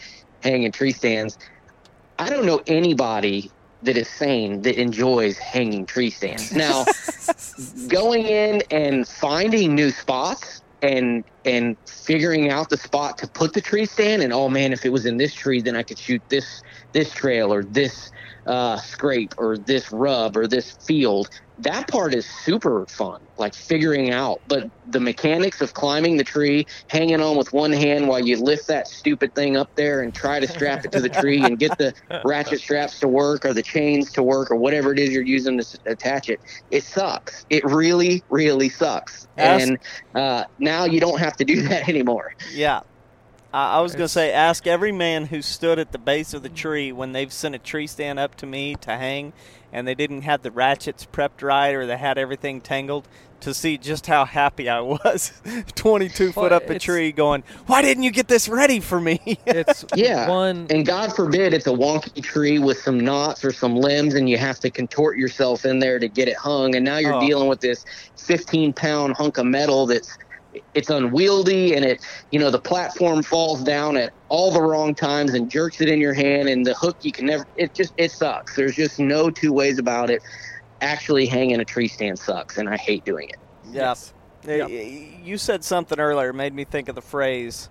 hanging 0.42 0.72
tree 0.72 0.92
stands, 0.92 1.38
I 2.18 2.30
don't 2.30 2.46
know 2.48 2.62
anybody 2.66 3.52
that 3.84 3.98
is 3.98 4.08
sane 4.08 4.62
that 4.64 4.80
enjoys 4.80 5.38
hanging 5.38 5.86
tree 5.86 6.10
stands. 6.10 6.52
Now, 6.52 6.86
going 7.88 8.26
in 8.26 8.64
and 8.72 9.08
finding 9.08 9.76
new 9.76 9.92
spots 9.92 10.62
and 10.82 11.24
and 11.48 11.78
figuring 11.88 12.52
out 12.52 12.70
the 12.70 12.78
spot 12.78 13.18
to 13.20 13.30
put 13.30 13.54
the 13.54 13.62
tree 13.62 13.88
stand 13.88 14.24
and 14.24 14.34
oh 14.34 14.50
man 14.50 14.74
if 14.74 14.86
it 14.86 14.94
was 14.94 15.08
in 15.08 15.18
this 15.18 15.34
tree 15.36 15.62
then 15.62 15.78
i 15.78 15.84
could 15.84 16.00
shoot 16.00 16.24
this 16.30 16.62
this 16.94 17.12
trail 17.14 17.54
or 17.54 17.64
this 17.66 18.12
uh, 18.48 18.78
scrape 18.78 19.34
or 19.40 19.58
this 19.58 19.92
rub 19.94 20.38
or 20.38 20.48
this 20.48 20.74
field. 20.86 21.30
That 21.60 21.88
part 21.90 22.16
is 22.16 22.28
super 22.28 22.88
fun 22.90 23.28
like 23.38 23.56
figuring 23.56 24.12
out. 24.12 24.42
But 24.48 24.66
the 24.86 25.00
mechanics 25.00 25.62
of 25.62 25.76
climbing 25.76 26.18
the 26.18 26.26
tree 26.26 26.66
hanging 26.90 27.22
on 27.22 27.38
with 27.38 27.54
one 27.54 27.74
hand 27.74 28.10
while 28.10 28.20
you 28.26 28.38
lift 28.38 28.68
that 28.70 28.90
stupid 28.90 29.36
thing 29.36 29.58
up 29.58 29.70
there 29.78 30.02
and 30.02 30.14
try 30.16 30.42
to 30.42 30.48
strap 30.48 30.86
it 30.86 30.92
to 30.94 31.02
the 31.02 31.10
tree 31.10 31.48
and 31.48 31.60
get 31.60 31.78
the 31.78 31.94
ratchet 32.26 32.62
straps 32.62 33.00
to 33.00 33.08
work 33.08 33.46
or 33.46 33.54
the 33.54 33.64
chains 33.64 34.12
to 34.14 34.24
work 34.24 34.52
or 34.52 34.58
whatever 34.58 34.94
it 34.94 35.00
is 35.00 35.12
you're 35.12 35.24
using 35.24 35.58
to 35.60 35.64
s- 35.64 35.78
attach 35.86 36.30
it 36.30 36.42
it 36.72 36.84
sucks. 36.86 37.46
It 37.50 37.64
really 37.66 38.26
really 38.30 38.70
sucks. 38.70 39.28
Ask- 39.38 39.70
and 39.70 39.80
uh, 40.16 40.46
now 40.60 40.86
you 40.86 41.00
don't 41.00 41.20
have 41.20 41.37
to 41.38 41.46
do 41.46 41.62
that 41.70 41.88
anymore 41.90 42.34
Yeah. 42.54 42.82
I 43.54 43.78
I 43.78 43.82
was 43.82 43.94
going 43.94 44.04
to 44.04 44.10
say, 44.10 44.32
ask 44.34 44.68
every 44.68 44.92
man 44.92 45.28
who 45.28 45.42
stood 45.42 45.80
at 45.80 45.92
the 45.94 45.98
base 45.98 46.34
of 46.34 46.44
the 46.44 46.50
tree 46.50 46.92
when 46.92 47.14
they've 47.14 47.32
sent 47.32 47.56
a 47.56 47.60
tree 47.60 47.88
stand 47.88 48.20
up 48.20 48.36
to 48.36 48.46
me 48.46 48.76
to 48.82 48.92
hang 48.92 49.32
and 49.72 49.88
they 49.88 49.96
didn't 49.96 50.22
have 50.24 50.42
the 50.44 50.52
ratchets 50.52 51.08
prepped 51.12 51.42
right 51.42 51.74
or 51.74 51.86
they 51.86 51.98
had 51.98 52.18
everything 52.18 52.60
tangled 52.62 53.08
to 53.40 53.54
see 53.54 53.78
just 53.78 54.08
how 54.08 54.26
happy 54.26 54.68
I 54.68 54.80
was 54.82 55.32
22 55.76 56.32
foot 56.34 56.52
Well, 56.52 56.54
up 56.56 56.70
a 56.70 56.78
tree 56.80 57.12
going, 57.12 57.44
why 57.68 57.82
didn't 57.84 58.04
you 58.04 58.12
get 58.12 58.28
this 58.28 58.50
ready 58.50 58.80
for 58.82 59.00
me? 59.00 59.20
It's 59.46 59.86
Yeah, 59.96 60.28
one. 60.30 60.68
and 60.70 60.86
God 60.86 61.16
forbid 61.16 61.54
it's 61.54 61.68
a 61.68 61.72
wonky 61.72 62.22
tree 62.24 62.60
with 62.60 62.80
some 62.80 63.00
knots 63.00 63.46
or 63.46 63.52
some 63.54 63.76
limbs, 63.76 64.16
and 64.16 64.28
you 64.30 64.38
have 64.38 64.60
to 64.62 64.70
contort 64.72 65.18
yourself 65.18 65.66
in 65.66 65.80
there 65.80 66.00
to 66.00 66.08
get 66.10 66.28
it 66.28 66.36
hung. 66.38 66.76
And 66.76 66.84
now 66.84 66.98
you're 66.98 67.14
Oh. 67.14 67.20
dealing 67.22 67.48
with 67.48 67.62
this 67.62 67.86
15 68.18 68.74
pound 68.74 69.16
hunk 69.16 69.38
of 69.38 69.46
metal 69.46 69.86
that's 69.86 70.18
it's 70.74 70.90
unwieldy, 70.90 71.76
and 71.76 71.86
it 71.86 72.06
you 72.32 72.40
know 72.40 72.52
the 72.52 72.60
platform 72.60 73.24
falls 73.24 73.64
down 73.64 73.98
at 73.98 74.14
all 74.30 74.52
the 74.52 74.62
wrong 74.62 74.94
times 74.96 75.34
and 75.34 75.50
jerks 75.50 75.82
it 75.82 75.90
in 75.90 76.00
your 76.00 76.14
hand, 76.14 76.50
and 76.50 76.66
the 76.66 76.74
hook 76.74 76.98
you 77.02 77.12
can 77.12 77.26
never. 77.26 77.46
It 77.56 77.74
just 77.74 77.94
it 77.98 78.12
sucks. 78.12 78.56
There's 78.56 78.76
just 78.76 79.00
no 79.00 79.30
two 79.30 79.54
ways 79.54 79.80
about 79.80 80.10
it. 80.10 80.22
Actually, 80.82 81.26
hanging 81.26 81.60
a 81.60 81.66
tree 81.66 81.88
stand 81.88 82.20
sucks, 82.20 82.58
and 82.58 82.70
I 82.70 82.78
hate 82.78 83.04
doing 83.06 83.30
it. 83.30 83.38
Yes. 83.72 84.14
You 84.46 85.38
said 85.38 85.64
something 85.64 86.00
earlier 86.00 86.32
made 86.32 86.54
me 86.54 86.64
think 86.64 86.88
of 86.88 86.96
the 86.96 87.02
phrase. 87.02 87.70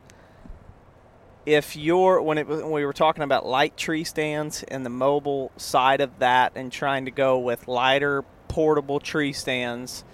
If 1.47 1.77
you're 1.77 2.21
when 2.21 2.39
it 2.39 2.49
when 2.49 2.71
we 2.71 2.85
were 2.85 2.93
talking 2.93 3.23
about 3.23 3.47
light 3.47 3.77
tree 3.77 4.05
stands 4.05 4.63
and 4.65 4.85
the 4.85 4.91
mobile 4.91 5.53
side 5.57 6.01
of 6.01 6.19
that, 6.19 6.53
and 6.57 6.73
trying 6.73 7.05
to 7.05 7.11
go 7.11 7.39
with 7.39 7.69
lighter 7.69 8.25
portable 8.49 9.01
tree 9.01 9.33
stands, 9.33 10.05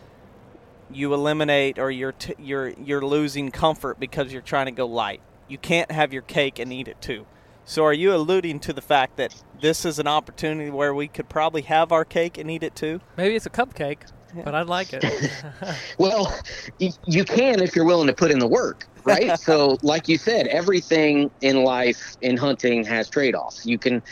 you 0.95 1.15
eliminate 1.15 1.79
or 1.79 1.91
you're 1.91 2.13
t- 2.13 2.35
you're 2.39 2.69
you're 2.71 3.05
losing 3.05 3.51
comfort 3.51 3.99
because 3.99 4.33
you're 4.33 4.43
trying 4.43 4.67
to 4.67 4.73
go 4.73 4.87
light. 4.87 5.21
You 5.49 5.59
can't 5.59 5.91
have 5.91 6.13
your 6.13 6.23
cake 6.23 6.59
and 6.59 6.73
eat 6.73 6.89
it 6.89 7.01
too. 7.01 7.27
So 7.65 7.85
are 7.85 7.93
you 7.93 8.15
alluding 8.15 8.61
to 8.61 8.73
the 8.73 8.81
fact 8.81 9.17
that 9.17 9.35
this 9.61 9.85
is 9.85 9.99
an 9.99 10.09
opportunity 10.09 10.71
where 10.71 10.93
we 10.93 11.07
could 11.09 11.29
probably 11.29 11.63
have 11.63 11.93
our 11.93 12.05
cake 12.05 12.37
and 12.39 12.51
eat 12.51 12.63
it 12.63 12.75
too? 12.75 13.01
Maybe 13.17 13.37
it's 13.37 13.47
a 13.47 13.51
cupcake, 13.51 13.99
but 14.45 14.55
I'd 14.55 14.67
like 14.67 14.93
it. 14.93 15.05
Well, 15.99 16.37
you 16.79 17.25
can 17.25 17.61
if 17.61 17.77
you're 17.77 17.85
willing 17.85 18.09
to 18.09 18.13
put 18.13 18.31
in 18.31 18.41
the 18.41 18.49
work, 18.49 18.87
right? 19.05 19.39
so, 19.39 19.79
like 19.83 20.09
you 20.09 20.19
said, 20.19 20.49
everything 20.49 21.31
in 21.41 21.63
life 21.63 22.17
in 22.21 22.37
hunting 22.37 22.85
has 22.85 23.09
trade-offs. 23.09 23.65
You 23.65 23.79
can 23.79 24.03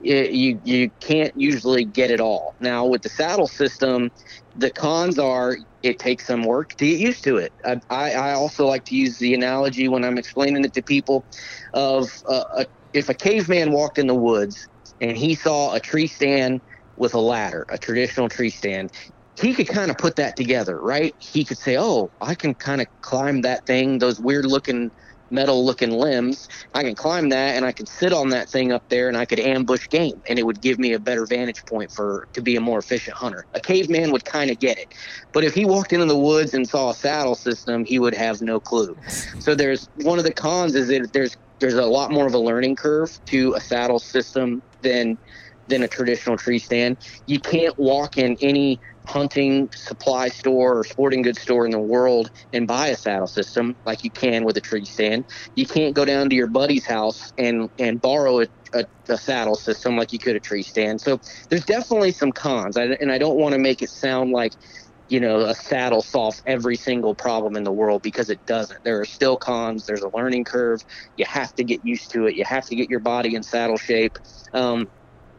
you 0.00 0.60
you 0.64 0.90
can't 1.00 1.32
usually 1.36 1.84
get 1.84 2.10
it 2.10 2.20
all. 2.20 2.54
Now, 2.60 2.86
with 2.86 3.02
the 3.02 3.08
saddle 3.08 3.48
system, 3.48 4.10
the 4.54 4.70
cons 4.72 5.18
are 5.18 5.56
it 5.82 5.98
takes 5.98 6.26
some 6.26 6.42
work 6.44 6.70
to 6.78 6.86
get 6.86 7.00
used 7.00 7.24
to 7.24 7.36
it. 7.36 7.52
I, 7.64 7.80
I, 7.90 8.12
I 8.12 8.32
also 8.32 8.66
like 8.66 8.84
to 8.86 8.94
use 8.96 9.18
the 9.18 9.34
analogy 9.34 9.88
when 9.88 10.04
I'm 10.04 10.18
explaining 10.18 10.64
it 10.64 10.74
to 10.74 10.82
people 10.82 11.26
of 11.74 12.10
uh, 12.28 12.44
a, 12.56 12.66
if 12.92 13.08
a 13.08 13.14
caveman 13.14 13.72
walked 13.72 13.98
in 13.98 14.06
the 14.06 14.14
woods 14.14 14.68
and 15.00 15.16
he 15.16 15.34
saw 15.34 15.74
a 15.74 15.80
tree 15.80 16.06
stand 16.08 16.60
with 16.96 17.14
a 17.14 17.20
ladder, 17.20 17.64
a 17.70 17.78
traditional 17.78 18.28
tree 18.28 18.50
stand, 18.50 18.90
he 19.40 19.54
could 19.54 19.68
kind 19.68 19.90
of 19.90 19.98
put 19.98 20.16
that 20.16 20.36
together, 20.36 20.80
right? 20.80 21.14
He 21.18 21.44
could 21.44 21.58
say, 21.58 21.76
"Oh, 21.78 22.10
I 22.20 22.34
can 22.34 22.54
kind 22.54 22.80
of 22.80 22.86
climb 23.02 23.42
that 23.42 23.66
thing, 23.66 23.98
those 23.98 24.20
weird-looking 25.30 25.36
metal-looking 25.36 25.90
limbs. 25.90 26.48
I 26.74 26.82
can 26.82 26.94
climb 26.94 27.28
that, 27.30 27.56
and 27.56 27.64
I 27.64 27.72
could 27.72 27.88
sit 27.88 28.12
on 28.12 28.30
that 28.30 28.48
thing 28.48 28.72
up 28.72 28.88
there, 28.88 29.08
and 29.08 29.16
I 29.16 29.24
could 29.24 29.40
ambush 29.40 29.88
game, 29.88 30.22
and 30.28 30.38
it 30.38 30.44
would 30.44 30.60
give 30.60 30.78
me 30.78 30.92
a 30.92 30.98
better 30.98 31.26
vantage 31.26 31.64
point 31.66 31.90
for 31.92 32.28
to 32.32 32.40
be 32.40 32.56
a 32.56 32.60
more 32.60 32.78
efficient 32.78 33.16
hunter." 33.16 33.46
A 33.54 33.60
caveman 33.60 34.12
would 34.12 34.24
kind 34.24 34.50
of 34.50 34.58
get 34.58 34.78
it, 34.78 34.88
but 35.32 35.44
if 35.44 35.54
he 35.54 35.64
walked 35.64 35.92
into 35.92 36.06
the 36.06 36.16
woods 36.16 36.54
and 36.54 36.68
saw 36.68 36.90
a 36.90 36.94
saddle 36.94 37.34
system, 37.34 37.84
he 37.84 37.98
would 37.98 38.14
have 38.14 38.40
no 38.42 38.60
clue. 38.60 38.96
So 39.38 39.54
there's 39.54 39.88
one 40.02 40.18
of 40.18 40.24
the 40.24 40.32
cons 40.32 40.74
is 40.74 40.88
that 40.88 41.12
there's 41.12 41.36
there's 41.58 41.74
a 41.74 41.86
lot 41.86 42.10
more 42.10 42.26
of 42.26 42.34
a 42.34 42.38
learning 42.38 42.76
curve 42.76 43.18
to 43.26 43.54
a 43.54 43.60
saddle 43.60 43.98
system 43.98 44.62
than 44.82 45.16
than 45.68 45.82
a 45.82 45.88
traditional 45.88 46.36
tree 46.36 46.58
stand. 46.58 46.96
You 47.26 47.40
can't 47.40 47.76
walk 47.78 48.18
in 48.18 48.36
any 48.40 48.78
hunting 49.06 49.68
supply 49.74 50.28
store 50.28 50.78
or 50.78 50.84
sporting 50.84 51.22
goods 51.22 51.40
store 51.40 51.64
in 51.64 51.70
the 51.72 51.80
world 51.80 52.30
and 52.52 52.66
buy 52.66 52.88
a 52.88 52.96
saddle 52.96 53.26
system 53.26 53.76
like 53.84 54.02
you 54.02 54.10
can 54.10 54.44
with 54.44 54.56
a 54.56 54.60
tree 54.60 54.84
stand. 54.84 55.24
You 55.54 55.66
can't 55.66 55.94
go 55.94 56.04
down 56.04 56.28
to 56.30 56.36
your 56.36 56.48
buddy's 56.48 56.86
house 56.86 57.32
and 57.38 57.70
and 57.78 58.00
borrow 58.00 58.40
a, 58.40 58.46
a, 58.74 58.84
a 59.08 59.16
saddle 59.16 59.56
system 59.56 59.96
like 59.96 60.12
you 60.12 60.18
could 60.18 60.36
a 60.36 60.40
tree 60.40 60.62
stand. 60.62 61.00
So 61.00 61.20
there's 61.48 61.64
definitely 61.64 62.12
some 62.12 62.32
cons, 62.32 62.76
I, 62.76 62.84
and 63.00 63.12
I 63.12 63.18
don't 63.18 63.38
want 63.38 63.54
to 63.54 63.60
make 63.60 63.82
it 63.82 63.90
sound 63.90 64.32
like 64.32 64.52
you 65.08 65.20
know 65.20 65.40
a 65.40 65.54
saddle 65.54 66.02
solves 66.02 66.42
every 66.46 66.76
single 66.76 67.14
problem 67.14 67.56
in 67.56 67.62
the 67.62 67.72
world 67.72 68.02
because 68.02 68.28
it 68.28 68.44
doesn't. 68.46 68.82
There 68.84 69.00
are 69.00 69.04
still 69.06 69.36
cons. 69.36 69.86
There's 69.86 70.02
a 70.02 70.10
learning 70.14 70.44
curve. 70.44 70.80
You 71.16 71.24
have 71.26 71.54
to 71.54 71.64
get 71.64 71.84
used 71.84 72.10
to 72.12 72.26
it. 72.26 72.34
You 72.34 72.44
have 72.44 72.66
to 72.66 72.76
get 72.76 72.90
your 72.90 73.00
body 73.00 73.34
in 73.36 73.42
saddle 73.44 73.78
shape. 73.78 74.18
Um, 74.52 74.90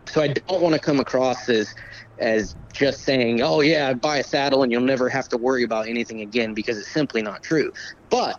so 0.10 0.22
I 0.22 0.30
don't 0.30 0.62
want 0.62 0.74
to 0.74 0.80
come 0.80 1.00
across 1.00 1.50
as 1.50 1.74
as 2.20 2.56
just 2.74 3.02
saying, 3.04 3.42
"Oh 3.42 3.62
yeah, 3.62 3.94
buy 3.94 4.18
a 4.18 4.24
saddle 4.24 4.64
and 4.64 4.72
you'll 4.72 4.82
never 4.82 5.10
have 5.10 5.28
to 5.30 5.38
worry 5.38 5.64
about 5.64 5.88
anything 5.88 6.22
again," 6.22 6.54
because 6.54 6.78
it's 6.78 6.92
simply 6.94 7.22
not 7.22 7.44
true. 7.44 7.72
But 8.10 8.38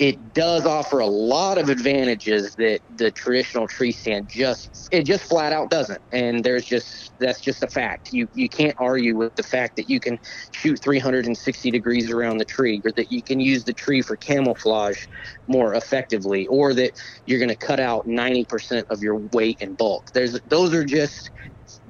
it 0.00 0.32
does 0.32 0.64
offer 0.64 0.98
a 0.98 1.06
lot 1.06 1.58
of 1.58 1.68
advantages 1.68 2.54
that 2.56 2.80
the 2.96 3.10
traditional 3.12 3.68
tree 3.68 3.92
stand 3.92 4.30
just 4.30 4.88
it 4.90 5.04
just 5.04 5.24
flat 5.24 5.52
out 5.52 5.68
doesn't. 5.68 6.00
And 6.10 6.42
there's 6.42 6.64
just 6.64 7.12
that's 7.18 7.40
just 7.40 7.62
a 7.62 7.66
fact. 7.68 8.10
You 8.10 8.26
you 8.32 8.48
can't 8.48 8.74
argue 8.78 9.14
with 9.14 9.34
the 9.36 9.42
fact 9.42 9.76
that 9.76 9.90
you 9.90 10.00
can 10.00 10.18
shoot 10.54 10.82
360 10.82 11.70
degrees 11.70 12.10
around 12.10 12.38
the 12.38 12.46
tree 12.46 12.80
or 12.82 12.92
that 12.92 13.12
you 13.12 13.22
can 13.22 13.40
use 13.40 13.64
the 13.64 13.74
tree 13.74 14.00
for 14.00 14.16
camouflage 14.16 15.04
more 15.46 15.74
effectively 15.74 16.46
or 16.46 16.72
that 16.72 16.92
you're 17.26 17.38
going 17.38 17.50
to 17.50 17.56
cut 17.56 17.78
out 17.78 18.06
90% 18.06 18.84
of 18.88 19.02
your 19.02 19.16
weight 19.32 19.58
and 19.60 19.76
bulk. 19.76 20.10
There's 20.14 20.40
those 20.46 20.72
are 20.72 20.84
just 20.84 21.30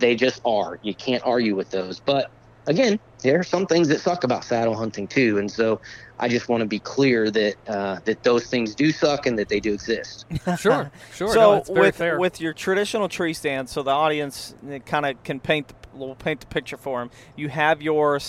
they 0.01 0.15
just 0.15 0.41
are 0.45 0.79
you 0.83 0.95
can't 0.95 1.23
argue 1.25 1.55
with 1.55 1.71
those 1.71 2.01
but 2.01 2.31
again 2.67 2.99
there 3.23 3.39
are 3.39 3.45
some 3.45 3.67
things 3.67 3.89
that 3.89 4.01
suck 4.01 4.25
about 4.25 4.45
saddle 4.45 4.75
hunting 4.75 5.07
too 5.07 5.39
and 5.39 5.51
so 5.51 5.81
I 6.23 6.29
just 6.29 6.51
want 6.51 6.61
to 6.61 6.67
be 6.67 6.81
clear 6.81 7.31
that 7.31 7.55
uh, 7.67 8.01
that 8.05 8.23
those 8.25 8.47
things 8.47 8.75
do 8.75 8.93
suck 8.93 9.25
and 9.25 9.39
that 9.39 9.49
they 9.49 9.59
do 9.59 9.73
exist. 9.73 10.27
sure, 10.59 10.91
sure. 11.15 11.33
So 11.33 11.65
no, 11.67 11.81
with 11.81 11.97
fair. 11.97 12.19
with 12.19 12.43
your 12.43 12.53
traditional 12.53 13.09
tree 13.09 13.33
stand, 13.33 13.71
so 13.71 13.83
the 13.83 13.91
audience 13.91 14.55
kind 14.85 15.07
of 15.07 15.23
can 15.25 15.41
paint 15.41 15.69
the 15.69 15.75
will 15.93 16.15
paint 16.15 16.41
the 16.41 16.47
picture 16.47 16.77
for 16.77 17.01
them. 17.01 17.11
You 17.37 17.49
have 17.49 17.83
your 17.83 18.21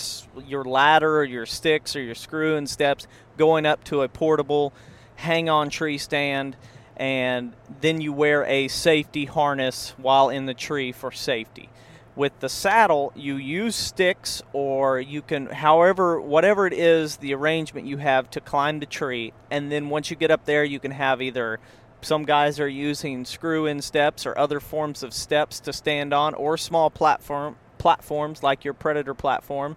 your 0.46 0.64
ladder, 0.64 1.18
or 1.18 1.24
your 1.24 1.46
sticks, 1.46 1.96
or 1.96 2.02
your 2.02 2.14
screw 2.14 2.56
and 2.56 2.68
steps 2.68 3.06
going 3.36 3.66
up 3.66 3.84
to 3.84 4.02
a 4.02 4.08
portable 4.08 4.72
hang-on 5.16 5.70
tree 5.70 5.98
stand, 5.98 6.56
and 7.02 7.52
then 7.80 8.00
you 8.00 8.12
wear 8.12 8.44
a 8.44 8.68
safety 8.68 9.24
harness 9.24 9.92
while 9.96 10.28
in 10.28 10.46
the 10.46 10.54
tree 10.54 10.92
for 10.92 11.10
safety. 11.10 11.68
With 12.14 12.38
the 12.38 12.48
saddle 12.48 13.12
you 13.16 13.34
use 13.34 13.74
sticks 13.74 14.40
or 14.52 15.00
you 15.00 15.20
can 15.20 15.46
however 15.46 16.20
whatever 16.20 16.64
it 16.64 16.72
is 16.72 17.16
the 17.16 17.34
arrangement 17.34 17.88
you 17.88 17.96
have 17.96 18.30
to 18.30 18.40
climb 18.40 18.78
the 18.78 18.86
tree. 18.86 19.32
And 19.50 19.72
then 19.72 19.88
once 19.88 20.10
you 20.10 20.16
get 20.16 20.30
up 20.30 20.44
there 20.44 20.62
you 20.62 20.78
can 20.78 20.92
have 20.92 21.20
either 21.20 21.58
some 22.02 22.22
guys 22.22 22.60
are 22.60 22.68
using 22.68 23.24
screw 23.24 23.66
in 23.66 23.82
steps 23.82 24.24
or 24.24 24.38
other 24.38 24.60
forms 24.60 25.02
of 25.02 25.12
steps 25.12 25.58
to 25.58 25.72
stand 25.72 26.14
on 26.14 26.34
or 26.34 26.56
small 26.56 26.88
platform 26.88 27.56
platforms 27.78 28.44
like 28.44 28.64
your 28.64 28.74
predator 28.74 29.12
platform. 29.14 29.76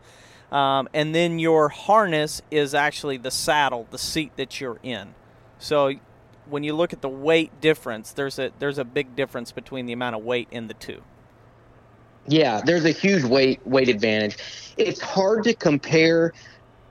Um, 0.52 0.88
and 0.94 1.16
then 1.16 1.40
your 1.40 1.70
harness 1.70 2.44
is 2.52 2.76
actually 2.76 3.18
the 3.18 3.32
saddle 3.32 3.88
the 3.90 3.98
seat 3.98 4.34
that 4.38 4.62
you're 4.62 4.80
in. 4.84 5.16
So 5.58 5.92
when 6.50 6.64
you 6.64 6.74
look 6.74 6.93
at 6.93 7.02
the 7.02 7.10
weight 7.10 7.60
difference 7.62 8.12
there's 8.14 8.39
a 8.39 8.52
there's 8.60 8.78
a 8.78 8.84
big 8.86 9.16
difference 9.16 9.52
between 9.52 9.86
the 9.86 9.93
amount 9.93 10.16
of 10.16 10.24
weight 10.24 10.48
in 10.52 10.68
the 10.68 10.74
two 10.74 11.02
yeah, 12.28 12.62
there's 12.66 12.86
a 12.86 12.91
huge 12.91 13.24
weight 13.24 13.66
weight 13.66 13.89
advantage. 13.89 14.38
It's 14.78 15.00
hard 15.02 15.43
to 15.43 15.54
compare 15.54 16.34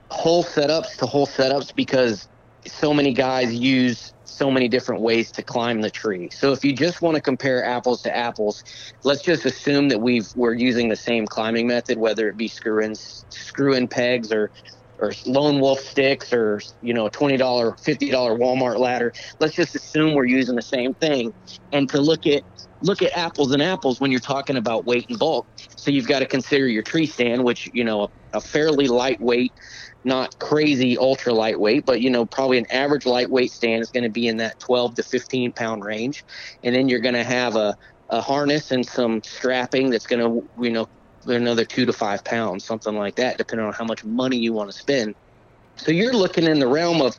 whole 0.09 0.43
setups 0.43 0.97
to 0.97 1.05
whole 1.05 1.27
setups 1.27 1.75
because 1.75 2.27
so 2.65 2.93
many 2.93 3.13
guys 3.13 3.53
use 3.53 4.13
so 4.23 4.49
many 4.49 4.67
different 4.67 5.01
ways 5.01 5.31
to 5.31 5.43
climb 5.43 5.81
the 5.81 5.89
tree. 5.89 6.29
So 6.29 6.51
if 6.51 6.63
you 6.63 6.73
just 6.73 7.01
want 7.01 7.15
to 7.15 7.21
compare 7.21 7.63
apples 7.63 8.01
to 8.03 8.15
apples, 8.15 8.63
let's 9.03 9.21
just 9.21 9.45
assume 9.45 9.89
that 9.89 9.99
we've 9.99 10.27
we're 10.35 10.53
using 10.53 10.89
the 10.89 10.95
same 10.95 11.25
climbing 11.25 11.67
method, 11.67 11.97
whether 11.97 12.29
it 12.29 12.37
be 12.37 12.47
screw 12.47 12.81
in 12.81 12.95
screw 12.95 13.73
in 13.73 13.87
pegs 13.87 14.31
or 14.31 14.51
or 14.99 15.11
lone 15.25 15.59
wolf 15.59 15.79
sticks 15.79 16.31
or 16.33 16.61
you 16.81 16.93
know 16.93 17.07
a 17.07 17.11
twenty 17.11 17.37
dollar 17.37 17.75
fifty 17.83 18.09
dollar 18.09 18.37
Walmart 18.37 18.77
ladder. 18.77 19.13
Let's 19.39 19.55
just 19.55 19.75
assume 19.75 20.13
we're 20.13 20.25
using 20.25 20.55
the 20.55 20.61
same 20.61 20.93
thing, 20.95 21.33
and 21.71 21.89
to 21.89 22.01
look 22.01 22.25
at 22.27 22.43
look 22.81 23.01
at 23.01 23.15
apples 23.17 23.51
and 23.51 23.61
apples 23.61 23.99
when 23.99 24.11
you're 24.11 24.19
talking 24.19 24.57
about 24.57 24.85
weight 24.85 25.05
and 25.09 25.19
bulk. 25.19 25.47
So 25.75 25.91
you've 25.91 26.07
got 26.07 26.19
to 26.19 26.25
consider 26.25 26.67
your 26.67 26.83
tree 26.83 27.05
stand, 27.05 27.43
which, 27.43 27.69
you 27.73 27.83
know, 27.83 28.03
a, 28.03 28.09
a 28.33 28.41
fairly 28.41 28.87
lightweight, 28.87 29.53
not 30.03 30.37
crazy 30.39 30.97
ultra 30.97 31.33
lightweight, 31.33 31.85
but, 31.85 32.01
you 32.01 32.09
know, 32.09 32.25
probably 32.25 32.57
an 32.57 32.65
average 32.71 33.05
lightweight 33.05 33.51
stand 33.51 33.81
is 33.81 33.91
going 33.91 34.03
to 34.03 34.09
be 34.09 34.27
in 34.27 34.37
that 34.37 34.59
12 34.59 34.95
to 34.95 35.03
15 35.03 35.53
pound 35.53 35.83
range. 35.83 36.23
And 36.63 36.75
then 36.75 36.89
you're 36.89 36.99
going 36.99 37.15
to 37.15 37.23
have 37.23 37.55
a, 37.55 37.75
a 38.09 38.21
harness 38.21 38.71
and 38.71 38.85
some 38.85 39.21
strapping 39.23 39.89
that's 39.89 40.07
going 40.07 40.21
to, 40.21 40.49
you 40.61 40.71
know, 40.71 40.87
another 41.27 41.65
two 41.65 41.85
to 41.85 41.93
five 41.93 42.23
pounds, 42.23 42.63
something 42.63 42.95
like 42.95 43.15
that, 43.15 43.37
depending 43.37 43.65
on 43.65 43.73
how 43.73 43.85
much 43.85 44.03
money 44.03 44.37
you 44.37 44.53
want 44.53 44.71
to 44.71 44.77
spend. 44.77 45.15
So 45.77 45.91
you're 45.91 46.13
looking 46.13 46.45
in 46.45 46.59
the 46.59 46.67
realm 46.67 47.01
of 47.01 47.17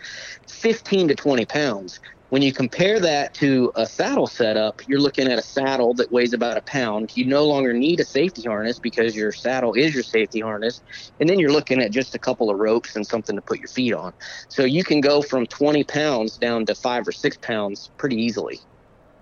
15 0.49 1.09
to 1.09 1.15
20 1.15 1.45
pounds. 1.47 2.01
When 2.31 2.43
you 2.43 2.53
compare 2.53 2.99
that 2.99 3.35
to 3.35 3.71
a 3.77 3.87
saddle 3.87 4.27
setup, 4.27 4.87
you're 4.89 4.99
looking 4.99 5.31
at 5.31 5.39
a 5.39 5.43
saddle 5.43 5.95
that 5.95 6.11
weighs 6.11 6.33
about 6.33 6.57
a 6.57 6.63
pound. 6.63 7.17
You 7.17 7.25
no 7.25 7.45
longer 7.45 7.73
need 7.73 8.01
a 8.01 8.05
safety 8.05 8.43
harness 8.43 8.81
because 8.81 9.15
your 9.15 9.31
saddle 9.31 9.75
is 9.75 9.95
your 9.95 10.03
safety 10.03 10.41
harness. 10.41 10.81
And 11.21 11.29
then 11.29 11.39
you're 11.39 11.53
looking 11.53 11.81
at 11.81 11.93
just 11.93 12.17
a 12.17 12.19
couple 12.19 12.51
of 12.51 12.59
ropes 12.59 12.97
and 12.97 13.07
something 13.07 13.37
to 13.37 13.43
put 13.43 13.61
your 13.61 13.69
feet 13.69 13.95
on. 13.95 14.13
So 14.49 14.65
you 14.65 14.83
can 14.83 15.01
go 15.01 15.23
from 15.23 15.47
20 15.47 15.85
pounds 15.85 16.37
down 16.37 16.67
to 16.67 16.75
five 16.75 17.07
or 17.07 17.13
six 17.13 17.37
pounds 17.37 17.91
pretty 17.97 18.17
easily. 18.17 18.59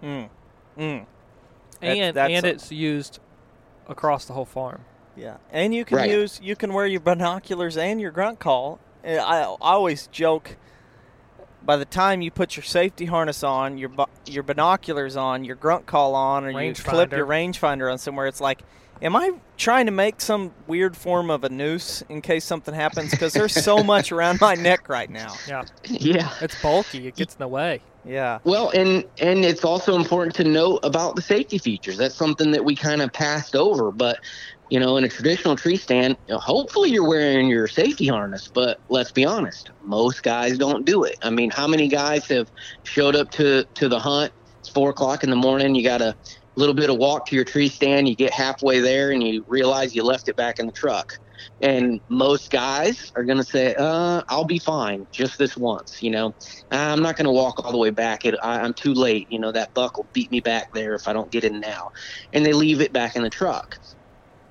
Mm. 0.02 0.30
Mm. 0.78 1.06
And, 1.82 2.16
that's 2.16 2.32
and 2.32 2.46
a, 2.46 2.48
it's 2.48 2.72
used 2.72 3.20
across 3.88 4.24
the 4.24 4.32
whole 4.32 4.44
farm. 4.44 4.84
Yeah. 5.16 5.36
And 5.50 5.74
you 5.74 5.84
can 5.84 5.98
right. 5.98 6.10
use, 6.10 6.40
you 6.42 6.56
can 6.56 6.72
wear 6.72 6.86
your 6.86 7.00
binoculars 7.00 7.76
and 7.76 8.00
your 8.00 8.10
grunt 8.10 8.38
call. 8.38 8.80
Eh, 9.04 9.18
I, 9.18 9.42
I 9.42 9.56
always 9.60 10.06
joke 10.08 10.56
by 11.64 11.76
the 11.76 11.84
time 11.84 12.22
you 12.22 12.30
put 12.30 12.56
your 12.56 12.64
safety 12.64 13.06
harness 13.06 13.42
on, 13.42 13.78
your 13.78 13.90
your 14.26 14.42
binoculars 14.42 15.16
on, 15.16 15.44
your 15.44 15.56
grunt 15.56 15.86
call 15.86 16.14
on, 16.14 16.44
or 16.44 16.52
range 16.52 16.78
you 16.78 16.84
finder. 16.84 17.16
your 17.16 17.26
rangefinder 17.26 17.90
on 17.90 17.98
somewhere, 17.98 18.26
it's 18.26 18.40
like, 18.40 18.62
am 19.02 19.16
I 19.16 19.32
trying 19.56 19.86
to 19.86 19.92
make 19.92 20.20
some 20.20 20.52
weird 20.66 20.96
form 20.96 21.30
of 21.30 21.44
a 21.44 21.48
noose 21.48 22.02
in 22.08 22.20
case 22.20 22.44
something 22.44 22.74
happens? 22.74 23.10
Because 23.10 23.32
there's 23.32 23.54
so 23.54 23.82
much 23.82 24.12
around 24.12 24.40
my 24.40 24.54
neck 24.54 24.88
right 24.88 25.10
now. 25.10 25.34
Yeah, 25.48 25.64
yeah, 25.84 26.30
it's 26.40 26.60
bulky. 26.60 27.06
It 27.06 27.16
gets 27.16 27.34
in 27.34 27.38
the 27.38 27.48
way. 27.48 27.80
Yeah. 28.04 28.38
Well, 28.44 28.70
and 28.70 29.04
and 29.20 29.44
it's 29.44 29.64
also 29.64 29.96
important 29.96 30.36
to 30.36 30.44
note 30.44 30.80
about 30.82 31.16
the 31.16 31.22
safety 31.22 31.58
features. 31.58 31.96
That's 31.96 32.16
something 32.16 32.50
that 32.50 32.64
we 32.64 32.76
kind 32.76 33.00
of 33.00 33.12
passed 33.12 33.56
over, 33.56 33.90
but 33.90 34.18
you 34.70 34.80
know, 34.80 34.96
in 34.96 35.04
a 35.04 35.08
traditional 35.08 35.56
tree 35.56 35.76
stand, 35.76 36.16
hopefully 36.30 36.90
you're 36.90 37.06
wearing 37.06 37.48
your 37.48 37.68
safety 37.68 38.06
harness, 38.06 38.48
but 38.52 38.80
let's 38.88 39.12
be 39.12 39.24
honest, 39.24 39.70
most 39.82 40.22
guys 40.22 40.58
don't 40.58 40.84
do 40.84 41.04
it. 41.04 41.16
I 41.22 41.30
mean, 41.30 41.50
how 41.50 41.66
many 41.66 41.88
guys 41.88 42.26
have 42.28 42.50
showed 42.82 43.14
up 43.14 43.30
to, 43.32 43.66
to 43.74 43.88
the 43.88 43.98
hunt? 43.98 44.32
It's 44.60 44.70
four 44.70 44.90
o'clock 44.90 45.22
in 45.22 45.30
the 45.30 45.36
morning. 45.36 45.74
You 45.74 45.84
got 45.84 46.00
a 46.00 46.16
little 46.56 46.74
bit 46.74 46.88
of 46.90 46.96
walk 46.96 47.26
to 47.26 47.36
your 47.36 47.44
tree 47.44 47.68
stand. 47.68 48.08
You 48.08 48.16
get 48.16 48.32
halfway 48.32 48.80
there 48.80 49.10
and 49.10 49.22
you 49.22 49.44
realize 49.46 49.94
you 49.94 50.02
left 50.02 50.28
it 50.28 50.36
back 50.36 50.58
in 50.58 50.66
the 50.66 50.72
truck. 50.72 51.12
And 51.64 52.00
most 52.10 52.50
guys 52.50 53.10
are 53.16 53.24
going 53.24 53.38
to 53.38 53.44
say, 53.44 53.74
uh, 53.78 54.22
I'll 54.28 54.44
be 54.44 54.58
fine 54.60 55.08
just 55.12 55.38
this 55.38 55.56
once. 55.56 56.02
You 56.02 56.12
know, 56.12 56.34
I'm 56.70 57.02
not 57.02 57.16
going 57.16 57.26
to 57.26 57.32
walk 57.32 57.64
all 57.64 57.72
the 57.72 57.78
way 57.78 57.90
back. 57.90 58.26
It, 58.26 58.36
I, 58.42 58.60
I'm 58.60 58.74
too 58.74 58.94
late. 58.94 59.28
You 59.30 59.40
know, 59.40 59.52
that 59.52 59.74
buck 59.74 59.96
will 59.96 60.10
beat 60.12 60.30
me 60.30 60.40
back 60.40 60.68
there 60.74 60.94
if 60.94 61.08
I 61.08 61.14
don't 61.14 61.32
get 61.32 61.44
in 61.44 61.60
now. 61.60 61.88
And 62.34 62.46
they 62.46 62.52
leave 62.52 62.82
it 62.82 62.92
back 62.92 63.16
in 63.16 63.22
the 63.22 63.30
truck 63.30 63.76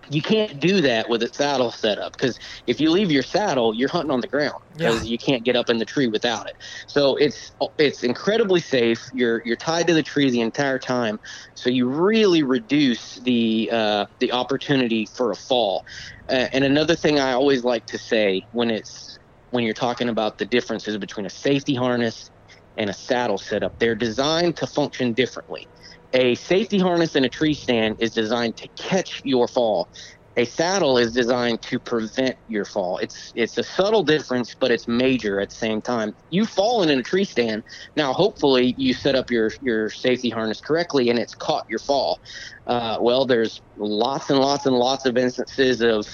you 0.10 0.22
can't 0.22 0.60
do 0.60 0.82
that 0.82 1.10
with 1.10 1.24
a 1.24 1.34
saddle 1.34 1.72
setup 1.72 2.14
because 2.14 2.38
if 2.68 2.80
you 2.80 2.92
leave 2.92 3.12
your 3.12 3.24
saddle, 3.24 3.74
you're 3.74 3.90
hunting 3.90 4.12
on 4.12 4.22
the 4.22 4.28
ground 4.28 4.56
because 4.72 5.04
yeah. 5.04 5.12
you 5.12 5.18
can't 5.18 5.44
get 5.44 5.56
up 5.56 5.70
in 5.70 5.78
the 5.78 5.86
tree 5.86 6.08
without 6.08 6.48
it. 6.48 6.56
So 6.88 7.16
it's 7.16 7.52
it's 7.78 8.04
incredibly 8.04 8.60
safe. 8.60 9.04
You're 9.14 9.42
you're 9.46 9.56
tied 9.56 9.88
to 9.88 9.94
the 9.94 10.04
tree 10.04 10.30
the 10.30 10.42
entire 10.42 10.80
time, 10.80 11.20
so 11.56 11.70
you 11.70 11.88
really 11.88 12.44
reduce 12.44 13.16
the 13.16 13.70
uh, 13.72 14.06
the 14.20 14.32
opportunity 14.32 15.06
for 15.06 15.32
a 15.32 15.36
fall. 15.36 15.86
Uh, 16.30 16.48
and 16.54 16.64
another 16.64 16.96
thing 16.96 17.20
I 17.20 17.34
always 17.34 17.64
like 17.64 17.86
to 17.88 17.98
say 17.98 18.48
when 18.52 18.70
it's 18.70 19.18
when 19.52 19.64
you're 19.64 19.74
talking 19.74 20.10
about 20.10 20.38
the 20.38 20.46
differences 20.46 20.98
between 20.98 21.26
a 21.26 21.30
safety 21.30 21.76
harness 21.76 22.32
and 22.78 22.90
a 22.90 22.94
saddle 22.94 23.38
setup, 23.38 23.74
they're 23.80 23.96
designed 23.96 24.58
to 24.58 24.68
function 24.68 25.14
differently. 25.14 25.68
A 26.14 26.36
safety 26.36 26.78
harness 26.80 27.16
in 27.16 27.26
a 27.26 27.30
tree 27.30 27.54
stand 27.54 27.96
is 28.00 28.14
designed 28.14 28.58
to 28.58 28.70
catch 28.78 29.22
your 29.24 29.48
fall. 29.48 29.90
A 30.36 30.46
saddle 30.46 30.98
is 30.98 31.14
designed 31.14 31.62
to 31.64 31.80
prevent 31.80 32.38
your 32.48 32.66
fall. 32.66 32.98
It's 32.98 33.32
it's 33.36 33.58
a 33.60 33.64
subtle 33.64 34.02
difference, 34.02 34.56
but 34.60 34.72
it's 34.72 34.88
major 34.88 35.40
at 35.40 35.50
the 35.50 35.56
same 35.56 35.80
time. 35.80 36.16
You've 36.32 36.50
fallen 36.50 36.90
in 36.90 37.00
a 37.00 37.04
tree 37.04 37.24
stand. 37.24 37.64
Now, 37.96 38.14
hopefully, 38.14 38.74
you 38.76 38.96
set 38.96 39.14
up 39.14 39.30
your 39.30 39.52
your 39.62 39.92
safety 39.92 40.30
harness 40.30 40.60
correctly, 40.60 41.10
and 41.10 41.20
it's 41.20 41.36
caught 41.36 41.66
your 41.70 41.80
fall. 41.80 42.20
Uh, 42.66 42.98
well, 43.00 43.26
there's 43.26 43.62
lots 43.76 44.32
and 44.32 44.40
lots 44.40 44.66
and 44.66 44.76
lots 44.76 45.06
of 45.06 45.18
instances 45.18 45.82
of 45.82 46.08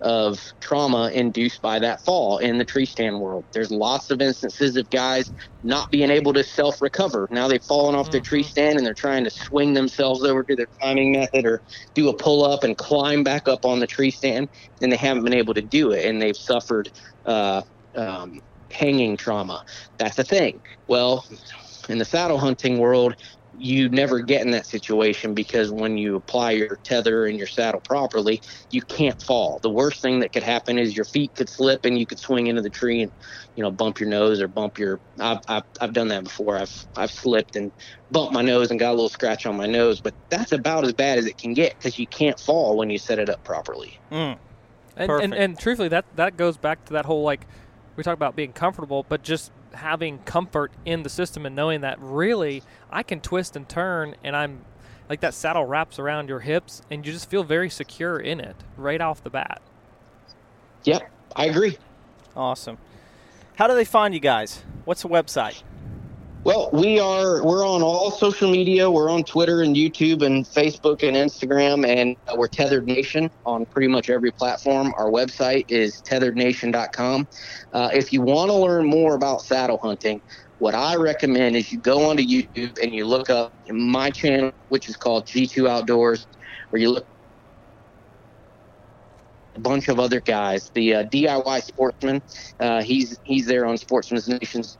of 0.00 0.38
trauma 0.60 1.10
induced 1.12 1.62
by 1.62 1.78
that 1.78 2.00
fall 2.04 2.38
in 2.38 2.58
the 2.58 2.64
tree 2.64 2.86
stand 2.86 3.20
world. 3.20 3.44
There's 3.52 3.70
lots 3.70 4.10
of 4.10 4.20
instances 4.20 4.76
of 4.76 4.88
guys 4.90 5.32
not 5.62 5.90
being 5.90 6.10
able 6.10 6.32
to 6.34 6.44
self 6.44 6.82
recover. 6.82 7.28
Now 7.30 7.48
they've 7.48 7.62
fallen 7.62 7.94
off 7.94 8.06
mm-hmm. 8.06 8.12
their 8.12 8.20
tree 8.20 8.42
stand 8.42 8.78
and 8.78 8.86
they're 8.86 8.94
trying 8.94 9.24
to 9.24 9.30
swing 9.30 9.74
themselves 9.74 10.22
over 10.22 10.42
to 10.42 10.56
their 10.56 10.66
climbing 10.66 11.12
method 11.12 11.46
or 11.46 11.62
do 11.94 12.08
a 12.08 12.14
pull 12.14 12.44
up 12.44 12.64
and 12.64 12.76
climb 12.76 13.22
back 13.22 13.48
up 13.48 13.64
on 13.64 13.80
the 13.80 13.86
tree 13.86 14.10
stand, 14.10 14.48
and 14.82 14.92
they 14.92 14.96
haven't 14.96 15.24
been 15.24 15.34
able 15.34 15.54
to 15.54 15.62
do 15.62 15.92
it, 15.92 16.04
and 16.04 16.20
they've 16.20 16.36
suffered 16.36 16.90
uh, 17.24 17.62
um, 17.94 18.40
hanging 18.70 19.16
trauma. 19.16 19.64
That's 19.98 20.18
a 20.18 20.24
thing. 20.24 20.60
Well, 20.86 21.24
in 21.88 21.98
the 21.98 22.04
saddle 22.04 22.38
hunting 22.38 22.78
world, 22.78 23.16
you 23.58 23.88
never 23.88 24.20
get 24.20 24.44
in 24.44 24.50
that 24.50 24.66
situation 24.66 25.34
because 25.34 25.70
when 25.70 25.96
you 25.96 26.16
apply 26.16 26.52
your 26.52 26.78
tether 26.84 27.26
and 27.26 27.38
your 27.38 27.46
saddle 27.46 27.80
properly, 27.80 28.40
you 28.70 28.82
can't 28.82 29.20
fall. 29.22 29.58
The 29.62 29.70
worst 29.70 30.02
thing 30.02 30.20
that 30.20 30.32
could 30.32 30.42
happen 30.42 30.78
is 30.78 30.96
your 30.96 31.04
feet 31.04 31.34
could 31.34 31.48
slip 31.48 31.84
and 31.84 31.98
you 31.98 32.06
could 32.06 32.18
swing 32.18 32.46
into 32.46 32.62
the 32.62 32.70
tree 32.70 33.02
and, 33.02 33.12
you 33.54 33.62
know, 33.62 33.70
bump 33.70 34.00
your 34.00 34.08
nose 34.08 34.40
or 34.40 34.48
bump 34.48 34.78
your. 34.78 35.00
I've, 35.18 35.38
I've, 35.48 35.62
I've 35.80 35.92
done 35.92 36.08
that 36.08 36.24
before. 36.24 36.56
I've 36.56 36.86
I've 36.96 37.10
slipped 37.10 37.56
and 37.56 37.72
bumped 38.10 38.32
my 38.32 38.42
nose 38.42 38.70
and 38.70 38.78
got 38.78 38.90
a 38.90 38.92
little 38.92 39.08
scratch 39.08 39.46
on 39.46 39.56
my 39.56 39.66
nose, 39.66 40.00
but 40.00 40.14
that's 40.30 40.52
about 40.52 40.84
as 40.84 40.92
bad 40.92 41.18
as 41.18 41.26
it 41.26 41.38
can 41.38 41.54
get 41.54 41.76
because 41.78 41.98
you 41.98 42.06
can't 42.06 42.38
fall 42.38 42.76
when 42.76 42.90
you 42.90 42.98
set 42.98 43.18
it 43.18 43.30
up 43.30 43.42
properly. 43.44 43.98
Mm. 44.10 44.38
And, 44.96 45.08
Perfect. 45.08 45.24
and 45.24 45.34
and 45.34 45.58
truthfully, 45.58 45.88
that 45.88 46.04
that 46.16 46.36
goes 46.36 46.56
back 46.56 46.84
to 46.86 46.92
that 46.94 47.04
whole 47.04 47.22
like 47.22 47.46
we 47.96 48.02
talk 48.02 48.14
about 48.14 48.36
being 48.36 48.52
comfortable, 48.52 49.04
but 49.08 49.22
just 49.22 49.50
having 49.76 50.18
comfort 50.20 50.72
in 50.84 51.02
the 51.02 51.08
system 51.08 51.46
and 51.46 51.54
knowing 51.54 51.80
that 51.82 51.98
really 52.00 52.62
I 52.90 53.02
can 53.02 53.20
twist 53.20 53.56
and 53.56 53.68
turn, 53.68 54.16
and 54.24 54.36
I'm 54.36 54.64
like 55.08 55.20
that 55.20 55.34
saddle 55.34 55.64
wraps 55.64 55.98
around 55.98 56.28
your 56.28 56.40
hips, 56.40 56.82
and 56.90 57.06
you 57.06 57.12
just 57.12 57.30
feel 57.30 57.44
very 57.44 57.70
secure 57.70 58.18
in 58.18 58.40
it 58.40 58.56
right 58.76 59.00
off 59.00 59.22
the 59.22 59.30
bat. 59.30 59.62
Yep, 60.84 61.10
I 61.34 61.46
agree. 61.46 61.78
Awesome. 62.36 62.78
How 63.56 63.66
do 63.66 63.74
they 63.74 63.84
find 63.84 64.12
you 64.12 64.20
guys? 64.20 64.62
What's 64.84 65.02
the 65.02 65.08
website? 65.08 65.62
Well, 66.46 66.70
we 66.72 67.00
are 67.00 67.44
we're 67.44 67.66
on 67.66 67.82
all 67.82 68.12
social 68.12 68.48
media. 68.48 68.88
We're 68.88 69.10
on 69.10 69.24
Twitter 69.24 69.62
and 69.62 69.74
YouTube 69.74 70.22
and 70.22 70.44
Facebook 70.44 71.02
and 71.02 71.16
Instagram, 71.16 71.84
and 71.84 72.16
uh, 72.28 72.36
we're 72.38 72.46
Tethered 72.46 72.86
Nation 72.86 73.28
on 73.44 73.66
pretty 73.66 73.88
much 73.88 74.08
every 74.08 74.30
platform. 74.30 74.94
Our 74.96 75.10
website 75.10 75.64
is 75.66 76.00
tetherednation.com. 76.02 77.26
Uh, 77.72 77.90
if 77.92 78.12
you 78.12 78.22
want 78.22 78.52
to 78.52 78.54
learn 78.54 78.86
more 78.86 79.16
about 79.16 79.42
saddle 79.42 79.78
hunting, 79.82 80.22
what 80.58 80.76
I 80.76 80.94
recommend 80.94 81.56
is 81.56 81.72
you 81.72 81.80
go 81.80 82.08
onto 82.08 82.22
YouTube 82.22 82.80
and 82.80 82.94
you 82.94 83.06
look 83.06 83.28
up 83.28 83.52
my 83.68 84.10
channel, 84.10 84.52
which 84.68 84.88
is 84.88 84.96
called 84.96 85.26
G2 85.26 85.68
Outdoors, 85.68 86.28
where 86.70 86.80
you 86.80 86.92
look 86.92 87.08
a 89.56 89.60
bunch 89.60 89.88
of 89.88 89.98
other 89.98 90.20
guys. 90.20 90.70
The 90.74 90.94
uh, 90.94 91.04
DIY 91.06 91.62
Sportsman, 91.64 92.22
uh, 92.60 92.82
he's 92.82 93.18
he's 93.24 93.46
there 93.46 93.66
on 93.66 93.76
Sportsman's 93.78 94.28
Nations 94.28 94.78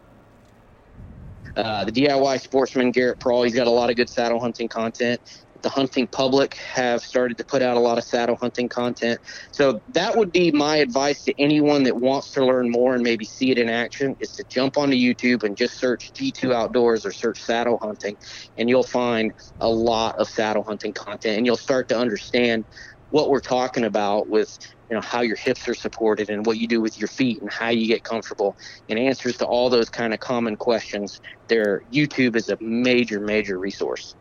uh, 1.56 1.84
the 1.84 1.92
DIY 1.92 2.40
sportsman 2.40 2.90
Garrett 2.90 3.18
Prawl, 3.18 3.42
he's 3.42 3.54
got 3.54 3.66
a 3.66 3.70
lot 3.70 3.90
of 3.90 3.96
good 3.96 4.10
saddle 4.10 4.40
hunting 4.40 4.68
content. 4.68 5.20
The 5.62 5.70
hunting 5.70 6.06
public 6.06 6.54
have 6.54 7.00
started 7.00 7.38
to 7.38 7.44
put 7.44 7.62
out 7.62 7.78
a 7.78 7.80
lot 7.80 7.96
of 7.96 8.04
saddle 8.04 8.36
hunting 8.36 8.68
content. 8.68 9.18
So 9.52 9.80
that 9.88 10.14
would 10.14 10.30
be 10.30 10.52
my 10.52 10.76
advice 10.76 11.24
to 11.24 11.40
anyone 11.40 11.82
that 11.84 11.96
wants 11.96 12.30
to 12.32 12.44
learn 12.44 12.70
more 12.70 12.94
and 12.94 13.02
maybe 13.02 13.24
see 13.24 13.50
it 13.50 13.58
in 13.58 13.70
action 13.70 14.16
is 14.20 14.32
to 14.32 14.44
jump 14.44 14.76
onto 14.76 14.96
YouTube 14.96 15.44
and 15.44 15.56
just 15.56 15.78
search 15.78 16.12
G2 16.12 16.52
Outdoors 16.52 17.06
or 17.06 17.12
search 17.12 17.42
saddle 17.42 17.78
hunting 17.80 18.18
and 18.58 18.68
you'll 18.68 18.82
find 18.82 19.32
a 19.60 19.68
lot 19.68 20.16
of 20.18 20.28
saddle 20.28 20.62
hunting 20.62 20.92
content 20.92 21.38
and 21.38 21.46
you'll 21.46 21.56
start 21.56 21.88
to 21.88 21.98
understand 21.98 22.66
what 23.10 23.30
we're 23.30 23.40
talking 23.40 23.84
about 23.84 24.28
with 24.28 24.58
you 24.88 24.94
know 24.94 25.00
how 25.02 25.20
your 25.20 25.36
hips 25.36 25.68
are 25.68 25.74
supported 25.74 26.30
and 26.30 26.46
what 26.46 26.58
you 26.58 26.66
do 26.66 26.80
with 26.80 26.98
your 26.98 27.08
feet 27.08 27.40
and 27.40 27.50
how 27.52 27.68
you 27.68 27.86
get 27.86 28.04
comfortable 28.04 28.56
and 28.88 28.98
answers 28.98 29.36
to 29.36 29.44
all 29.44 29.68
those 29.68 29.88
kind 29.88 30.14
of 30.14 30.20
common 30.20 30.56
questions 30.56 31.20
there 31.48 31.82
youtube 31.92 32.36
is 32.36 32.48
a 32.48 32.56
major 32.60 33.20
major 33.20 33.58
resource 33.58 34.14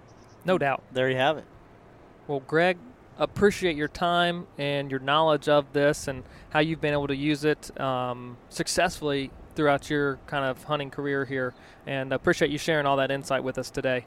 No 0.46 0.60
doubt. 0.60 0.84
There 0.94 1.10
you 1.10 1.18
have 1.18 1.38
it. 1.38 1.46
Well, 2.28 2.40
Greg, 2.42 2.78
appreciate 3.18 3.76
your 3.76 3.88
time 3.88 4.46
and 4.58 4.92
your 4.92 5.00
knowledge 5.00 5.50
of 5.50 5.74
this 5.74 6.08
and 6.08 6.24
how 6.52 6.60
you've 6.60 6.82
been 6.82 6.94
able 6.94 7.08
to 7.08 7.16
use 7.16 7.44
it 7.44 7.78
um, 7.82 8.38
successfully 8.50 9.32
throughout 9.56 9.90
your 9.90 10.20
kind 10.28 10.46
of 10.46 10.64
hunting 10.64 10.92
career 10.92 11.26
here. 11.26 11.56
And 11.88 12.14
appreciate 12.14 12.52
you 12.52 12.58
sharing 12.58 12.86
all 12.86 12.98
that 12.98 13.10
insight 13.10 13.44
with 13.44 13.58
us 13.58 13.72
today. 13.72 14.06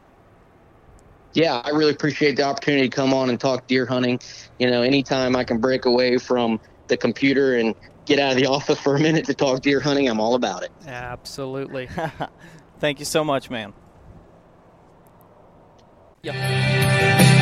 Yeah 1.35 1.61
i 1.64 1.70
really 1.70 1.93
appreciate 1.93 2.37
the 2.37 2.43
opportunity 2.43 2.89
to 2.89 2.95
come 2.95 3.12
on 3.12 3.29
and 3.31 3.41
talk 3.41 3.66
deer 3.66 3.87
hunting 3.87 4.18
you 4.59 4.70
know 4.70 4.83
anytime 4.83 5.37
i 5.37 5.45
can 5.45 5.59
break 5.59 5.85
away 5.85 6.18
from 6.18 6.61
the 6.89 6.97
computer 6.97 7.57
and 7.57 7.74
get 8.07 8.18
out 8.18 8.33
of 8.33 8.39
the 8.39 8.47
office 8.51 8.79
for 8.81 8.97
a 8.97 9.01
minute 9.01 9.24
to 9.24 9.35
talk 9.35 9.61
deer 9.61 9.81
hunting 9.81 10.09
i'm 10.09 10.20
all 10.20 10.35
about 10.35 10.62
it 10.62 10.70
Absolutely. 10.87 11.89
Thank 12.79 12.99
you 13.01 13.05
so 13.05 13.24
much, 13.24 13.51
man. 13.51 13.72
Yep. 16.22 17.38